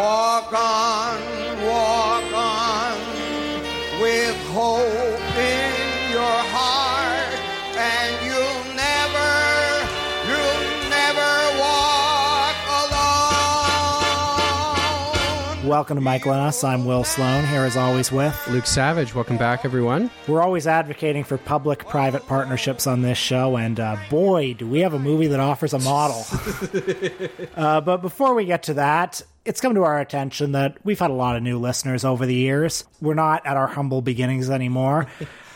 Walk 0.00 0.50
on, 0.54 1.20
walk 1.66 2.32
on 2.32 2.96
with 4.00 4.34
hope 4.46 4.99
Welcome 15.80 15.96
to 15.96 16.02
Michael 16.02 16.32
and 16.32 16.42
Us. 16.42 16.62
I'm 16.62 16.84
Will 16.84 17.04
Sloan, 17.04 17.46
here 17.46 17.62
as 17.62 17.74
always 17.74 18.12
with. 18.12 18.38
Luke 18.48 18.66
Savage, 18.66 19.14
welcome 19.14 19.38
back, 19.38 19.64
everyone. 19.64 20.10
We're 20.28 20.42
always 20.42 20.66
advocating 20.66 21.24
for 21.24 21.38
public 21.38 21.88
private 21.88 22.26
partnerships 22.26 22.86
on 22.86 23.00
this 23.00 23.16
show, 23.16 23.56
and 23.56 23.80
uh, 23.80 23.96
boy, 24.10 24.52
do 24.52 24.66
we 24.66 24.80
have 24.80 24.92
a 24.92 24.98
movie 24.98 25.28
that 25.28 25.40
offers 25.40 25.72
a 25.72 25.78
model. 25.78 26.26
uh, 27.56 27.80
but 27.80 28.02
before 28.02 28.34
we 28.34 28.44
get 28.44 28.64
to 28.64 28.74
that, 28.74 29.22
it's 29.46 29.62
come 29.62 29.74
to 29.74 29.82
our 29.82 29.98
attention 29.98 30.52
that 30.52 30.76
we've 30.84 30.98
had 30.98 31.10
a 31.10 31.14
lot 31.14 31.36
of 31.36 31.42
new 31.42 31.58
listeners 31.58 32.04
over 32.04 32.26
the 32.26 32.34
years. 32.34 32.84
We're 33.00 33.14
not 33.14 33.46
at 33.46 33.56
our 33.56 33.68
humble 33.68 34.02
beginnings 34.02 34.50
anymore. 34.50 35.06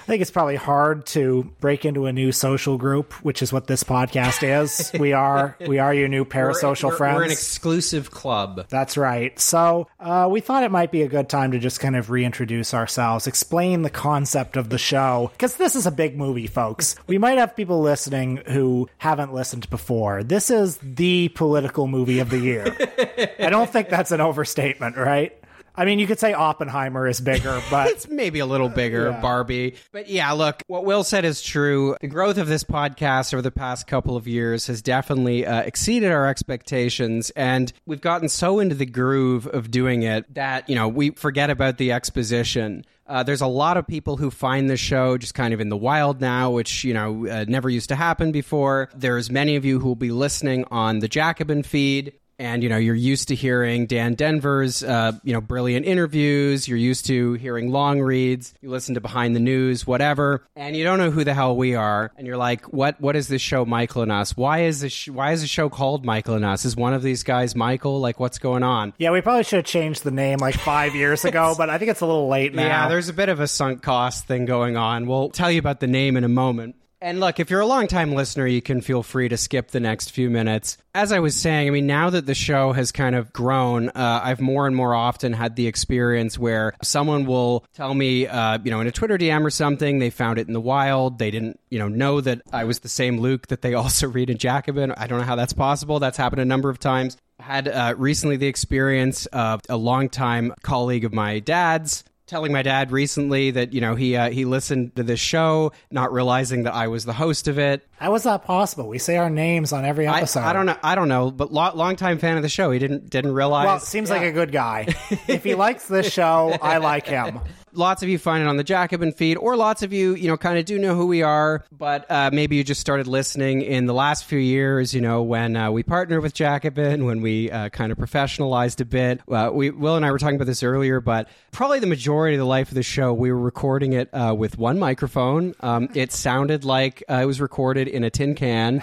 I 0.04 0.06
think 0.06 0.20
it's 0.20 0.30
probably 0.30 0.56
hard 0.56 1.06
to 1.06 1.50
break 1.60 1.86
into 1.86 2.04
a 2.04 2.12
new 2.12 2.30
social 2.30 2.76
group, 2.76 3.14
which 3.24 3.40
is 3.40 3.54
what 3.54 3.66
this 3.66 3.82
podcast 3.82 4.42
is. 4.42 4.92
We 5.04 5.12
are 5.12 5.56
we 5.66 5.78
are 5.78 5.92
your 5.92 6.08
new 6.08 6.24
parasocial 6.24 6.90
we're, 6.90 6.96
friends. 6.96 7.16
We're 7.16 7.24
an 7.24 7.30
exclusive 7.30 8.10
club. 8.10 8.66
That's 8.68 8.96
right. 8.96 9.38
So 9.38 9.88
uh, 9.98 10.28
we 10.30 10.40
thought 10.40 10.62
it 10.62 10.70
might 10.70 10.90
be 10.92 11.02
a 11.02 11.08
good 11.08 11.28
time 11.28 11.52
to 11.52 11.58
just 11.58 11.80
kind 11.80 11.96
of 11.96 12.10
reintroduce 12.10 12.72
ourselves, 12.72 13.26
explain 13.26 13.82
the 13.82 13.90
concept 13.90 14.56
of 14.56 14.70
the 14.70 14.78
show, 14.78 15.30
because 15.32 15.56
this 15.56 15.74
is 15.74 15.86
a 15.86 15.90
big 15.90 16.16
movie, 16.16 16.46
folks. 16.46 16.96
We 17.06 17.18
might 17.18 17.38
have 17.38 17.56
people 17.56 17.80
listening 17.80 18.42
who 18.46 18.88
haven't 18.98 19.34
listened 19.34 19.68
before. 19.68 20.22
This 20.22 20.50
is 20.50 20.78
the 20.82 21.28
political 21.30 21.86
movie 21.86 22.20
of 22.20 22.30
the 22.30 22.38
year. 22.38 22.64
I 23.38 23.50
don't 23.50 23.70
think 23.70 23.88
that's 23.88 24.12
an 24.12 24.20
overstatement, 24.20 24.96
right? 24.96 25.36
I 25.76 25.84
mean, 25.84 25.98
you 25.98 26.06
could 26.06 26.20
say 26.20 26.32
Oppenheimer 26.32 27.06
is 27.08 27.20
bigger, 27.20 27.60
but 27.70 27.88
It's 27.88 28.08
maybe 28.08 28.38
a 28.38 28.46
little 28.46 28.68
bigger, 28.68 29.10
Yeah. 29.10 29.20
Barbie. 29.20 29.74
But 29.92 30.08
yeah, 30.08 30.30
look, 30.32 30.62
what 30.68 30.84
Will 30.84 31.02
said 31.04 31.24
is 31.24 31.42
true. 31.42 31.96
The 32.00 32.06
growth 32.06 32.38
of 32.38 32.46
this 32.46 32.62
podcast 32.64 33.34
over 33.34 33.42
the 33.42 33.50
past 33.50 33.86
couple 33.86 34.16
of 34.16 34.28
years 34.28 34.66
has 34.68 34.82
definitely 34.82 35.44
uh, 35.46 35.62
exceeded 35.62 36.12
our 36.12 36.26
expectations. 36.28 37.30
And 37.30 37.72
we've 37.86 38.00
gotten 38.00 38.28
so 38.28 38.60
into 38.60 38.74
the 38.74 38.86
groove 38.86 39.46
of 39.48 39.70
doing 39.70 40.02
it 40.04 40.32
that, 40.34 40.68
you 40.68 40.74
know, 40.74 40.88
we 40.88 41.10
forget 41.10 41.50
about 41.50 41.78
the 41.78 41.92
exposition. 41.92 42.84
Uh, 43.06 43.22
there's 43.22 43.42
a 43.42 43.46
lot 43.46 43.76
of 43.76 43.86
people 43.86 44.16
who 44.16 44.30
find 44.30 44.70
the 44.70 44.76
show 44.78 45.18
just 45.18 45.34
kind 45.34 45.52
of 45.52 45.60
in 45.60 45.68
the 45.68 45.76
wild 45.76 46.20
now, 46.22 46.50
which, 46.50 46.84
you 46.84 46.94
know, 46.94 47.26
uh, 47.26 47.44
never 47.46 47.68
used 47.68 47.88
to 47.90 47.94
happen 47.96 48.32
before. 48.32 48.88
There's 48.94 49.30
many 49.30 49.56
of 49.56 49.64
you 49.64 49.78
who 49.78 49.88
will 49.88 49.94
be 49.96 50.10
listening 50.10 50.64
on 50.70 51.00
the 51.00 51.08
Jacobin 51.08 51.62
feed. 51.64 52.14
And 52.38 52.62
you 52.62 52.68
know 52.68 52.76
you're 52.76 52.94
used 52.94 53.28
to 53.28 53.34
hearing 53.34 53.86
Dan 53.86 54.14
Denvir's 54.14 54.82
uh, 54.82 55.12
you 55.22 55.32
know 55.32 55.40
brilliant 55.40 55.86
interviews. 55.86 56.66
You're 56.66 56.78
used 56.78 57.06
to 57.06 57.34
hearing 57.34 57.70
long 57.70 58.00
reads. 58.00 58.54
You 58.60 58.70
listen 58.70 58.94
to 58.94 59.00
Behind 59.00 59.36
the 59.36 59.40
News, 59.40 59.86
whatever, 59.86 60.44
and 60.56 60.76
you 60.76 60.82
don't 60.84 60.98
know 60.98 61.10
who 61.10 61.22
the 61.24 61.34
hell 61.34 61.56
we 61.56 61.74
are. 61.74 62.10
And 62.16 62.26
you're 62.26 62.36
like, 62.36 62.72
what? 62.72 63.00
What 63.00 63.14
is 63.16 63.28
this 63.28 63.42
show, 63.42 63.64
Michael 63.64 64.02
and 64.02 64.10
Us? 64.12 64.36
Why 64.36 64.64
is 64.64 64.80
this? 64.80 64.92
Sh- 64.92 65.08
why 65.10 65.32
is 65.32 65.42
the 65.42 65.46
show 65.46 65.68
called 65.68 66.04
Michael 66.04 66.34
and 66.34 66.44
Us? 66.44 66.64
Is 66.64 66.74
one 66.76 66.92
of 66.94 67.02
these 67.02 67.22
guys 67.22 67.54
Michael? 67.54 68.00
Like, 68.00 68.18
what's 68.18 68.38
going 68.38 68.62
on? 68.62 68.94
yeah, 68.98 69.10
we 69.10 69.20
probably 69.20 69.44
should 69.44 69.58
have 69.58 69.64
changed 69.66 70.02
the 70.02 70.10
name 70.10 70.38
like 70.38 70.56
five 70.56 70.94
years 70.96 71.24
ago, 71.24 71.54
but 71.56 71.70
I 71.70 71.78
think 71.78 71.90
it's 71.90 72.00
a 72.00 72.06
little 72.06 72.28
late 72.28 72.54
now. 72.54 72.64
Yeah, 72.64 72.88
there's 72.88 73.08
a 73.08 73.12
bit 73.12 73.28
of 73.28 73.40
a 73.40 73.46
sunk 73.46 73.82
cost 73.82 74.26
thing 74.26 74.44
going 74.44 74.76
on. 74.76 75.06
We'll 75.06 75.30
tell 75.30 75.50
you 75.50 75.58
about 75.58 75.80
the 75.80 75.86
name 75.86 76.16
in 76.16 76.24
a 76.24 76.28
moment. 76.28 76.74
And 77.04 77.20
look, 77.20 77.38
if 77.38 77.50
you're 77.50 77.60
a 77.60 77.66
longtime 77.66 78.14
listener, 78.14 78.46
you 78.46 78.62
can 78.62 78.80
feel 78.80 79.02
free 79.02 79.28
to 79.28 79.36
skip 79.36 79.72
the 79.72 79.78
next 79.78 80.12
few 80.12 80.30
minutes. 80.30 80.78
As 80.94 81.12
I 81.12 81.18
was 81.18 81.36
saying, 81.36 81.68
I 81.68 81.70
mean, 81.70 81.86
now 81.86 82.08
that 82.08 82.24
the 82.24 82.34
show 82.34 82.72
has 82.72 82.92
kind 82.92 83.14
of 83.14 83.30
grown, 83.30 83.90
uh, 83.90 84.22
I've 84.24 84.40
more 84.40 84.66
and 84.66 84.74
more 84.74 84.94
often 84.94 85.34
had 85.34 85.54
the 85.54 85.66
experience 85.66 86.38
where 86.38 86.72
someone 86.82 87.26
will 87.26 87.66
tell 87.74 87.92
me, 87.92 88.26
uh, 88.26 88.56
you 88.64 88.70
know, 88.70 88.80
in 88.80 88.86
a 88.86 88.90
Twitter 88.90 89.18
DM 89.18 89.44
or 89.44 89.50
something, 89.50 89.98
they 89.98 90.08
found 90.08 90.38
it 90.38 90.46
in 90.46 90.54
the 90.54 90.62
wild. 90.62 91.18
They 91.18 91.30
didn't, 91.30 91.60
you 91.68 91.78
know, 91.78 91.88
know 91.88 92.22
that 92.22 92.40
I 92.54 92.64
was 92.64 92.78
the 92.78 92.88
same 92.88 93.18
Luke 93.18 93.48
that 93.48 93.60
they 93.60 93.74
also 93.74 94.08
read 94.08 94.30
in 94.30 94.38
Jacobin. 94.38 94.90
I 94.92 95.06
don't 95.06 95.18
know 95.18 95.26
how 95.26 95.36
that's 95.36 95.52
possible. 95.52 95.98
That's 95.98 96.16
happened 96.16 96.40
a 96.40 96.46
number 96.46 96.70
of 96.70 96.78
times. 96.78 97.18
Had 97.38 97.68
uh, 97.68 97.96
recently 97.98 98.38
the 98.38 98.46
experience 98.46 99.26
of 99.26 99.60
a 99.68 99.76
longtime 99.76 100.54
colleague 100.62 101.04
of 101.04 101.12
my 101.12 101.40
dad's 101.40 102.02
telling 102.26 102.52
my 102.52 102.62
dad 102.62 102.90
recently 102.90 103.50
that 103.52 103.72
you 103.72 103.80
know 103.80 103.94
he 103.94 104.16
uh, 104.16 104.30
he 104.30 104.44
listened 104.44 104.96
to 104.96 105.02
this 105.02 105.20
show, 105.20 105.72
not 105.90 106.12
realizing 106.12 106.64
that 106.64 106.74
I 106.74 106.88
was 106.88 107.04
the 107.04 107.12
host 107.12 107.48
of 107.48 107.58
it. 107.58 107.86
How 107.98 108.12
was 108.12 108.24
that 108.24 108.44
possible? 108.44 108.88
We 108.88 108.98
say 108.98 109.16
our 109.16 109.30
names 109.30 109.72
on 109.72 109.84
every 109.84 110.06
episode. 110.06 110.40
I 110.40 110.52
don't 110.52 110.66
know. 110.66 110.76
I 110.82 110.94
don't 110.94 111.08
know, 111.08 111.30
but 111.30 111.52
lo- 111.52 111.72
longtime 111.74 112.18
fan 112.18 112.36
of 112.36 112.42
the 112.42 112.48
show. 112.48 112.70
He 112.70 112.78
didn't 112.78 113.10
didn't 113.10 113.32
realize. 113.32 113.66
Well, 113.66 113.80
seems 113.80 114.10
like 114.10 114.22
a 114.22 114.32
good 114.32 114.52
guy. 114.52 114.86
if 115.28 115.44
he 115.44 115.54
likes 115.54 115.88
this 115.88 116.12
show, 116.12 116.56
I 116.60 116.78
like 116.78 117.06
him. 117.06 117.40
Lots 117.74 118.02
of 118.02 118.08
you 118.08 118.18
find 118.18 118.42
it 118.42 118.46
on 118.46 118.56
the 118.56 118.64
Jacobin 118.64 119.12
feed, 119.12 119.36
or 119.36 119.56
lots 119.56 119.82
of 119.82 119.92
you, 119.92 120.14
you 120.14 120.28
know, 120.28 120.36
kind 120.36 120.58
of 120.58 120.64
do 120.64 120.78
know 120.78 120.94
who 120.94 121.06
we 121.06 121.22
are, 121.22 121.64
but 121.72 122.10
uh, 122.10 122.30
maybe 122.32 122.56
you 122.56 122.64
just 122.64 122.80
started 122.80 123.06
listening 123.06 123.62
in 123.62 123.86
the 123.86 123.94
last 123.94 124.24
few 124.24 124.38
years, 124.38 124.94
you 124.94 125.00
know, 125.00 125.22
when 125.22 125.56
uh, 125.56 125.70
we 125.70 125.82
partnered 125.82 126.22
with 126.22 126.34
Jacobin, 126.34 127.04
when 127.04 127.20
we 127.20 127.50
uh, 127.50 127.68
kind 127.68 127.92
of 127.92 127.98
professionalized 127.98 128.80
a 128.80 128.84
bit. 128.84 129.20
Uh, 129.28 129.50
we, 129.52 129.70
Will 129.70 129.96
and 129.96 130.04
I 130.04 130.10
were 130.10 130.18
talking 130.18 130.36
about 130.36 130.46
this 130.46 130.62
earlier, 130.62 131.00
but 131.00 131.28
probably 131.50 131.78
the 131.80 131.86
majority 131.86 132.36
of 132.36 132.38
the 132.38 132.46
life 132.46 132.68
of 132.68 132.74
the 132.74 132.82
show, 132.82 133.12
we 133.12 133.30
were 133.30 133.38
recording 133.38 133.92
it 133.92 134.08
uh, 134.12 134.34
with 134.36 134.58
one 134.58 134.78
microphone. 134.78 135.54
Um, 135.60 135.88
it 135.94 136.12
sounded 136.12 136.64
like 136.64 137.02
uh, 137.08 137.20
it 137.22 137.26
was 137.26 137.40
recorded 137.40 137.88
in 137.88 138.04
a 138.04 138.10
tin 138.10 138.34
can. 138.34 138.82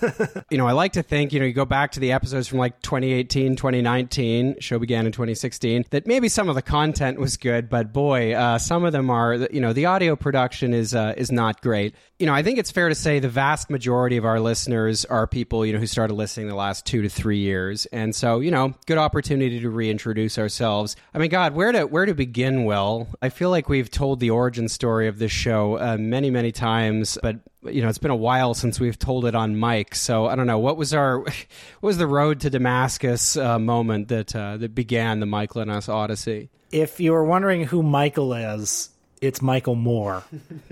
you 0.50 0.58
know, 0.58 0.66
I 0.66 0.72
like 0.72 0.92
to 0.92 1.02
think, 1.02 1.32
you 1.32 1.40
know, 1.40 1.46
you 1.46 1.52
go 1.52 1.64
back 1.64 1.92
to 1.92 2.00
the 2.00 2.12
episodes 2.12 2.48
from 2.48 2.58
like 2.58 2.80
2018, 2.82 3.56
2019, 3.56 4.60
show 4.60 4.78
began 4.78 5.06
in 5.06 5.12
2016, 5.12 5.86
that 5.90 6.06
maybe 6.06 6.28
some 6.28 6.48
of 6.48 6.54
the 6.54 6.62
content 6.62 7.18
was 7.18 7.36
good, 7.36 7.68
but 7.68 7.92
boy, 7.92 8.29
uh, 8.34 8.58
some 8.58 8.84
of 8.84 8.92
them 8.92 9.10
are, 9.10 9.34
you 9.50 9.60
know, 9.60 9.72
the 9.72 9.86
audio 9.86 10.16
production 10.16 10.74
is 10.74 10.94
uh, 10.94 11.14
is 11.16 11.30
not 11.30 11.60
great. 11.62 11.94
You 12.20 12.26
know, 12.26 12.34
I 12.34 12.42
think 12.42 12.58
it's 12.58 12.70
fair 12.70 12.90
to 12.90 12.94
say 12.94 13.18
the 13.18 13.30
vast 13.30 13.70
majority 13.70 14.18
of 14.18 14.26
our 14.26 14.40
listeners 14.40 15.06
are 15.06 15.26
people, 15.26 15.64
you 15.64 15.72
know, 15.72 15.78
who 15.78 15.86
started 15.86 16.12
listening 16.12 16.48
the 16.48 16.54
last 16.54 16.84
two 16.84 17.00
to 17.00 17.08
three 17.08 17.38
years, 17.38 17.86
and 17.86 18.14
so, 18.14 18.40
you 18.40 18.50
know, 18.50 18.74
good 18.84 18.98
opportunity 18.98 19.58
to 19.58 19.70
reintroduce 19.70 20.38
ourselves. 20.38 20.96
I 21.14 21.18
mean, 21.18 21.30
God, 21.30 21.54
where 21.54 21.72
to 21.72 21.84
where 21.84 22.04
to 22.04 22.12
begin? 22.12 22.66
Will 22.66 23.08
I 23.22 23.30
feel 23.30 23.48
like 23.48 23.70
we've 23.70 23.90
told 23.90 24.20
the 24.20 24.28
origin 24.28 24.68
story 24.68 25.08
of 25.08 25.18
this 25.18 25.32
show 25.32 25.78
uh, 25.78 25.96
many, 25.98 26.30
many 26.30 26.52
times, 26.52 27.16
but 27.22 27.38
you 27.62 27.80
know 27.80 27.88
it's 27.88 27.98
been 27.98 28.10
a 28.10 28.16
while 28.16 28.52
since 28.52 28.78
we've 28.78 28.98
told 28.98 29.26
it 29.26 29.34
on 29.34 29.60
mic 29.60 29.94
so 29.94 30.24
i 30.24 30.34
don't 30.34 30.46
know 30.46 30.58
what 30.58 30.78
was 30.78 30.94
our 30.94 31.18
what 31.20 31.36
was 31.82 31.98
the 31.98 32.06
road 32.06 32.40
to 32.40 32.48
damascus 32.48 33.36
uh, 33.36 33.58
moment 33.58 34.08
that 34.08 34.34
uh, 34.34 34.56
that 34.56 34.74
began 34.74 35.20
the 35.20 35.26
michael 35.26 35.60
and 35.60 35.70
us 35.70 35.86
odyssey 35.86 36.48
If 36.72 37.00
you 37.00 37.12
were 37.12 37.24
wondering 37.24 37.64
who 37.64 37.82
Michael 37.82 38.32
is, 38.32 38.90
it's 39.20 39.42
Michael 39.42 39.74
Moore. 39.74 40.24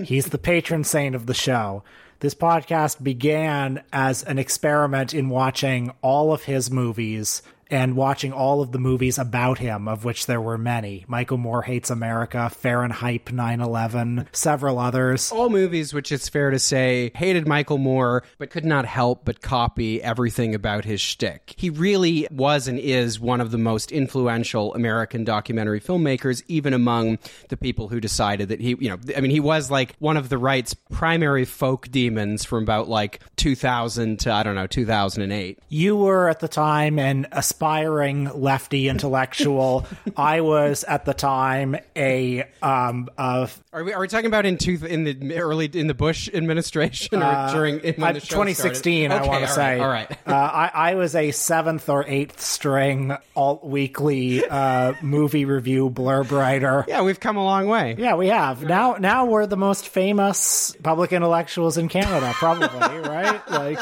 He's 0.03 0.27
the 0.27 0.39
patron 0.39 0.85
saint 0.85 1.15
of 1.15 1.27
the 1.27 1.35
show. 1.35 1.83
This 2.21 2.35
podcast 2.35 3.03
began 3.03 3.83
as 3.93 4.23
an 4.25 4.39
experiment 4.39 5.15
in 5.15 5.29
watching 5.29 5.93
all 6.03 6.33
of 6.33 6.45
his 6.45 6.71
movies 6.71 7.43
and 7.71 7.97
watching 7.97 8.33
all 8.33 8.61
of 8.63 8.73
the 8.73 8.79
movies 8.79 9.19
about 9.19 9.59
him, 9.59 9.89
of 9.89 10.05
which 10.05 10.27
there 10.27 10.41
were 10.41 10.59
many. 10.59 11.05
Michael 11.09 11.39
Moore 11.39 11.63
Hates 11.63 11.91
America, 11.91 12.51
Fahrenheit 12.51 13.33
9 13.33 13.61
11, 13.61 14.29
several 14.33 14.79
others. 14.79 15.31
all 15.33 15.49
movies 15.51 15.93
which 15.93 16.13
it's 16.13 16.29
fair 16.29 16.51
to 16.51 16.59
say 16.59 17.11
hated 17.15 17.47
michael 17.47 17.79
moore 17.79 18.23
but 18.39 18.51
could 18.51 18.65
not 18.65 18.85
help 18.85 19.25
but 19.25 19.41
copy 19.41 20.03
everything 20.03 20.55
about 20.55 20.85
his 20.85 21.01
shtick. 21.01 21.55
he 21.57 21.71
really 21.71 22.27
was 22.31 22.69
and 22.69 22.79
is 22.79 23.19
one 23.21 23.41
of 23.41 23.51
the 23.51 23.59
most 23.59 23.91
influential 23.93 24.75
american 24.75 25.25
documentary 25.25 25.81
filmmakers 25.81 26.43
even 26.49 26.73
among 26.73 27.19
the 27.49 27.57
people 27.57 27.89
who 27.89 28.01
decided 28.01 28.49
that 28.49 28.61
he 28.61 28.71
you 28.79 28.89
know 28.89 28.99
i 29.17 29.21
mean 29.21 29.31
he 29.31 29.41
was 29.41 29.71
like 29.71 29.95
one 29.99 30.17
of 30.17 30.29
the 30.29 30.39
right's 30.39 30.75
primary 30.75 31.45
folk 31.45 31.89
demons 31.91 32.45
from 32.45 32.63
about 32.63 32.89
like 32.89 33.21
2000 33.37 34.19
to 34.21 34.33
i 34.33 34.43
don't 34.43 34.55
know 34.55 34.67
2008 34.67 35.59
You 35.69 35.97
were 35.97 36.29
at 36.29 36.41
the 36.41 36.49
time 36.49 36.99
an 36.99 37.27
aspiring 37.63 38.31
lefty 38.41 38.89
intellectual. 38.89 39.85
I 40.17 40.43
was 40.43 40.85
at 40.85 41.05
the 41.05 41.13
time 41.15 41.77
a 41.97 42.45
um 42.63 43.09
a 43.19 43.49
Are 43.73 43.83
we, 43.83 43.93
are 43.93 44.01
we 44.01 44.07
talking 44.07 44.27
about 44.27 44.47
in 44.47 44.59
two, 44.59 44.79
in 44.87 45.03
the 45.05 45.39
early 45.41 45.67
in 45.67 45.89
the 45.89 45.95
Bush 45.95 46.29
administration 46.33 47.21
or 47.21 47.49
during 47.53 47.81
in 47.81 47.95
when 48.01 48.11
Uh, 48.11 48.13
the 48.13 48.21
2016, 48.21 49.11
started? 49.11 49.25
I 49.25 49.29
want 49.29 49.45
to 49.45 49.51
say. 49.51 49.81
all 49.81 49.89
right, 49.89 50.09
all 50.09 50.35
right. 50.35 50.43
uh, 50.49 50.71
I, 50.73 50.91
I 50.91 50.95
was 50.95 51.17
a 51.17 51.33
seventh 51.33 51.89
or 51.89 52.05
eighth 52.07 52.41
string 52.41 53.17
alt 53.35 53.65
weekly 53.65 54.45
uh, 54.47 54.93
movie 55.03 55.45
review 55.45 55.91
blurb 55.91 56.31
writer. 56.31 56.85
Yeah, 56.87 57.03
we've 57.03 57.19
come 57.21 57.37
a 57.37 57.45
long 57.45 57.67
way. 57.67 57.97
Yeah, 57.99 58.15
we 58.15 58.29
have. 58.29 58.63
Now 58.63 58.97
now 59.01 59.27
we're 59.27 59.47
the 59.47 59.57
most 59.57 59.89
famous 59.89 60.77
public 60.83 61.13
intellectuals 61.13 61.77
in 61.77 61.89
Canada, 61.89 62.33
probably, 62.35 62.99
right? 63.01 63.51
Like 63.51 63.81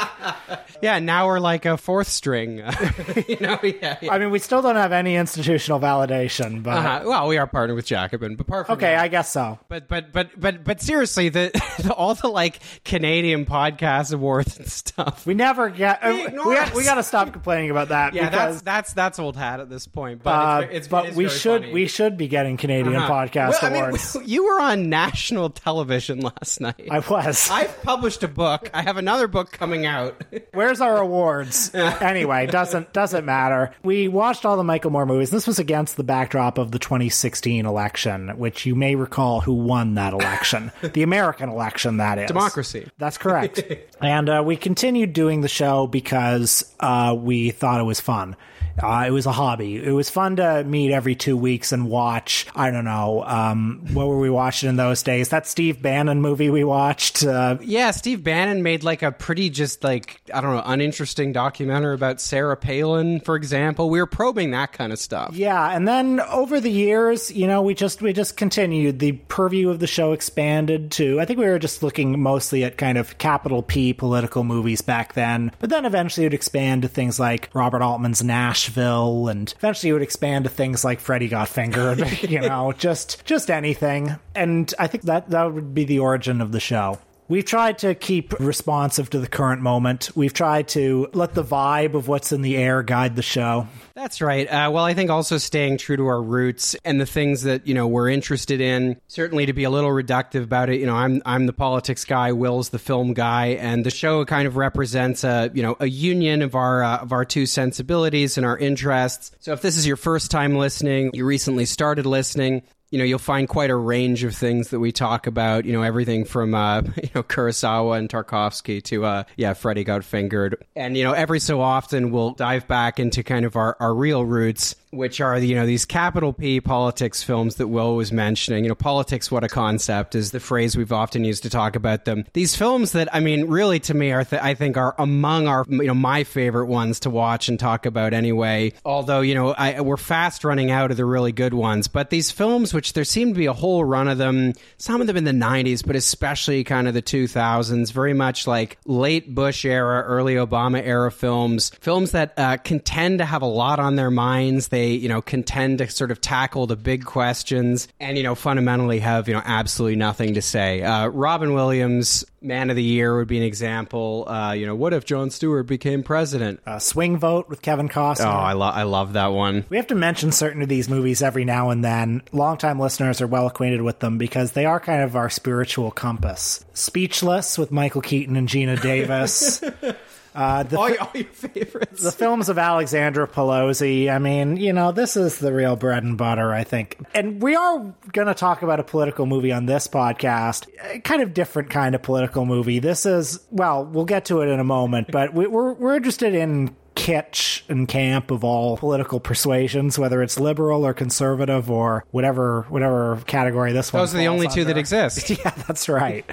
yeah, 0.80 0.98
now 0.98 1.26
we're 1.26 1.40
like 1.40 1.66
a 1.66 1.76
fourth 1.76 2.08
string. 2.08 2.58
you 3.28 3.36
know, 3.40 3.58
yeah. 3.82 3.96
yeah. 4.00 4.12
I 4.12 4.18
mean, 4.18 4.30
we 4.30 4.38
still 4.38 4.62
don't 4.62 4.76
have 4.76 4.92
any 4.92 5.16
institutional 5.16 5.80
validation, 5.80 6.62
but 6.62 6.76
Uh, 6.76 7.02
well, 7.06 7.28
we 7.28 7.38
are 7.38 7.46
partnered 7.46 7.76
with 7.76 7.86
Jacobin, 7.86 8.36
but 8.36 8.46
apart 8.46 8.66
from 8.66 8.74
okay, 8.76 8.92
that- 8.94 9.04
I 9.04 9.08
guess 9.08 9.30
so. 9.30 9.58
But 9.68 9.88
but 9.88 10.12
but 10.12 10.38
but 10.38 10.64
but 10.64 10.80
seriously, 10.80 11.28
the, 11.28 11.50
the 11.82 11.92
all 11.96 12.14
the 12.14 12.28
like 12.28 12.60
Canadian 12.84 13.44
podcast 13.46 14.12
awards 14.12 14.58
and 14.58 14.68
stuff. 14.70 15.26
We 15.26 15.34
never 15.34 15.68
get. 15.70 16.02
uh, 16.02 16.12
we 16.14 16.30
got, 16.54 16.74
we 16.74 16.84
got 16.84 16.94
to 16.96 17.02
stop 17.02 17.32
complaining 17.32 17.70
about 17.70 17.88
that. 17.88 18.14
yeah, 18.14 18.28
because, 18.30 18.62
that's 18.62 18.92
that's 18.92 18.92
that's 18.94 19.18
old 19.18 19.36
hat 19.36 19.60
at 19.60 19.68
this 19.70 19.86
point. 19.86 20.22
But 20.22 20.30
uh, 20.30 20.60
it's, 20.64 20.74
it's, 20.74 20.88
but 20.88 21.06
it's 21.06 21.16
we 21.16 21.28
should 21.28 21.62
funny. 21.62 21.72
we 21.72 21.86
should 21.86 22.16
be 22.16 22.28
getting 22.28 22.56
Canadian 22.56 22.96
Uh-huh. 22.96 23.12
podcast 23.12 23.50
Well, 23.50 23.58
I 23.62 23.70
mean, 23.70 23.84
awards. 23.84 24.16
you 24.24 24.44
were 24.44 24.60
on 24.60 24.88
national 24.88 25.50
television 25.50 26.20
last 26.20 26.60
night. 26.60 26.88
I 26.90 27.00
was. 27.00 27.48
I've 27.50 27.82
published 27.82 28.22
a 28.22 28.28
book. 28.28 28.70
I 28.74 28.82
have 28.82 28.96
another 28.96 29.28
book 29.28 29.52
coming 29.52 29.86
out. 29.86 30.22
Where's 30.52 30.80
our 30.80 30.98
awards? 30.98 31.74
anyway, 31.74 32.46
doesn't 32.46 32.92
doesn't 32.92 33.24
matter. 33.24 33.55
We 33.82 34.08
watched 34.08 34.44
all 34.44 34.56
the 34.56 34.64
Michael 34.64 34.90
Moore 34.90 35.06
movies. 35.06 35.30
This 35.30 35.46
was 35.46 35.58
against 35.58 35.96
the 35.96 36.04
backdrop 36.04 36.58
of 36.58 36.70
the 36.70 36.78
2016 36.78 37.66
election, 37.66 38.30
which 38.38 38.66
you 38.66 38.74
may 38.74 38.94
recall 38.94 39.40
who 39.40 39.54
won 39.54 39.94
that 39.94 40.12
election. 40.12 40.72
the 40.82 41.02
American 41.02 41.48
election, 41.48 41.98
that 41.98 42.18
is. 42.18 42.28
Democracy. 42.28 42.88
That's 42.98 43.18
correct. 43.18 43.62
and 44.00 44.28
uh, 44.28 44.42
we 44.44 44.56
continued 44.56 45.12
doing 45.12 45.40
the 45.40 45.48
show 45.48 45.86
because 45.86 46.74
uh, 46.80 47.16
we 47.18 47.50
thought 47.50 47.80
it 47.80 47.84
was 47.84 48.00
fun. 48.00 48.36
Uh, 48.82 49.04
it 49.06 49.10
was 49.10 49.26
a 49.26 49.32
hobby. 49.32 49.76
It 49.76 49.92
was 49.92 50.10
fun 50.10 50.36
to 50.36 50.64
meet 50.64 50.92
every 50.92 51.14
two 51.14 51.36
weeks 51.36 51.72
and 51.72 51.88
watch. 51.88 52.46
I 52.54 52.70
don't 52.70 52.84
know. 52.84 53.24
Um, 53.26 53.80
what 53.92 54.06
were 54.06 54.18
we 54.18 54.30
watching 54.30 54.68
in 54.68 54.76
those 54.76 55.02
days? 55.02 55.30
That 55.30 55.46
Steve 55.46 55.80
Bannon 55.80 56.20
movie 56.20 56.50
we 56.50 56.64
watched. 56.64 57.24
Uh, 57.24 57.58
Yeah, 57.62 57.90
Steve 57.90 58.22
Bannon 58.22 58.62
made 58.62 58.84
like 58.84 59.02
a 59.02 59.12
pretty 59.12 59.50
just 59.50 59.82
like 59.84 60.20
I 60.32 60.40
don't 60.40 60.54
know 60.54 60.62
uninteresting 60.64 61.32
documentary 61.32 61.94
about 61.94 62.20
Sarah 62.20 62.56
Palin, 62.56 63.20
for 63.20 63.36
example. 63.36 63.88
We 63.90 63.98
were 64.00 64.06
probing 64.06 64.50
that 64.52 64.72
kind 64.72 64.92
of 64.92 64.98
stuff. 64.98 65.34
Yeah, 65.34 65.70
and 65.74 65.86
then 65.86 66.20
over 66.20 66.60
the 66.60 66.70
years, 66.70 67.30
you 67.30 67.46
know, 67.46 67.62
we 67.62 67.74
just 67.74 68.02
we 68.02 68.12
just 68.12 68.36
continued. 68.36 68.98
The 68.98 69.12
purview 69.12 69.70
of 69.70 69.78
the 69.78 69.86
show 69.86 70.12
expanded 70.12 70.90
to 70.92 71.20
I 71.20 71.24
think 71.24 71.38
we 71.38 71.46
were 71.46 71.58
just 71.58 71.82
looking 71.82 72.20
mostly 72.20 72.64
at 72.64 72.76
kind 72.76 72.98
of 72.98 73.18
capital 73.18 73.62
P 73.62 73.92
political 73.92 74.44
movies 74.44 74.80
back 74.82 75.14
then. 75.14 75.52
But 75.58 75.70
then 75.70 75.84
eventually 75.84 76.24
it 76.24 76.28
would 76.28 76.34
expand 76.34 76.82
to 76.82 76.88
things 76.88 77.18
like 77.18 77.48
Robert 77.54 77.82
Altman's 77.82 78.22
Nashville 78.66 79.28
and 79.28 79.52
eventually 79.58 79.90
it 79.90 79.92
would 79.92 80.02
expand 80.02 80.44
to 80.44 80.50
things 80.50 80.84
like 80.84 81.00
Freddy 81.00 81.28
Got 81.28 81.48
Fingered, 81.48 82.22
you 82.28 82.40
know, 82.40 82.72
just 82.72 83.24
just 83.24 83.50
anything. 83.50 84.16
And 84.34 84.72
I 84.78 84.86
think 84.86 85.04
that 85.04 85.30
that 85.30 85.52
would 85.52 85.74
be 85.74 85.84
the 85.84 86.00
origin 86.00 86.40
of 86.40 86.52
the 86.52 86.60
show. 86.60 86.98
We've 87.28 87.44
tried 87.44 87.78
to 87.78 87.96
keep 87.96 88.38
responsive 88.38 89.10
to 89.10 89.18
the 89.18 89.26
current 89.26 89.60
moment. 89.60 90.10
We've 90.14 90.32
tried 90.32 90.68
to 90.68 91.08
let 91.12 91.34
the 91.34 91.42
vibe 91.42 91.94
of 91.94 92.06
what's 92.06 92.30
in 92.30 92.42
the 92.42 92.56
air 92.56 92.84
guide 92.84 93.16
the 93.16 93.22
show. 93.22 93.66
That's 93.94 94.20
right. 94.20 94.46
Uh, 94.46 94.70
well, 94.70 94.84
I 94.84 94.94
think 94.94 95.10
also 95.10 95.38
staying 95.38 95.78
true 95.78 95.96
to 95.96 96.06
our 96.06 96.22
roots 96.22 96.76
and 96.84 97.00
the 97.00 97.06
things 97.06 97.42
that 97.42 97.66
you 97.66 97.74
know 97.74 97.88
we're 97.88 98.10
interested 98.10 98.60
in. 98.60 99.00
Certainly, 99.08 99.46
to 99.46 99.52
be 99.52 99.64
a 99.64 99.70
little 99.70 99.90
reductive 99.90 100.44
about 100.44 100.70
it, 100.70 100.78
you 100.78 100.86
know, 100.86 100.94
I'm 100.94 101.20
I'm 101.26 101.46
the 101.46 101.52
politics 101.52 102.04
guy. 102.04 102.30
Will's 102.30 102.68
the 102.68 102.78
film 102.78 103.12
guy, 103.12 103.46
and 103.46 103.84
the 103.84 103.90
show 103.90 104.24
kind 104.24 104.46
of 104.46 104.56
represents 104.56 105.24
a 105.24 105.50
you 105.52 105.62
know 105.62 105.76
a 105.80 105.88
union 105.88 106.42
of 106.42 106.54
our 106.54 106.84
uh, 106.84 106.98
of 106.98 107.12
our 107.12 107.24
two 107.24 107.46
sensibilities 107.46 108.36
and 108.36 108.46
our 108.46 108.56
interests. 108.56 109.32
So, 109.40 109.52
if 109.52 109.62
this 109.62 109.76
is 109.76 109.86
your 109.86 109.96
first 109.96 110.30
time 110.30 110.54
listening, 110.56 111.10
you 111.12 111.24
recently 111.24 111.64
started 111.64 112.06
listening. 112.06 112.62
You 112.90 112.98
know, 112.98 113.04
you'll 113.04 113.18
find 113.18 113.48
quite 113.48 113.70
a 113.70 113.76
range 113.76 114.22
of 114.24 114.34
things 114.34 114.70
that 114.70 114.78
we 114.78 114.92
talk 114.92 115.26
about. 115.26 115.64
You 115.64 115.72
know, 115.72 115.82
everything 115.82 116.24
from 116.24 116.54
uh, 116.54 116.82
you 117.02 117.10
know 117.14 117.22
Kurosawa 117.22 117.98
and 117.98 118.08
Tarkovsky 118.08 118.82
to 118.84 119.04
uh, 119.04 119.24
yeah, 119.36 119.54
Freddy 119.54 119.84
Got 119.84 120.04
Fingered, 120.04 120.64
and 120.76 120.96
you 120.96 121.04
know, 121.04 121.12
every 121.12 121.40
so 121.40 121.60
often 121.60 122.10
we'll 122.10 122.30
dive 122.30 122.68
back 122.68 123.00
into 123.00 123.22
kind 123.22 123.44
of 123.44 123.56
our, 123.56 123.76
our 123.80 123.94
real 123.94 124.24
roots, 124.24 124.76
which 124.90 125.20
are 125.20 125.38
you 125.38 125.54
know 125.54 125.66
these 125.66 125.84
capital 125.84 126.32
P 126.32 126.60
politics 126.60 127.22
films 127.22 127.56
that 127.56 127.68
Will 127.68 127.96
was 127.96 128.12
mentioning. 128.12 128.64
You 128.64 128.68
know, 128.68 128.74
politics, 128.74 129.30
what 129.30 129.42
a 129.42 129.48
concept 129.48 130.14
is 130.14 130.30
the 130.30 130.40
phrase 130.40 130.76
we've 130.76 130.92
often 130.92 131.24
used 131.24 131.42
to 131.42 131.50
talk 131.50 131.76
about 131.76 132.04
them. 132.04 132.24
These 132.34 132.54
films 132.56 132.92
that 132.92 133.12
I 133.14 133.20
mean, 133.20 133.46
really 133.46 133.80
to 133.80 133.94
me 133.94 134.12
are 134.12 134.24
th- 134.24 134.42
I 134.42 134.54
think 134.54 134.76
are 134.76 134.94
among 134.98 135.48
our 135.48 135.64
you 135.68 135.86
know 135.86 135.94
my 135.94 136.24
favorite 136.24 136.66
ones 136.66 137.00
to 137.00 137.10
watch 137.10 137.48
and 137.48 137.58
talk 137.58 137.84
about 137.84 138.12
anyway. 138.12 138.72
Although 138.84 139.22
you 139.22 139.34
know 139.34 139.52
I, 139.52 139.80
we're 139.80 139.96
fast 139.96 140.44
running 140.44 140.70
out 140.70 140.90
of 140.90 140.96
the 140.96 141.04
really 141.04 141.32
good 141.32 141.54
ones, 141.54 141.88
but 141.88 142.10
these 142.10 142.30
films, 142.30 142.72
which 142.76 142.92
there 142.92 143.04
seem 143.04 143.32
to 143.32 143.38
be 143.38 143.46
a 143.46 143.54
whole 143.54 143.82
run 143.86 144.06
of 144.06 144.18
them, 144.18 144.52
some 144.76 145.00
of 145.00 145.06
them 145.06 145.16
in 145.16 145.24
the 145.24 145.32
'90s, 145.32 145.84
but 145.84 145.96
especially 145.96 146.62
kind 146.62 146.86
of 146.86 146.92
the 146.92 147.00
2000s, 147.00 147.90
very 147.90 148.12
much 148.12 148.46
like 148.46 148.76
late 148.84 149.34
Bush 149.34 149.64
era, 149.64 150.02
early 150.02 150.34
Obama 150.34 150.80
era 150.84 151.10
films, 151.10 151.70
films 151.80 152.10
that 152.10 152.34
uh, 152.36 152.58
contend 152.58 153.20
to 153.20 153.24
have 153.24 153.40
a 153.40 153.46
lot 153.46 153.78
on 153.80 153.96
their 153.96 154.10
minds. 154.10 154.68
They 154.68 154.90
you 154.90 155.08
know 155.08 155.22
contend 155.22 155.78
to 155.78 155.88
sort 155.88 156.10
of 156.10 156.20
tackle 156.20 156.66
the 156.66 156.76
big 156.76 157.06
questions, 157.06 157.88
and 157.98 158.18
you 158.18 158.22
know 158.22 158.34
fundamentally 158.34 158.98
have 159.00 159.26
you 159.26 159.32
know 159.32 159.42
absolutely 159.44 159.96
nothing 159.96 160.34
to 160.34 160.42
say. 160.42 160.82
Uh, 160.82 161.08
Robin 161.08 161.54
Williams. 161.54 162.26
Man 162.42 162.70
of 162.70 162.76
the 162.76 162.82
Year 162.82 163.16
would 163.16 163.26
be 163.26 163.38
an 163.38 163.42
example. 163.42 164.28
Uh, 164.28 164.52
you 164.52 164.66
know, 164.66 164.76
what 164.76 164.92
if 164.92 165.04
Jon 165.04 165.30
Stewart 165.30 165.66
became 165.66 166.04
president? 166.04 166.60
Uh, 166.64 166.78
Swing 166.78 167.16
Vote 167.18 167.48
with 167.48 167.60
Kevin 167.60 167.88
Costner. 167.88 168.26
Oh, 168.26 168.28
I, 168.28 168.52
lo- 168.52 168.68
I 168.68 168.84
love 168.84 169.14
that 169.14 169.28
one. 169.32 169.64
We 169.68 169.78
have 169.78 169.88
to 169.88 169.96
mention 169.96 170.30
certain 170.30 170.62
of 170.62 170.68
these 170.68 170.88
movies 170.88 171.22
every 171.22 171.44
now 171.44 171.70
and 171.70 171.82
then. 171.82 172.22
Longtime 172.66 172.80
listeners 172.82 173.20
are 173.22 173.28
well 173.28 173.46
acquainted 173.46 173.82
with 173.82 174.00
them 174.00 174.18
because 174.18 174.52
they 174.52 174.64
are 174.66 174.80
kind 174.80 175.02
of 175.02 175.14
our 175.14 175.30
spiritual 175.30 175.92
compass. 175.92 176.64
Speechless 176.74 177.56
with 177.58 177.70
Michael 177.70 178.00
Keaton 178.00 178.34
and 178.34 178.48
Geena 178.48 178.80
Davis. 178.82 179.62
uh, 180.34 180.64
the, 180.64 180.76
All, 180.76 180.88
your- 180.90 181.00
all 181.00 181.10
your 181.14 181.24
favorites. 181.26 182.02
the 182.02 182.10
films 182.10 182.48
of 182.48 182.58
Alexandra 182.58 183.28
Pelosi. 183.28 184.10
I 184.10 184.18
mean, 184.18 184.56
you 184.56 184.72
know, 184.72 184.90
this 184.90 185.16
is 185.16 185.38
the 185.38 185.52
real 185.52 185.76
bread 185.76 186.02
and 186.02 186.18
butter, 186.18 186.52
I 186.52 186.64
think. 186.64 186.98
And 187.14 187.40
we 187.40 187.54
are 187.54 187.94
going 188.12 188.26
to 188.26 188.34
talk 188.34 188.62
about 188.62 188.80
a 188.80 188.84
political 188.84 189.26
movie 189.26 189.52
on 189.52 189.66
this 189.66 189.86
podcast, 189.86 190.66
a 190.82 190.98
kind 190.98 191.22
of 191.22 191.32
different 191.32 191.70
kind 191.70 191.94
of 191.94 192.02
political 192.02 192.46
movie. 192.46 192.80
This 192.80 193.06
is, 193.06 193.38
well, 193.52 193.84
we'll 193.84 194.06
get 194.06 194.24
to 194.24 194.40
it 194.40 194.48
in 194.48 194.58
a 194.58 194.64
moment, 194.64 195.12
but 195.12 195.32
we, 195.32 195.46
we're 195.46 195.72
we're 195.74 195.94
interested 195.94 196.34
in 196.34 196.74
kitsch 196.96 197.62
and 197.68 197.86
camp 197.86 198.32
of 198.32 198.42
all 198.42 198.76
political 198.78 199.20
persuasions, 199.20 199.98
whether 199.98 200.22
it's 200.22 200.40
liberal 200.40 200.84
or 200.84 200.92
conservative 200.92 201.70
or 201.70 202.04
whatever 202.10 202.66
whatever 202.68 203.20
category 203.26 203.72
this 203.72 203.92
one. 203.92 204.02
Those 204.02 204.14
are 204.14 204.18
the 204.18 204.26
only 204.26 204.48
two 204.48 204.64
that 204.64 204.76
exist. 204.76 205.30
Yeah, 205.36 205.50
that's 205.66 205.88
right. 205.88 206.24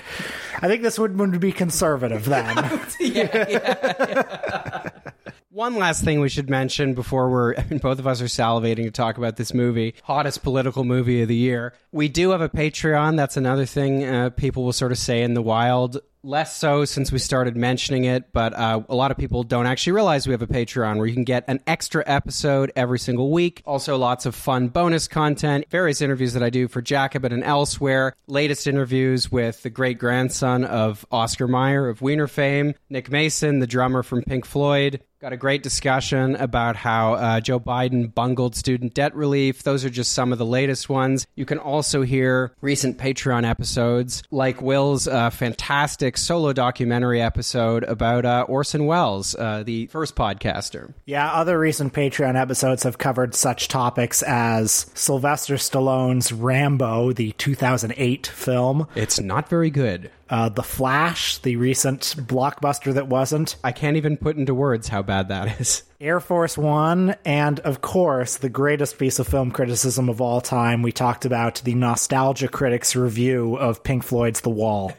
I 0.62 0.68
think 0.68 0.81
this 0.81 0.98
would, 0.98 1.19
would 1.19 1.39
be 1.39 1.51
conservative 1.51 2.24
then. 2.25 2.56
One 5.50 5.75
last 5.75 6.04
thing 6.04 6.21
we 6.21 6.30
should 6.30 6.50
mention 6.50 6.94
before 6.94 7.30
we're, 7.30 7.56
I 7.56 7.65
mean, 7.69 7.80
both 7.80 8.00
of 8.00 8.07
us 8.07 8.21
are 8.21 8.25
salivating 8.25 8.86
to 8.86 8.92
talk 8.92 9.18
about 9.18 9.36
this 9.36 9.54
movie, 9.54 9.94
hottest 10.04 10.42
political 10.42 10.83
movie 10.83 11.21
of 11.21 11.27
the 11.27 11.36
year. 11.36 11.74
We 11.92 12.07
do 12.07 12.30
have 12.30 12.42
a 12.42 12.50
Patreon. 12.50 13.18
That's 13.18 13.36
another 13.36 13.65
thing 13.65 14.04
uh, 14.06 14.30
people 14.31 14.63
will 14.63 14.74
sort 14.74 14.92
of 14.92 14.98
say 14.98 15.21
in 15.21 15.33
the 15.33 15.42
wild. 15.42 16.00
Less 16.25 16.56
so 16.56 16.86
since 16.86 17.12
we 17.12 17.20
started 17.20 17.58
mentioning 17.58 18.06
it, 18.06 18.31
but 18.31 18.54
uh, 18.54 18.81
a 18.88 18.96
lot 18.96 19.12
of 19.12 19.18
people 19.18 19.44
don't 19.44 19.66
actually 19.66 19.92
realize 19.92 20.25
we 20.25 20.31
have 20.31 20.42
a 20.42 20.48
Patreon 20.48 20.96
where 20.96 21.06
you 21.06 21.14
can 21.14 21.25
get 21.25 21.44
an 21.50 21.60
extra 21.68 22.02
episode 22.08 22.72
every 22.77 22.98
single 22.98 23.30
week. 23.30 23.62
Also, 23.65 23.98
lots 23.98 24.25
of 24.25 24.34
fun 24.34 24.70
bonus 24.70 25.10
content, 25.10 25.65
various 25.70 26.01
interviews 26.01 26.32
that 26.32 26.42
I 26.42 26.50
do 26.50 26.70
for 26.70 26.82
Jacobin 26.82 27.34
and 27.34 27.44
elsewhere. 27.44 28.15
Latest 28.25 28.68
interviews 28.68 29.30
with 29.30 29.63
the 29.63 29.70
great 29.70 30.00
grandson 30.00 30.63
of 30.63 31.06
Oscar 31.12 31.46
Mayer 31.46 31.89
of 31.89 32.01
Wiener 32.01 32.27
fame, 32.27 32.75
Nick 32.89 33.12
Mason, 33.12 33.60
the 33.60 33.68
drummer 33.68 34.01
from 34.01 34.24
Pink 34.24 34.46
Floyd. 34.46 35.01
Got 35.24 35.32
a 35.32 35.38
great 35.38 35.63
discussion 35.63 36.36
about 36.36 36.75
how 36.75 37.13
uh, 37.13 37.39
Joe 37.39 37.58
Biden 37.58 38.13
bungled 38.13 38.58
student 38.58 38.94
debt 38.94 39.15
relief. 39.15 39.63
Those 39.63 39.86
are 39.86 39.89
just 39.89 40.12
some 40.12 40.34
of 40.34 40.38
the 40.38 40.46
latest 40.46 40.89
ones. 40.89 41.25
You 41.36 41.46
can 41.46 41.60
also 41.60 42.01
hear 42.01 42.51
recent 42.60 42.98
Patreon 42.98 43.50
episodes, 43.50 44.22
like 44.32 44.62
Will's 44.62 45.08
uh, 45.08 45.30
fantastic 45.30 46.18
solo 46.18 46.51
documentary 46.51 47.22
episode 47.22 47.86
about 47.86 48.25
uh, 48.25 48.46
Orson 48.50 48.86
Welles, 48.86 49.34
uh, 49.36 49.63
the 49.63 49.86
first 49.86 50.18
podcaster. 50.18 50.94
Yeah, 51.06 51.32
other 51.32 51.58
recent 51.58 51.94
Patreon 51.94 52.36
episodes 52.38 52.84
have 52.84 52.98
covered 52.98 53.34
such 53.34 53.70
topics 53.70 54.24
as 54.24 54.88
Sylvester 54.94 55.56
Stallone's 55.56 56.34
Rambo, 56.34 57.13
the 57.13 57.32
2008 57.38 58.27
film, 58.27 58.88
It's 58.94 59.22
not 59.22 59.48
very 59.48 59.70
good. 59.70 60.12
uh, 60.30 60.50
The 60.50 60.63
Flash, 60.63 61.38
the 61.38 61.56
recent 61.56 62.01
blockbuster 62.18 62.94
that 62.96 63.08
wasn't, 63.08 63.56
I 63.63 63.72
can't 63.72 63.96
even 63.96 64.18
put 64.18 64.36
into 64.36 64.53
words 64.53 64.89
how 64.89 65.01
bad 65.01 65.12
that 65.22 65.62
is. 65.62 65.84
Air 66.03 66.19
Force 66.19 66.57
One, 66.57 67.15
and 67.24 67.62
of 67.62 67.79
course, 67.79 68.36
the 68.36 68.50
greatest 68.50 68.98
piece 68.98 69.19
of 69.19 69.27
film 69.27 69.51
criticism 69.51 70.10
of 70.10 70.19
all 70.19 70.41
time. 70.41 70.81
We 70.81 70.91
talked 70.91 71.24
about 71.24 71.62
the 71.63 71.75
Nostalgia 71.75 72.50
Critics 72.50 72.93
review 72.93 73.55
of 73.55 73.83
Pink 73.83 74.03
Floyd's 74.03 74.41
The 74.41 74.50
Wall. 74.50 74.91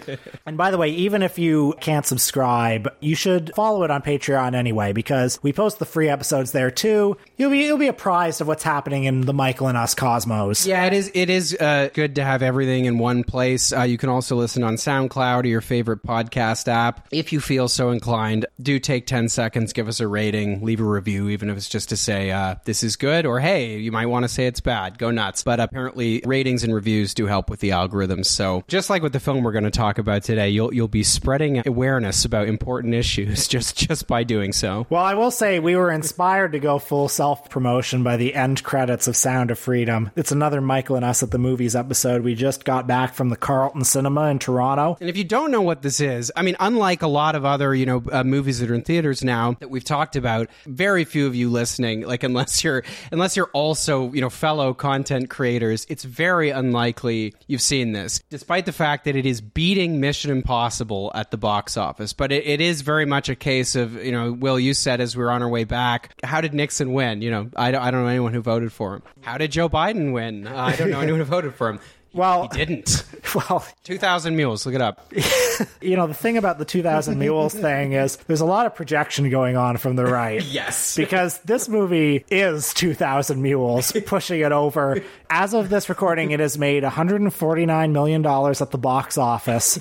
and 0.46 0.56
by 0.56 0.70
the 0.70 0.78
way, 0.78 0.88
even 0.88 1.20
if 1.20 1.38
you 1.38 1.74
can't 1.80 2.06
subscribe, 2.06 2.88
you 3.00 3.14
should 3.14 3.52
follow 3.54 3.82
it 3.82 3.90
on 3.90 4.00
Patreon 4.00 4.54
anyway, 4.54 4.94
because 4.94 5.38
we 5.42 5.52
post 5.52 5.78
the 5.78 5.84
free 5.84 6.08
episodes 6.08 6.52
there 6.52 6.70
too. 6.70 7.18
You'll 7.36 7.50
be 7.50 7.58
you'll 7.58 7.76
be 7.76 7.88
apprised 7.88 8.40
of 8.40 8.46
what's 8.46 8.64
happening 8.64 9.04
in 9.04 9.20
the 9.20 9.34
Michael 9.34 9.68
and 9.68 9.76
Us 9.76 9.94
cosmos. 9.94 10.66
Yeah, 10.66 10.86
it 10.86 10.94
is. 10.94 11.10
It 11.12 11.28
is 11.28 11.54
uh, 11.54 11.90
good 11.92 12.14
to 12.14 12.24
have 12.24 12.40
everything 12.40 12.86
in 12.86 12.96
one 12.96 13.24
place. 13.24 13.74
Uh, 13.74 13.82
you 13.82 13.98
can 13.98 14.08
also 14.08 14.36
listen 14.36 14.62
on 14.62 14.76
SoundCloud 14.76 15.44
or 15.44 15.48
your 15.48 15.60
favorite 15.60 16.02
podcast 16.02 16.66
app. 16.66 17.08
If 17.12 17.30
you 17.30 17.40
feel 17.40 17.68
so 17.68 17.90
inclined, 17.90 18.46
do 18.58 18.78
take 18.78 19.06
ten 19.06 19.28
seconds, 19.28 19.74
give 19.74 19.86
us 19.86 20.00
a 20.00 20.08
rating, 20.08 20.45
leave 20.62 20.80
a 20.80 20.84
review, 20.84 21.28
even 21.28 21.50
if 21.50 21.56
it's 21.56 21.68
just 21.68 21.88
to 21.90 21.96
say 21.96 22.30
uh, 22.30 22.56
this 22.64 22.82
is 22.82 22.96
good 22.96 23.26
or 23.26 23.40
hey, 23.40 23.78
you 23.78 23.92
might 23.92 24.06
want 24.06 24.24
to 24.24 24.28
say 24.28 24.46
it's 24.46 24.60
bad. 24.60 24.98
Go 24.98 25.10
nuts. 25.10 25.42
But 25.42 25.60
apparently, 25.60 26.22
ratings 26.24 26.64
and 26.64 26.74
reviews 26.74 27.14
do 27.14 27.26
help 27.26 27.50
with 27.50 27.60
the 27.60 27.70
algorithms. 27.70 28.26
So 28.26 28.64
just 28.68 28.90
like 28.90 29.02
with 29.02 29.12
the 29.12 29.20
film 29.20 29.42
we're 29.42 29.52
going 29.52 29.64
to 29.64 29.70
talk 29.70 29.98
about 29.98 30.22
today, 30.22 30.48
you'll 30.48 30.72
you'll 30.72 30.88
be 30.88 31.02
spreading 31.02 31.62
awareness 31.66 32.24
about 32.24 32.48
important 32.48 32.94
issues 33.02 33.48
just 33.48 33.76
just 33.76 34.06
by 34.06 34.24
doing 34.24 34.52
so. 34.52 34.86
Well, 34.90 35.02
I 35.02 35.14
will 35.14 35.30
say 35.30 35.58
we 35.58 35.76
were 35.76 35.90
inspired 35.90 36.52
to 36.52 36.58
go 36.58 36.78
full 36.78 37.08
self 37.08 37.48
promotion 37.50 38.02
by 38.02 38.16
the 38.16 38.34
end 38.34 38.62
credits 38.62 39.08
of 39.08 39.16
Sound 39.16 39.50
of 39.50 39.58
Freedom. 39.58 40.10
It's 40.16 40.32
another 40.32 40.60
Michael 40.60 40.96
and 40.96 41.04
Us 41.04 41.22
at 41.22 41.30
the 41.30 41.38
Movies 41.38 41.76
episode. 41.76 42.22
We 42.22 42.34
just 42.34 42.64
got 42.64 42.86
back 42.86 43.14
from 43.14 43.28
the 43.28 43.36
Carlton 43.36 43.84
Cinema 43.84 44.26
in 44.26 44.38
Toronto. 44.38 44.96
And 45.00 45.08
if 45.08 45.16
you 45.16 45.24
don't 45.24 45.50
know 45.50 45.62
what 45.62 45.82
this 45.82 46.00
is, 46.00 46.32
I 46.36 46.42
mean, 46.42 46.56
unlike 46.60 47.02
a 47.02 47.08
lot 47.08 47.34
of 47.34 47.44
other, 47.44 47.74
you 47.74 47.86
know, 47.86 48.02
uh, 48.12 48.24
movies 48.24 48.60
that 48.60 48.70
are 48.70 48.74
in 48.74 48.82
theaters 48.82 49.22
now 49.24 49.56
that 49.60 49.70
we've 49.70 49.84
talked 49.84 50.16
about, 50.16 50.35
very 50.66 51.04
few 51.04 51.26
of 51.26 51.34
you 51.34 51.48
listening, 51.50 52.02
like 52.02 52.22
unless 52.22 52.62
you're 52.62 52.82
unless 53.10 53.36
you're 53.36 53.50
also, 53.52 54.12
you 54.12 54.20
know, 54.20 54.30
fellow 54.30 54.74
content 54.74 55.30
creators, 55.30 55.86
it's 55.88 56.04
very 56.04 56.50
unlikely 56.50 57.34
you've 57.46 57.62
seen 57.62 57.92
this, 57.92 58.20
despite 58.30 58.66
the 58.66 58.72
fact 58.72 59.04
that 59.04 59.16
it 59.16 59.26
is 59.26 59.40
beating 59.40 60.00
Mission 60.00 60.30
Impossible 60.30 61.10
at 61.14 61.30
the 61.30 61.36
box 61.36 61.76
office. 61.76 62.12
But 62.12 62.32
it, 62.32 62.46
it 62.46 62.60
is 62.60 62.82
very 62.82 63.06
much 63.06 63.28
a 63.28 63.34
case 63.34 63.76
of, 63.76 63.94
you 64.04 64.12
know, 64.12 64.32
Will, 64.32 64.60
you 64.60 64.74
said 64.74 65.00
as 65.00 65.16
we 65.16 65.22
were 65.22 65.30
on 65.30 65.42
our 65.42 65.48
way 65.48 65.64
back, 65.64 66.14
how 66.22 66.40
did 66.40 66.54
Nixon 66.54 66.92
win? 66.92 67.22
You 67.22 67.30
know, 67.30 67.50
I 67.56 67.70
don't, 67.70 67.82
I 67.82 67.90
don't 67.90 68.02
know 68.02 68.08
anyone 68.08 68.32
who 68.32 68.42
voted 68.42 68.72
for 68.72 68.94
him. 68.94 69.02
How 69.22 69.38
did 69.38 69.52
Joe 69.52 69.68
Biden 69.68 70.12
win? 70.12 70.46
Uh, 70.46 70.54
I 70.54 70.76
don't 70.76 70.90
know 70.90 71.00
anyone 71.00 71.20
who 71.20 71.24
voted 71.24 71.54
for 71.54 71.68
him. 71.68 71.80
Well, 72.16 72.42
He 72.42 72.48
didn't. 72.64 73.04
well, 73.34 73.64
2,000 73.84 74.34
mules. 74.36 74.64
Look 74.66 74.74
it 74.74 74.80
up. 74.80 75.12
you 75.80 75.96
know, 75.96 76.06
the 76.06 76.14
thing 76.14 76.36
about 76.36 76.58
the 76.58 76.64
2000 76.64 77.18
Mules 77.18 77.54
thing 77.54 77.92
is 77.92 78.16
there's 78.26 78.40
a 78.40 78.46
lot 78.46 78.66
of 78.66 78.74
projection 78.74 79.28
going 79.30 79.56
on 79.56 79.76
from 79.76 79.96
the 79.96 80.04
right. 80.04 80.42
Yes. 80.56 80.96
Because 80.96 81.38
this 81.40 81.68
movie 81.68 82.24
is 82.30 82.72
2000 82.74 83.42
Mules, 83.42 83.92
pushing 84.06 84.40
it 84.40 84.52
over. 84.52 85.02
As 85.28 85.52
of 85.54 85.68
this 85.68 85.88
recording, 85.88 86.30
it 86.30 86.40
has 86.40 86.56
made 86.56 86.82
$149 86.82 87.90
million 87.92 88.24
at 88.24 88.70
the 88.70 88.78
box 88.78 89.18
office 89.18 89.76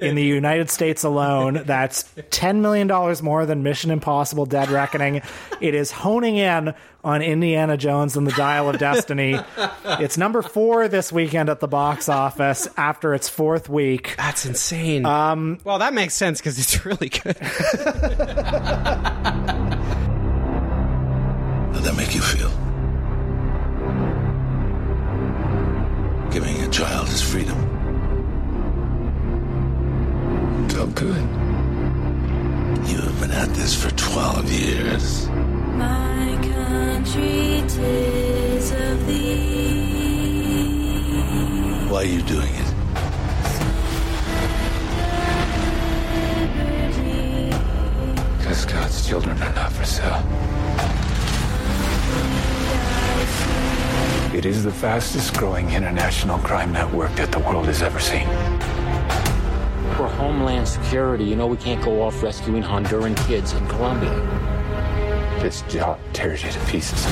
in 0.00 0.16
the 0.16 0.22
United 0.24 0.68
States 0.70 1.04
alone. 1.04 1.62
That's 1.64 2.02
$10 2.14 2.60
million 2.60 2.88
more 3.24 3.46
than 3.46 3.62
Mission 3.62 3.90
Impossible 3.90 4.44
Dead 4.44 4.68
Reckoning. 4.70 5.22
It 5.60 5.74
is 5.74 5.90
honing 5.90 6.36
in 6.36 6.74
on 7.04 7.22
Indiana 7.22 7.76
Jones 7.76 8.16
and 8.16 8.26
the 8.26 8.32
Dial 8.32 8.68
of 8.68 8.78
Destiny. 8.78 9.38
It's 10.00 10.18
number 10.18 10.42
four 10.42 10.86
this 10.86 11.10
weekend 11.10 11.48
at 11.48 11.60
the 11.60 11.66
box 11.66 12.08
office 12.08 12.68
after 12.76 13.14
its 13.14 13.28
fourth 13.28 13.68
week. 13.68 14.14
That's 14.18 14.44
insane. 14.46 15.04
Um, 15.06 15.58
well, 15.64 15.78
that 15.78 15.94
makes 15.94 16.14
sense 16.14 16.38
because 16.40 16.58
it's 16.58 16.84
really 16.84 17.08
good. 17.08 17.36
How'd 17.38 17.64
that 21.82 21.94
make 21.96 22.14
you 22.14 22.20
feel? 22.20 22.50
Giving 26.30 26.60
a 26.62 26.68
child 26.70 27.08
his 27.08 27.22
freedom. 27.22 27.56
Felt 30.68 30.94
good. 30.94 31.16
You 32.88 32.98
have 32.98 33.20
been 33.20 33.30
at 33.32 33.48
this 33.54 33.74
for 33.82 33.90
12 33.96 34.52
years. 34.52 35.28
My 35.28 36.37
country, 36.98 37.62
tis 37.68 38.72
of 38.72 39.06
thee. 39.06 39.44
Why 41.88 42.00
are 42.00 42.04
you 42.04 42.22
doing 42.22 42.52
it? 42.52 42.74
Because 48.38 48.64
God's 48.64 49.06
children 49.06 49.40
are 49.40 49.54
not 49.54 49.72
for 49.72 49.84
sale. 49.84 50.24
It 54.34 54.44
is 54.44 54.64
the 54.64 54.72
fastest 54.72 55.36
growing 55.36 55.70
international 55.70 56.38
crime 56.38 56.72
network 56.72 57.14
that 57.14 57.30
the 57.30 57.38
world 57.38 57.66
has 57.66 57.80
ever 57.80 58.00
seen. 58.00 58.26
For 59.96 60.08
Homeland 60.08 60.66
Security, 60.66 61.24
you 61.24 61.36
know 61.36 61.46
we 61.46 61.58
can't 61.58 61.84
go 61.84 62.02
off 62.02 62.20
rescuing 62.24 62.64
Honduran 62.64 63.16
kids 63.28 63.52
in 63.52 63.64
Colombia. 63.68 64.37
This 65.40 65.62
job 65.62 65.98
tears 66.12 66.42
you 66.42 66.50
to 66.50 66.58
pieces. 66.66 67.06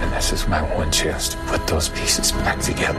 And 0.00 0.12
this 0.12 0.32
is 0.32 0.46
my 0.46 0.60
one 0.76 0.92
chance 0.92 1.28
to 1.30 1.36
put 1.46 1.66
those 1.66 1.88
pieces 1.88 2.30
back 2.32 2.60
together. 2.60 2.98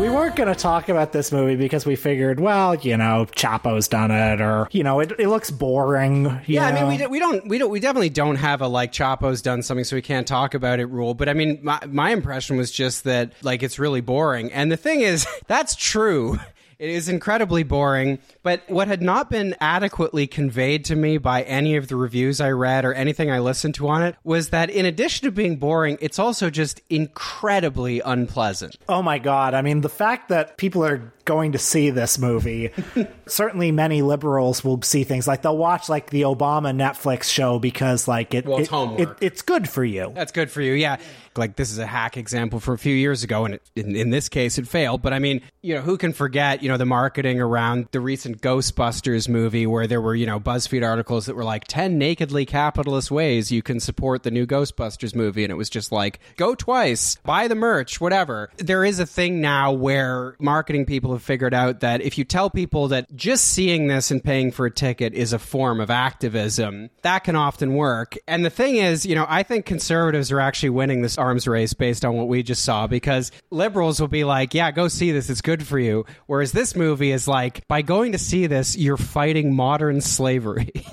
We 0.00 0.08
weren't 0.10 0.36
going 0.36 0.48
to 0.48 0.54
talk 0.54 0.88
about 0.88 1.12
this 1.12 1.32
movie 1.32 1.56
because 1.56 1.84
we 1.86 1.96
figured, 1.96 2.38
well, 2.38 2.74
you 2.76 2.96
know, 2.96 3.26
Chapo's 3.34 3.88
done 3.88 4.10
it, 4.10 4.40
or 4.40 4.68
you 4.72 4.82
know, 4.84 5.00
it, 5.00 5.12
it 5.18 5.28
looks 5.28 5.50
boring. 5.50 6.24
you 6.46 6.56
Yeah, 6.56 6.66
I 6.66 6.72
mean, 6.72 6.86
we, 6.88 6.96
don't- 6.98 7.10
we 7.10 7.18
don't, 7.18 7.48
we 7.48 7.58
don't, 7.58 7.70
we 7.70 7.80
definitely 7.80 8.10
don't 8.10 8.36
have 8.36 8.60
a 8.60 8.68
like 8.68 8.92
Chapo's 8.92 9.42
done 9.42 9.62
something, 9.62 9.84
so 9.84 9.96
we 9.96 10.02
can't 10.02 10.26
talk 10.26 10.54
about 10.54 10.78
it 10.80 10.86
rule. 10.86 11.14
But 11.14 11.28
I 11.28 11.34
mean, 11.34 11.60
my 11.62 11.80
my 11.88 12.10
impression 12.10 12.56
was 12.56 12.70
just 12.70 13.04
that 13.04 13.32
like 13.42 13.62
it's 13.64 13.78
really 13.78 14.00
boring. 14.00 14.52
And 14.52 14.70
the 14.70 14.76
thing 14.76 15.00
is, 15.00 15.26
that's 15.48 15.74
true. 15.74 16.38
It 16.78 16.90
is 16.90 17.08
incredibly 17.08 17.64
boring. 17.64 18.20
But 18.42 18.62
what 18.68 18.86
had 18.86 19.02
not 19.02 19.30
been 19.30 19.56
adequately 19.60 20.26
conveyed 20.26 20.84
to 20.86 20.96
me 20.96 21.18
by 21.18 21.42
any 21.42 21.74
of 21.76 21.88
the 21.88 21.96
reviews 21.96 22.40
I 22.40 22.50
read 22.50 22.84
or 22.84 22.94
anything 22.94 23.30
I 23.30 23.40
listened 23.40 23.74
to 23.76 23.88
on 23.88 24.02
it 24.02 24.14
was 24.22 24.50
that 24.50 24.70
in 24.70 24.86
addition 24.86 25.26
to 25.26 25.32
being 25.32 25.56
boring, 25.56 25.98
it's 26.00 26.18
also 26.18 26.50
just 26.50 26.80
incredibly 26.88 28.00
unpleasant. 28.00 28.78
Oh 28.88 29.02
my 29.02 29.18
god! 29.18 29.54
I 29.54 29.62
mean, 29.62 29.80
the 29.80 29.88
fact 29.88 30.28
that 30.28 30.56
people 30.56 30.84
are 30.84 31.12
going 31.28 31.52
to 31.52 31.58
see 31.58 31.90
this 31.90 32.18
movie, 32.18 32.72
certainly 33.26 33.70
many 33.70 34.02
liberals 34.02 34.64
will 34.64 34.82
see 34.82 35.04
things 35.04 35.28
like 35.28 35.42
they'll 35.42 35.56
watch 35.56 35.88
like 35.88 36.10
the 36.10 36.22
Obama 36.22 36.74
Netflix 36.74 37.24
show 37.24 37.58
because 37.60 38.08
like 38.08 38.34
it, 38.34 38.46
Well, 38.46 38.58
it's 38.58 38.70
it- 38.72 39.00
it- 39.08 39.16
it's 39.20 39.42
good 39.42 39.68
for 39.68 39.84
you. 39.84 40.10
That's 40.14 40.32
good 40.32 40.50
for 40.50 40.60
you. 40.62 40.72
Yeah. 40.72 40.96
Like 41.36 41.54
this 41.54 41.70
is 41.70 41.78
a 41.78 41.86
hack 41.86 42.16
example 42.16 42.58
for 42.58 42.72
a 42.74 42.78
few 42.78 42.94
years 42.94 43.22
ago, 43.22 43.44
and 43.44 43.54
it, 43.54 43.62
in, 43.76 43.94
in 43.94 44.10
this 44.10 44.28
case, 44.28 44.58
it 44.58 44.66
failed. 44.66 45.02
But 45.02 45.12
I 45.12 45.20
mean, 45.20 45.40
you 45.62 45.74
know, 45.74 45.82
who 45.82 45.96
can 45.96 46.12
forget, 46.12 46.64
you 46.64 46.68
know, 46.68 46.76
the 46.78 46.86
marketing 46.86 47.40
around 47.40 47.86
the 47.92 48.00
recent 48.00 48.40
Ghostbusters 48.42 49.28
movie 49.28 49.64
where 49.64 49.86
there 49.86 50.00
were, 50.00 50.16
you 50.16 50.26
know, 50.26 50.40
BuzzFeed 50.40 50.84
articles 50.84 51.26
that 51.26 51.36
were 51.36 51.44
like 51.44 51.68
10 51.68 51.96
nakedly 51.96 52.44
capitalist 52.44 53.12
ways 53.12 53.52
you 53.52 53.62
can 53.62 53.78
support 53.78 54.24
the 54.24 54.32
new 54.32 54.46
Ghostbusters 54.46 55.14
movie. 55.14 55.44
And 55.44 55.52
it 55.52 55.56
was 55.56 55.70
just 55.70 55.92
like, 55.92 56.18
go 56.36 56.56
twice, 56.56 57.16
buy 57.24 57.46
the 57.46 57.54
merch, 57.54 58.00
whatever. 58.00 58.50
There 58.56 58.84
is 58.84 58.98
a 58.98 59.06
thing 59.06 59.40
now 59.40 59.70
where 59.72 60.34
marketing 60.40 60.86
people 60.86 61.12
have 61.18 61.24
figured 61.24 61.54
out 61.54 61.80
that 61.80 62.00
if 62.00 62.16
you 62.16 62.24
tell 62.24 62.48
people 62.48 62.88
that 62.88 63.14
just 63.14 63.44
seeing 63.44 63.88
this 63.88 64.10
and 64.10 64.22
paying 64.22 64.50
for 64.50 64.66
a 64.66 64.70
ticket 64.70 65.14
is 65.14 65.32
a 65.32 65.38
form 65.38 65.80
of 65.80 65.90
activism, 65.90 66.90
that 67.02 67.24
can 67.24 67.36
often 67.36 67.74
work. 67.74 68.16
And 68.26 68.44
the 68.44 68.50
thing 68.50 68.76
is, 68.76 69.04
you 69.04 69.14
know, 69.14 69.26
I 69.28 69.42
think 69.42 69.66
conservatives 69.66 70.32
are 70.32 70.40
actually 70.40 70.70
winning 70.70 71.02
this 71.02 71.18
arms 71.18 71.46
race 71.46 71.74
based 71.74 72.04
on 72.04 72.14
what 72.14 72.28
we 72.28 72.42
just 72.42 72.64
saw 72.64 72.86
because 72.86 73.30
liberals 73.50 74.00
will 74.00 74.08
be 74.08 74.24
like, 74.24 74.54
yeah, 74.54 74.70
go 74.70 74.88
see 74.88 75.12
this, 75.12 75.28
it's 75.28 75.40
good 75.40 75.66
for 75.66 75.78
you. 75.78 76.06
Whereas 76.26 76.52
this 76.52 76.76
movie 76.76 77.10
is 77.10 77.26
like, 77.26 77.66
by 77.68 77.82
going 77.82 78.12
to 78.12 78.18
see 78.18 78.46
this, 78.46 78.76
you're 78.76 78.96
fighting 78.96 79.54
modern 79.54 80.00
slavery. 80.00 80.70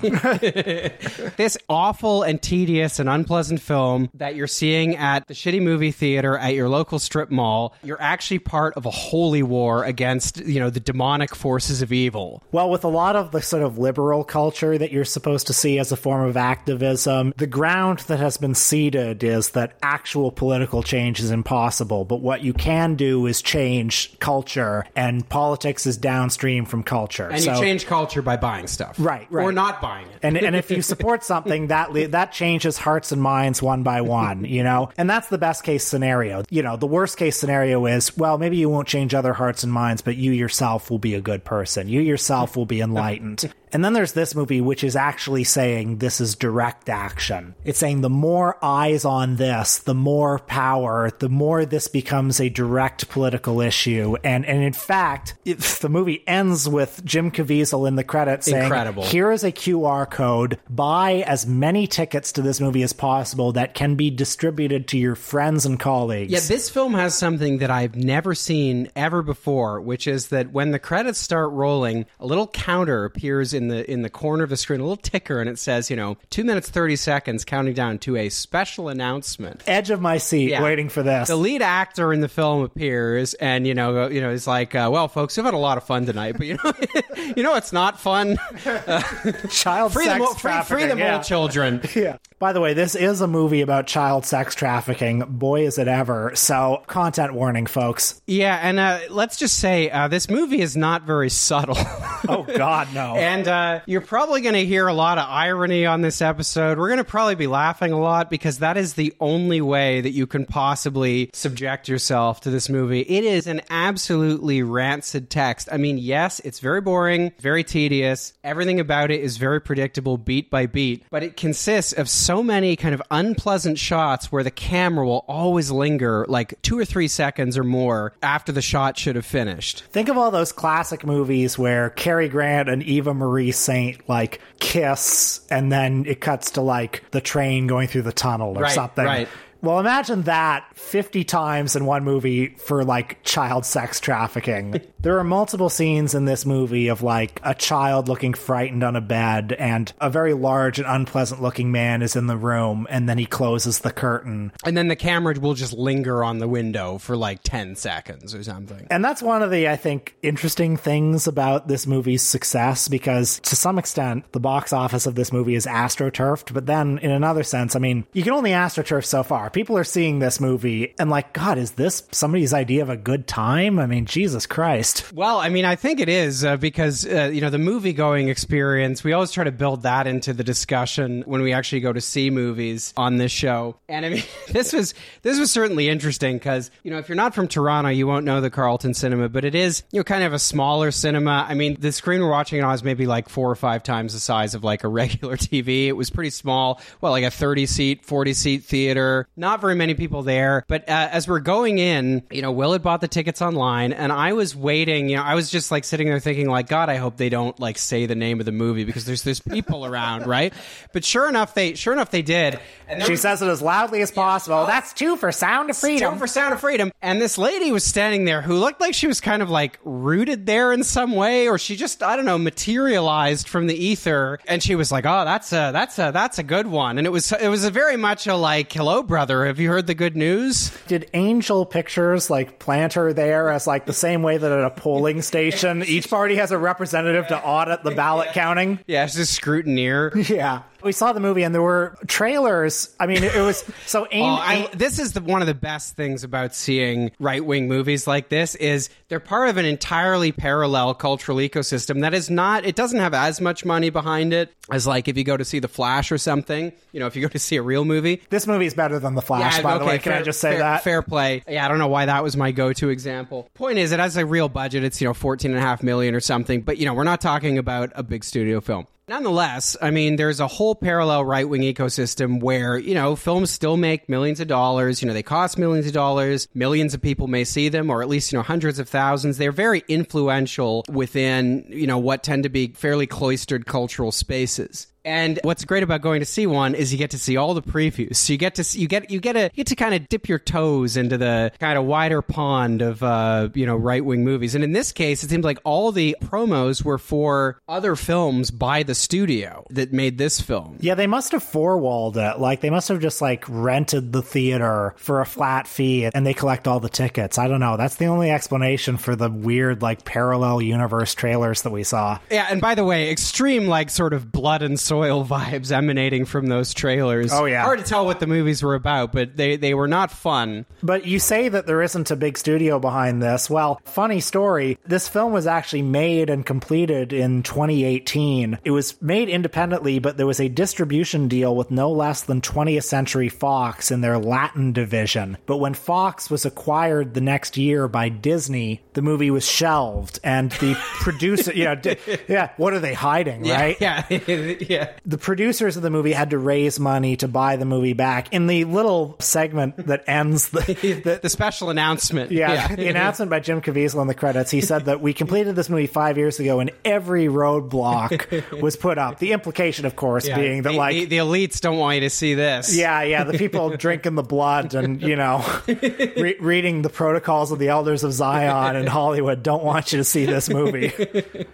this 1.36 1.56
awful 1.68 2.22
and 2.22 2.42
tedious 2.42 2.98
and 2.98 3.08
unpleasant 3.08 3.60
film 3.60 4.10
that 4.14 4.34
you're 4.34 4.46
seeing 4.46 4.96
at 4.96 5.26
the 5.26 5.34
shitty 5.34 5.62
movie 5.62 5.92
theater 5.92 6.36
at 6.36 6.54
your 6.54 6.68
local 6.68 6.98
strip 6.98 7.30
mall, 7.30 7.74
you're 7.82 8.00
actually 8.00 8.38
part 8.38 8.74
of 8.74 8.86
a 8.86 8.90
holy 8.90 9.42
war 9.42 9.84
against, 9.84 10.15
you 10.44 10.60
know, 10.60 10.70
the 10.70 10.80
demonic 10.80 11.34
forces 11.34 11.82
of 11.82 11.92
evil. 11.92 12.42
Well, 12.52 12.70
with 12.70 12.84
a 12.84 12.88
lot 12.88 13.16
of 13.16 13.30
the 13.32 13.40
sort 13.42 13.62
of 13.62 13.78
liberal 13.78 14.24
culture 14.24 14.76
that 14.78 14.92
you're 14.92 15.04
supposed 15.04 15.46
to 15.48 15.52
see 15.52 15.78
as 15.78 15.92
a 15.92 15.96
form 15.96 16.26
of 16.28 16.36
activism, 16.36 17.32
the 17.36 17.46
ground 17.46 18.00
that 18.00 18.18
has 18.18 18.36
been 18.36 18.54
seeded 18.54 19.22
is 19.24 19.50
that 19.50 19.76
actual 19.82 20.30
political 20.30 20.82
change 20.82 21.20
is 21.20 21.30
impossible. 21.30 22.04
But 22.04 22.20
what 22.20 22.42
you 22.42 22.52
can 22.52 22.94
do 22.94 23.26
is 23.26 23.42
change 23.42 24.18
culture, 24.18 24.84
and 24.96 25.28
politics 25.28 25.86
is 25.86 25.96
downstream 25.96 26.64
from 26.64 26.82
culture. 26.82 27.28
And 27.28 27.40
So- 27.42 27.54
you 27.54 27.60
change 27.60 27.86
culture 27.86 28.22
by 28.22 28.36
buying 28.36 28.66
stuff. 28.66 28.96
Right, 28.98 29.26
right. 29.30 29.44
Or 29.44 29.52
not 29.52 29.80
buying 29.80 30.06
it. 30.06 30.12
and 30.22 30.36
and 30.36 30.56
if 30.56 30.70
you 30.70 30.82
support 30.92 31.24
something 31.24 31.68
that 31.68 31.92
le- 31.92 32.08
that 32.08 32.32
changes 32.32 32.76
hearts 32.78 33.12
and 33.12 33.22
minds 33.22 33.62
one 33.62 33.82
by 33.82 34.00
one 34.00 34.44
you 34.44 34.62
know 34.62 34.90
and 34.96 35.08
that's 35.08 35.28
the 35.28 35.38
best 35.38 35.62
case 35.64 35.84
scenario 35.84 36.42
you 36.50 36.62
know 36.62 36.76
the 36.76 36.86
worst 36.86 37.16
case 37.16 37.36
scenario 37.36 37.84
is 37.86 38.16
well 38.16 38.38
maybe 38.38 38.56
you 38.56 38.68
won't 38.68 38.88
change 38.88 39.14
other 39.14 39.32
hearts 39.32 39.62
and 39.64 39.72
minds 39.72 40.02
but 40.06 40.16
you 40.16 40.30
yourself 40.30 40.88
will 40.88 41.00
be 41.00 41.16
a 41.16 41.20
good 41.20 41.44
person. 41.44 41.88
You 41.88 42.00
yourself 42.00 42.56
will 42.56 42.64
be 42.64 42.80
enlightened. 42.80 43.52
And 43.76 43.84
then 43.84 43.92
there's 43.92 44.14
this 44.14 44.34
movie, 44.34 44.62
which 44.62 44.82
is 44.82 44.96
actually 44.96 45.44
saying 45.44 45.98
this 45.98 46.18
is 46.18 46.34
direct 46.34 46.88
action. 46.88 47.54
It's 47.62 47.78
saying 47.78 48.00
the 48.00 48.08
more 48.08 48.56
eyes 48.64 49.04
on 49.04 49.36
this, 49.36 49.80
the 49.80 49.92
more 49.92 50.38
power, 50.38 51.10
the 51.18 51.28
more 51.28 51.66
this 51.66 51.86
becomes 51.86 52.40
a 52.40 52.48
direct 52.48 53.10
political 53.10 53.60
issue. 53.60 54.16
And 54.24 54.46
and 54.46 54.62
in 54.62 54.72
fact, 54.72 55.34
the 55.44 55.90
movie 55.90 56.26
ends 56.26 56.66
with 56.66 57.04
Jim 57.04 57.30
Caviezel 57.30 57.86
in 57.86 57.96
the 57.96 58.02
credits 58.02 58.46
saying, 58.46 58.62
Incredible. 58.62 59.02
"Here 59.02 59.30
is 59.30 59.44
a 59.44 59.52
QR 59.52 60.10
code. 60.10 60.58
Buy 60.70 61.22
as 61.26 61.46
many 61.46 61.86
tickets 61.86 62.32
to 62.32 62.40
this 62.40 62.62
movie 62.62 62.82
as 62.82 62.94
possible 62.94 63.52
that 63.52 63.74
can 63.74 63.94
be 63.94 64.10
distributed 64.10 64.88
to 64.88 64.96
your 64.96 65.16
friends 65.16 65.66
and 65.66 65.78
colleagues." 65.78 66.32
Yeah, 66.32 66.40
this 66.40 66.70
film 66.70 66.94
has 66.94 67.14
something 67.14 67.58
that 67.58 67.70
I've 67.70 67.94
never 67.94 68.34
seen 68.34 68.90
ever 68.96 69.20
before, 69.22 69.82
which 69.82 70.06
is 70.06 70.28
that 70.28 70.50
when 70.50 70.70
the 70.70 70.78
credits 70.78 71.18
start 71.18 71.50
rolling, 71.52 72.06
a 72.18 72.24
little 72.24 72.46
counter 72.46 73.04
appears 73.04 73.52
in 73.52 73.65
the 73.68 73.90
in 73.90 74.02
the 74.02 74.10
corner 74.10 74.44
of 74.44 74.50
the 74.50 74.56
screen, 74.56 74.80
a 74.80 74.82
little 74.82 74.96
ticker, 74.96 75.40
and 75.40 75.48
it 75.48 75.58
says, 75.58 75.90
you 75.90 75.96
know, 75.96 76.16
two 76.30 76.44
minutes 76.44 76.68
thirty 76.70 76.96
seconds, 76.96 77.44
counting 77.44 77.74
down 77.74 77.98
to 78.00 78.16
a 78.16 78.28
special 78.28 78.88
announcement. 78.88 79.62
Edge 79.66 79.90
of 79.90 80.00
my 80.00 80.18
seat, 80.18 80.50
Yeah. 80.50 80.62
waiting 80.62 80.88
for 80.88 81.02
this. 81.02 81.28
The 81.28 81.36
lead 81.36 81.62
actor 81.62 82.12
in 82.12 82.20
the 82.20 82.28
film 82.28 82.62
appears, 82.62 83.34
and 83.34 83.66
you 83.66 83.74
know, 83.74 84.08
you 84.08 84.20
know, 84.20 84.30
he's 84.30 84.46
like, 84.46 84.74
uh, 84.74 84.88
"Well, 84.92 85.08
folks, 85.08 85.36
we've 85.36 85.44
had 85.44 85.54
a 85.54 85.58
lot 85.58 85.78
of 85.78 85.84
fun 85.84 86.06
tonight, 86.06 86.36
but 86.38 86.46
you 86.46 86.58
know, 86.62 86.72
you 87.36 87.42
know, 87.42 87.54
it's 87.56 87.72
not 87.72 88.00
fun. 88.00 88.36
child 89.50 89.92
Free 89.92 90.04
the 90.06 90.10
sex 90.12 90.18
mo- 90.20 90.26
free, 90.34 90.62
free 90.62 90.86
the 90.86 90.96
yeah. 90.96 91.12
mole 91.14 91.22
children." 91.22 91.80
Yeah. 91.96 92.18
By 92.38 92.52
the 92.52 92.60
way, 92.60 92.74
this 92.74 92.94
is 92.94 93.22
a 93.22 93.26
movie 93.26 93.62
about 93.62 93.86
child 93.86 94.26
sex 94.26 94.54
trafficking. 94.54 95.20
Boy, 95.20 95.66
is 95.66 95.78
it 95.78 95.88
ever. 95.88 96.32
So, 96.34 96.82
content 96.86 97.32
warning, 97.32 97.64
folks. 97.64 98.20
Yeah, 98.26 98.58
and 98.62 98.78
uh, 98.78 99.00
let's 99.08 99.38
just 99.38 99.58
say 99.58 99.88
uh, 99.88 100.08
this 100.08 100.28
movie 100.28 100.60
is 100.60 100.76
not 100.76 101.04
very 101.04 101.30
subtle. 101.30 101.78
Oh, 102.28 102.42
God, 102.42 102.92
no. 102.92 103.14
And 103.14 103.46
uh, 103.46 103.80
you're 103.86 104.00
probably 104.00 104.40
going 104.40 104.54
to 104.54 104.64
hear 104.64 104.88
a 104.88 104.92
lot 104.92 105.16
of 105.18 105.28
irony 105.28 105.86
on 105.86 106.00
this 106.00 106.20
episode. 106.20 106.76
We're 106.76 106.88
going 106.88 106.98
to 106.98 107.04
probably 107.04 107.36
be 107.36 107.46
laughing 107.46 107.92
a 107.92 108.00
lot 108.00 108.30
because 108.30 108.58
that 108.58 108.76
is 108.76 108.94
the 108.94 109.14
only 109.20 109.60
way 109.60 110.00
that 110.00 110.10
you 110.10 110.26
can 110.26 110.44
possibly 110.44 111.30
subject 111.32 111.88
yourself 111.88 112.40
to 112.40 112.50
this 112.50 112.68
movie. 112.68 113.02
It 113.02 113.22
is 113.22 113.46
an 113.46 113.60
absolutely 113.70 114.62
rancid 114.64 115.30
text. 115.30 115.68
I 115.70 115.76
mean, 115.76 115.98
yes, 115.98 116.40
it's 116.40 116.58
very 116.58 116.80
boring, 116.80 117.30
very 117.38 117.62
tedious. 117.62 118.32
Everything 118.42 118.80
about 118.80 119.12
it 119.12 119.20
is 119.20 119.36
very 119.36 119.60
predictable, 119.60 120.18
beat 120.18 120.50
by 120.50 120.66
beat. 120.66 121.04
But 121.10 121.22
it 121.22 121.36
consists 121.36 121.92
of 121.92 122.08
so 122.26 122.42
many 122.42 122.74
kind 122.74 122.92
of 122.92 123.00
unpleasant 123.12 123.78
shots 123.78 124.32
where 124.32 124.42
the 124.42 124.50
camera 124.50 125.06
will 125.06 125.24
always 125.28 125.70
linger 125.70 126.26
like 126.28 126.60
two 126.62 126.76
or 126.76 126.84
three 126.84 127.06
seconds 127.06 127.56
or 127.56 127.62
more 127.62 128.12
after 128.20 128.50
the 128.50 128.60
shot 128.60 128.98
should 128.98 129.14
have 129.14 129.24
finished. 129.24 129.84
Think 129.92 130.08
of 130.08 130.18
all 130.18 130.32
those 130.32 130.50
classic 130.50 131.06
movies 131.06 131.56
where 131.56 131.90
Cary 131.90 132.28
Grant 132.28 132.68
and 132.68 132.82
Eva 132.82 133.14
Marie 133.14 133.52
Saint 133.52 134.08
like 134.08 134.40
kiss, 134.58 135.40
and 135.50 135.70
then 135.70 136.04
it 136.06 136.20
cuts 136.20 136.50
to 136.52 136.60
like 136.62 137.04
the 137.12 137.20
train 137.20 137.68
going 137.68 137.86
through 137.86 138.02
the 138.02 138.12
tunnel 138.12 138.58
or 138.58 138.62
Right, 138.62 138.74
something. 138.74 139.04
right. 139.04 139.28
Well, 139.66 139.80
imagine 139.80 140.22
that 140.22 140.64
50 140.76 141.24
times 141.24 141.74
in 141.74 141.86
one 141.86 142.04
movie 142.04 142.50
for 142.50 142.84
like 142.84 143.24
child 143.24 143.66
sex 143.66 143.98
trafficking. 143.98 144.80
there 145.00 145.18
are 145.18 145.24
multiple 145.24 145.68
scenes 145.68 146.14
in 146.14 146.24
this 146.24 146.46
movie 146.46 146.86
of 146.86 147.02
like 147.02 147.40
a 147.42 147.52
child 147.52 148.06
looking 148.06 148.32
frightened 148.32 148.84
on 148.84 148.94
a 148.94 149.00
bed, 149.00 149.52
and 149.58 149.92
a 150.00 150.08
very 150.08 150.34
large 150.34 150.78
and 150.78 150.86
unpleasant 150.86 151.42
looking 151.42 151.72
man 151.72 152.00
is 152.00 152.14
in 152.14 152.28
the 152.28 152.36
room, 152.36 152.86
and 152.90 153.08
then 153.08 153.18
he 153.18 153.26
closes 153.26 153.80
the 153.80 153.90
curtain. 153.90 154.52
And 154.64 154.76
then 154.76 154.86
the 154.86 154.94
camera 154.94 155.34
will 155.40 155.54
just 155.54 155.72
linger 155.72 156.22
on 156.22 156.38
the 156.38 156.46
window 156.46 156.98
for 156.98 157.16
like 157.16 157.40
10 157.42 157.74
seconds 157.74 158.36
or 158.36 158.44
something. 158.44 158.86
And 158.88 159.04
that's 159.04 159.20
one 159.20 159.42
of 159.42 159.50
the, 159.50 159.68
I 159.68 159.74
think, 159.74 160.14
interesting 160.22 160.76
things 160.76 161.26
about 161.26 161.66
this 161.66 161.88
movie's 161.88 162.22
success 162.22 162.86
because 162.86 163.40
to 163.40 163.56
some 163.56 163.80
extent, 163.80 164.30
the 164.30 164.38
box 164.38 164.72
office 164.72 165.06
of 165.06 165.16
this 165.16 165.32
movie 165.32 165.56
is 165.56 165.66
astroturfed. 165.66 166.54
But 166.54 166.66
then 166.66 166.98
in 166.98 167.10
another 167.10 167.42
sense, 167.42 167.74
I 167.74 167.80
mean, 167.80 168.06
you 168.12 168.22
can 168.22 168.32
only 168.32 168.52
astroturf 168.52 169.04
so 169.04 169.24
far. 169.24 169.50
People 169.56 169.78
are 169.78 169.84
seeing 169.84 170.18
this 170.18 170.38
movie 170.38 170.94
and 170.98 171.08
like, 171.08 171.32
God, 171.32 171.56
is 171.56 171.70
this 171.70 172.06
somebody's 172.12 172.52
idea 172.52 172.82
of 172.82 172.90
a 172.90 172.96
good 172.98 173.26
time? 173.26 173.78
I 173.78 173.86
mean, 173.86 174.04
Jesus 174.04 174.44
Christ. 174.44 175.10
Well, 175.14 175.38
I 175.38 175.48
mean, 175.48 175.64
I 175.64 175.76
think 175.76 175.98
it 175.98 176.10
is 176.10 176.44
uh, 176.44 176.58
because, 176.58 177.06
uh, 177.06 177.30
you 177.32 177.40
know, 177.40 177.48
the 177.48 177.56
movie 177.56 177.94
going 177.94 178.28
experience, 178.28 179.02
we 179.02 179.14
always 179.14 179.32
try 179.32 179.44
to 179.44 179.50
build 179.50 179.84
that 179.84 180.06
into 180.06 180.34
the 180.34 180.44
discussion 180.44 181.22
when 181.24 181.40
we 181.40 181.54
actually 181.54 181.80
go 181.80 181.90
to 181.90 182.02
see 182.02 182.28
movies 182.28 182.92
on 182.98 183.16
this 183.16 183.32
show. 183.32 183.78
And 183.88 184.04
I 184.04 184.10
mean, 184.10 184.24
this 184.50 184.74
was, 184.74 184.92
this 185.22 185.38
was 185.38 185.50
certainly 185.50 185.88
interesting 185.88 186.36
because, 186.36 186.70
you 186.82 186.90
know, 186.90 186.98
if 186.98 187.08
you're 187.08 187.16
not 187.16 187.34
from 187.34 187.48
Toronto, 187.48 187.88
you 187.88 188.06
won't 188.06 188.26
know 188.26 188.42
the 188.42 188.50
Carlton 188.50 188.92
Cinema, 188.92 189.30
but 189.30 189.46
it 189.46 189.54
is, 189.54 189.84
you 189.90 190.00
know, 190.00 190.04
kind 190.04 190.22
of 190.22 190.34
a 190.34 190.38
smaller 190.38 190.90
cinema. 190.90 191.46
I 191.48 191.54
mean, 191.54 191.78
the 191.80 191.92
screen 191.92 192.20
we're 192.20 192.28
watching 192.28 192.58
it 192.58 192.62
on 192.62 192.74
is 192.74 192.84
maybe 192.84 193.06
like 193.06 193.30
four 193.30 193.50
or 193.50 193.56
five 193.56 193.82
times 193.82 194.12
the 194.12 194.20
size 194.20 194.54
of 194.54 194.64
like 194.64 194.84
a 194.84 194.88
regular 195.02 195.38
TV. 195.38 195.86
It 195.86 195.92
was 195.92 196.10
pretty 196.10 196.28
small. 196.28 196.78
Well, 197.00 197.12
like 197.12 197.24
a 197.24 197.30
30 197.30 197.64
seat, 197.64 198.04
40 198.04 198.34
seat 198.34 198.64
theater. 198.64 199.26
Not 199.34 199.45
very 199.60 199.74
many 199.76 199.94
people 199.94 200.22
there. 200.22 200.64
But 200.68 200.88
uh, 200.88 201.08
as 201.12 201.28
we're 201.28 201.40
going 201.40 201.78
in, 201.78 202.22
you 202.30 202.42
know, 202.42 202.50
Will 202.52 202.72
had 202.72 202.82
bought 202.82 203.00
the 203.00 203.08
tickets 203.08 203.40
online 203.40 203.92
and 203.92 204.12
I 204.12 204.32
was 204.32 204.56
waiting, 204.56 205.08
you 205.08 205.16
know, 205.16 205.22
I 205.22 205.34
was 205.36 205.50
just 205.50 205.70
like 205.70 205.84
sitting 205.84 206.08
there 206.08 206.18
thinking 206.20 206.48
like, 206.48 206.68
God, 206.68 206.88
I 206.88 206.96
hope 206.96 207.16
they 207.16 207.28
don't 207.28 207.58
like 207.60 207.78
say 207.78 208.06
the 208.06 208.14
name 208.14 208.40
of 208.40 208.46
the 208.46 208.52
movie 208.52 208.84
because 208.84 209.04
there's 209.04 209.22
there's 209.22 209.40
people 209.40 209.86
around, 209.86 210.26
right? 210.36 210.52
But 210.92 211.04
sure 211.04 211.28
enough, 211.28 211.54
they 211.54 211.74
sure 211.74 211.92
enough 211.92 212.10
they 212.10 212.22
did. 212.22 212.58
And 212.88 213.02
She 213.04 213.12
was- 213.12 213.20
says 213.20 213.42
it 213.42 213.48
as 213.48 213.62
loudly 213.62 214.02
as 214.02 214.10
possible. 214.10 214.66
That's 214.66 214.92
two 214.92 215.16
for 215.16 215.30
Sound 215.32 215.70
of 215.70 215.76
Freedom. 215.76 216.14
Two 216.14 216.18
for 216.18 216.26
Sound 216.26 216.54
of 216.54 216.60
Freedom. 216.60 216.92
And 217.02 217.20
this 217.20 217.38
lady 217.38 217.72
was 217.72 217.84
standing 217.84 218.24
there 218.24 218.42
who 218.42 218.54
looked 218.54 218.80
like 218.80 218.94
she 218.94 219.06
was 219.06 219.20
kind 219.20 219.42
of 219.42 219.50
like 219.50 219.78
rooted 219.84 220.46
there 220.46 220.72
in 220.72 220.82
some 220.84 221.12
way, 221.12 221.48
or 221.48 221.58
she 221.58 221.76
just, 221.76 222.02
I 222.02 222.16
don't 222.16 222.24
know, 222.24 222.38
materialized 222.38 223.48
from 223.48 223.66
the 223.66 223.74
ether. 223.74 224.38
And 224.46 224.62
she 224.62 224.74
was 224.74 224.92
like, 224.92 225.04
Oh, 225.06 225.24
that's 225.24 225.52
a, 225.52 225.70
that's 225.72 225.98
a, 225.98 226.10
that's 226.12 226.38
a 226.38 226.42
good 226.42 226.66
one. 226.66 226.98
And 226.98 227.06
it 227.06 227.10
was, 227.10 227.32
it 227.32 227.48
was 227.48 227.64
a 227.64 227.70
very 227.70 227.96
much 227.96 228.26
a 228.26 228.34
like, 228.36 228.72
hello, 228.72 229.02
brother. 229.02 229.25
Have 229.28 229.58
you 229.58 229.68
heard 229.68 229.86
the 229.86 229.94
good 229.94 230.16
news? 230.16 230.70
Did 230.86 231.10
Angel 231.14 231.64
Pictures 231.66 232.30
like 232.30 232.58
plant 232.58 232.94
her 232.94 233.12
there 233.12 233.50
as 233.50 233.66
like 233.66 233.86
the 233.86 233.92
same 233.92 234.22
way 234.22 234.36
that 234.38 234.50
at 234.52 234.64
a 234.64 234.70
polling 234.70 235.22
station, 235.22 235.82
each 235.84 236.08
party 236.10 236.36
has 236.36 236.50
a 236.52 236.58
representative 236.58 237.26
to 237.28 237.42
audit 237.42 237.82
the 237.82 237.90
ballot 237.92 238.28
counting? 238.32 238.78
Yeah, 238.86 239.04
it's 239.04 239.14
just 239.14 239.40
scrutineer. 239.40 240.14
Yeah. 240.36 240.62
We 240.82 240.92
saw 240.92 241.12
the 241.12 241.20
movie 241.20 241.42
and 241.42 241.54
there 241.54 241.62
were 241.62 241.96
trailers. 242.06 242.94
I 243.00 243.06
mean, 243.06 243.22
it 243.22 243.40
was 243.40 243.64
so 243.86 244.04
oh, 244.04 244.08
aim. 244.10 244.24
Oh, 244.24 244.36
I, 244.36 244.68
this 244.72 244.98
is 244.98 245.12
the, 245.12 245.20
one 245.20 245.40
of 245.40 245.46
the 245.46 245.54
best 245.54 245.96
things 245.96 246.24
about 246.24 246.54
seeing 246.54 247.10
right 247.18 247.44
wing 247.44 247.68
movies 247.68 248.06
like 248.06 248.28
this 248.28 248.54
is 248.56 248.88
they're 249.08 249.20
part 249.20 249.48
of 249.48 249.56
an 249.56 249.64
entirely 249.64 250.32
parallel 250.32 250.94
cultural 250.94 251.38
ecosystem 251.38 252.00
that 252.00 252.14
is 252.14 252.30
not. 252.30 252.64
It 252.64 252.76
doesn't 252.76 252.98
have 252.98 253.14
as 253.14 253.40
much 253.40 253.64
money 253.64 253.90
behind 253.90 254.32
it 254.32 254.52
as 254.70 254.86
like 254.86 255.08
if 255.08 255.16
you 255.16 255.24
go 255.24 255.36
to 255.36 255.44
see 255.44 255.58
The 255.58 255.68
Flash 255.68 256.10
or 256.10 256.18
something. 256.18 256.72
You 256.92 257.00
know, 257.00 257.06
if 257.06 257.16
you 257.16 257.22
go 257.22 257.28
to 257.28 257.38
see 257.38 257.56
a 257.56 257.62
real 257.62 257.84
movie. 257.84 258.22
this 258.30 258.46
movie 258.46 258.66
is 258.66 258.74
better 258.74 258.98
than 258.98 259.14
The 259.14 259.22
Flash, 259.22 259.60
by 259.62 259.78
the 259.78 259.84
way. 259.84 259.98
Can 259.98 260.12
I 260.12 260.22
just 260.22 260.40
say 260.40 260.52
fair- 260.52 260.58
that? 260.58 260.84
Fair 260.84 261.02
play. 261.02 261.42
Yeah, 261.48 261.64
I 261.64 261.68
don't 261.68 261.78
know 261.78 261.88
why 261.88 262.06
that 262.06 262.22
was 262.22 262.36
my 262.36 262.52
go-to 262.52 262.88
example. 262.88 263.48
Point 263.54 263.78
is, 263.78 263.92
it 263.92 264.00
has 264.00 264.16
a 264.16 264.26
real 264.26 264.48
budget. 264.48 264.84
It's 264.84 265.00
you 265.00 265.06
know 265.06 265.14
fourteen 265.14 265.52
and 265.52 265.58
a 265.58 265.62
half 265.62 265.82
million 265.82 266.14
or 266.14 266.20
something. 266.20 266.62
But 266.62 266.78
you 266.78 266.86
know, 266.86 266.94
we're 266.94 267.04
not 267.04 267.20
talking 267.20 267.58
about 267.58 267.92
a 267.94 268.02
big 268.02 268.24
studio 268.24 268.60
film. 268.60 268.86
Nonetheless, 269.08 269.76
I 269.80 269.92
mean, 269.92 270.16
there's 270.16 270.40
a 270.40 270.48
whole 270.48 270.74
parallel 270.74 271.24
right 271.24 271.48
wing 271.48 271.62
ecosystem 271.62 272.40
where, 272.40 272.76
you 272.76 272.92
know, 272.92 273.14
films 273.14 273.52
still 273.52 273.76
make 273.76 274.08
millions 274.08 274.40
of 274.40 274.48
dollars. 274.48 275.00
You 275.00 275.06
know, 275.06 275.14
they 275.14 275.22
cost 275.22 275.58
millions 275.58 275.86
of 275.86 275.92
dollars. 275.92 276.48
Millions 276.54 276.92
of 276.92 277.00
people 277.00 277.28
may 277.28 277.44
see 277.44 277.68
them, 277.68 277.88
or 277.88 278.02
at 278.02 278.08
least, 278.08 278.32
you 278.32 278.38
know, 278.38 278.42
hundreds 278.42 278.80
of 278.80 278.88
thousands. 278.88 279.38
They're 279.38 279.52
very 279.52 279.84
influential 279.86 280.84
within, 280.88 281.66
you 281.68 281.86
know, 281.86 281.98
what 281.98 282.24
tend 282.24 282.42
to 282.42 282.48
be 282.48 282.72
fairly 282.72 283.06
cloistered 283.06 283.66
cultural 283.66 284.10
spaces. 284.10 284.88
And 285.06 285.38
what's 285.44 285.64
great 285.64 285.84
about 285.84 286.02
going 286.02 286.18
to 286.20 286.26
see 286.26 286.48
one 286.48 286.74
is 286.74 286.92
you 286.92 286.98
get 286.98 287.12
to 287.12 287.18
see 287.18 287.36
all 287.36 287.54
the 287.54 287.62
previews. 287.62 288.16
So 288.16 288.32
you 288.32 288.38
get 288.38 288.56
to 288.56 288.64
see, 288.64 288.80
you 288.80 288.88
get 288.88 289.08
you 289.08 289.20
get 289.20 289.34
to 289.34 289.44
you 289.54 289.64
get 289.64 289.68
to 289.68 289.76
kind 289.76 289.94
of 289.94 290.08
dip 290.08 290.28
your 290.28 290.40
toes 290.40 290.96
into 290.96 291.16
the 291.16 291.52
kind 291.60 291.78
of 291.78 291.84
wider 291.84 292.22
pond 292.22 292.82
of 292.82 293.04
uh, 293.04 293.48
you 293.54 293.66
know 293.66 293.76
right 293.76 294.04
wing 294.04 294.24
movies. 294.24 294.56
And 294.56 294.64
in 294.64 294.72
this 294.72 294.90
case, 294.90 295.22
it 295.22 295.30
seems 295.30 295.44
like 295.44 295.60
all 295.62 295.92
the 295.92 296.16
promos 296.24 296.84
were 296.84 296.98
for 296.98 297.60
other 297.68 297.94
films 297.94 298.50
by 298.50 298.82
the 298.82 298.96
studio 298.96 299.64
that 299.70 299.92
made 299.92 300.18
this 300.18 300.40
film. 300.40 300.76
Yeah, 300.80 300.96
they 300.96 301.06
must 301.06 301.30
have 301.30 301.42
four 301.42 301.78
walled 301.78 302.16
it. 302.16 302.40
Like 302.40 302.60
they 302.60 302.70
must 302.70 302.88
have 302.88 303.00
just 303.00 303.22
like 303.22 303.44
rented 303.48 304.12
the 304.12 304.22
theater 304.22 304.92
for 304.96 305.20
a 305.20 305.26
flat 305.26 305.68
fee 305.68 306.06
and 306.12 306.26
they 306.26 306.34
collect 306.34 306.66
all 306.66 306.80
the 306.80 306.88
tickets. 306.88 307.38
I 307.38 307.46
don't 307.46 307.60
know. 307.60 307.76
That's 307.76 307.94
the 307.94 308.06
only 308.06 308.32
explanation 308.32 308.96
for 308.96 309.14
the 309.14 309.30
weird 309.30 309.82
like 309.82 310.04
parallel 310.04 310.62
universe 310.62 311.14
trailers 311.14 311.62
that 311.62 311.70
we 311.70 311.84
saw. 311.84 312.18
Yeah, 312.28 312.48
and 312.50 312.60
by 312.60 312.74
the 312.74 312.84
way, 312.84 313.12
extreme 313.12 313.68
like 313.68 313.90
sort 313.90 314.12
of 314.12 314.32
blood 314.32 314.62
and 314.62 314.80
sword 314.80 314.95
soil 314.96 315.24
vibes 315.26 315.70
emanating 315.70 316.24
from 316.24 316.46
those 316.46 316.72
trailers. 316.72 317.30
Oh, 317.32 317.44
yeah. 317.44 317.62
hard 317.62 317.80
to 317.80 317.84
tell 317.84 318.06
what 318.06 318.18
the 318.18 318.26
movies 318.26 318.62
were 318.62 318.74
about, 318.74 319.12
but 319.12 319.36
they 319.36 319.56
they 319.56 319.74
were 319.74 319.88
not 319.88 320.10
fun. 320.10 320.64
But 320.82 321.04
you 321.06 321.18
say 321.18 321.48
that 321.50 321.66
there 321.66 321.82
isn't 321.82 322.10
a 322.10 322.16
big 322.16 322.38
studio 322.38 322.78
behind 322.78 323.22
this. 323.22 323.50
Well, 323.50 323.78
funny 323.84 324.20
story. 324.20 324.78
This 324.86 325.06
film 325.08 325.32
was 325.32 325.46
actually 325.46 325.82
made 325.82 326.30
and 326.30 326.46
completed 326.46 327.12
in 327.12 327.42
2018. 327.42 328.58
It 328.64 328.70
was 328.70 329.00
made 329.02 329.28
independently, 329.28 329.98
but 329.98 330.16
there 330.16 330.26
was 330.26 330.40
a 330.40 330.48
distribution 330.48 331.28
deal 331.28 331.54
with 331.54 331.70
no 331.70 331.90
less 331.90 332.22
than 332.22 332.40
20th 332.40 332.84
Century 332.84 333.28
Fox 333.28 333.90
in 333.90 334.00
their 334.00 334.18
Latin 334.18 334.72
division. 334.72 335.36
But 335.44 335.58
when 335.58 335.74
Fox 335.74 336.30
was 336.30 336.46
acquired 336.46 337.12
the 337.12 337.20
next 337.20 337.58
year 337.58 337.86
by 337.86 338.08
Disney, 338.08 338.82
the 338.94 339.02
movie 339.02 339.30
was 339.30 339.46
shelved 339.46 340.20
and 340.24 340.50
the 340.52 340.74
producer, 341.00 341.52
you 341.54 341.64
know, 341.64 341.74
di- 341.74 341.98
yeah, 342.28 342.52
what 342.56 342.72
are 342.72 342.80
they 342.80 342.94
hiding, 342.94 343.42
right? 343.42 343.76
Yeah, 343.78 344.06
yeah. 344.10 344.85
the 345.06 345.18
producers 345.18 345.76
of 345.76 345.82
the 345.82 345.90
movie 345.90 346.12
had 346.12 346.30
to 346.30 346.38
raise 346.38 346.78
money 346.80 347.16
to 347.16 347.28
buy 347.28 347.56
the 347.56 347.64
movie 347.64 347.92
back. 347.92 348.32
In 348.32 348.46
the 348.46 348.64
little 348.64 349.16
segment 349.18 349.76
that 349.86 350.04
ends 350.06 350.48
the, 350.50 350.60
the, 351.04 351.18
The 351.22 351.28
special 351.28 351.70
announcement. 351.70 352.30
yeah, 352.32 352.74
the 352.74 352.88
announcement 352.88 353.30
by 353.30 353.40
Jim 353.40 353.60
Caviezel 353.60 354.00
in 354.02 354.06
the 354.08 354.14
credits, 354.14 354.50
he 354.50 354.60
said 354.60 354.86
that 354.86 355.00
we 355.00 355.12
completed 355.12 355.56
this 355.56 355.68
movie 355.68 355.86
five 355.86 356.16
years 356.18 356.38
ago 356.40 356.60
and 356.60 356.70
every 356.84 357.26
roadblock 357.26 358.60
was 358.60 358.76
put 358.76 358.98
up. 358.98 359.18
The 359.18 359.32
implication, 359.32 359.86
of 359.86 359.96
course, 359.96 360.26
Yeah. 360.26 360.38
being 360.38 360.62
that 360.62 360.70
the, 360.72 360.76
like 360.78 360.94
the, 360.94 361.04
the 361.06 361.16
elites 361.18 361.60
don't 361.60 361.78
want 361.78 361.94
you 361.96 362.00
to 362.02 362.10
see 362.10 362.34
this. 362.34 362.74
yeah, 362.76 363.02
yeah, 363.02 363.24
the 363.24 363.38
people 363.38 363.70
drinking 363.76 364.14
the 364.14 364.22
blood 364.22 364.74
and, 364.74 365.00
you 365.02 365.16
know, 365.16 365.44
re- 365.66 366.36
reading 366.40 366.82
the 366.82 366.88
protocols 366.90 367.52
of 367.52 367.58
the 367.58 367.68
elders 367.68 368.04
of 368.04 368.12
Zion 368.12 368.76
in 368.76 368.86
Hollywood 368.86 369.42
don't 369.42 369.64
want 369.64 369.92
you 369.92 369.98
to 369.98 370.04
see 370.04 370.26
this 370.26 370.48
movie. 370.48 370.92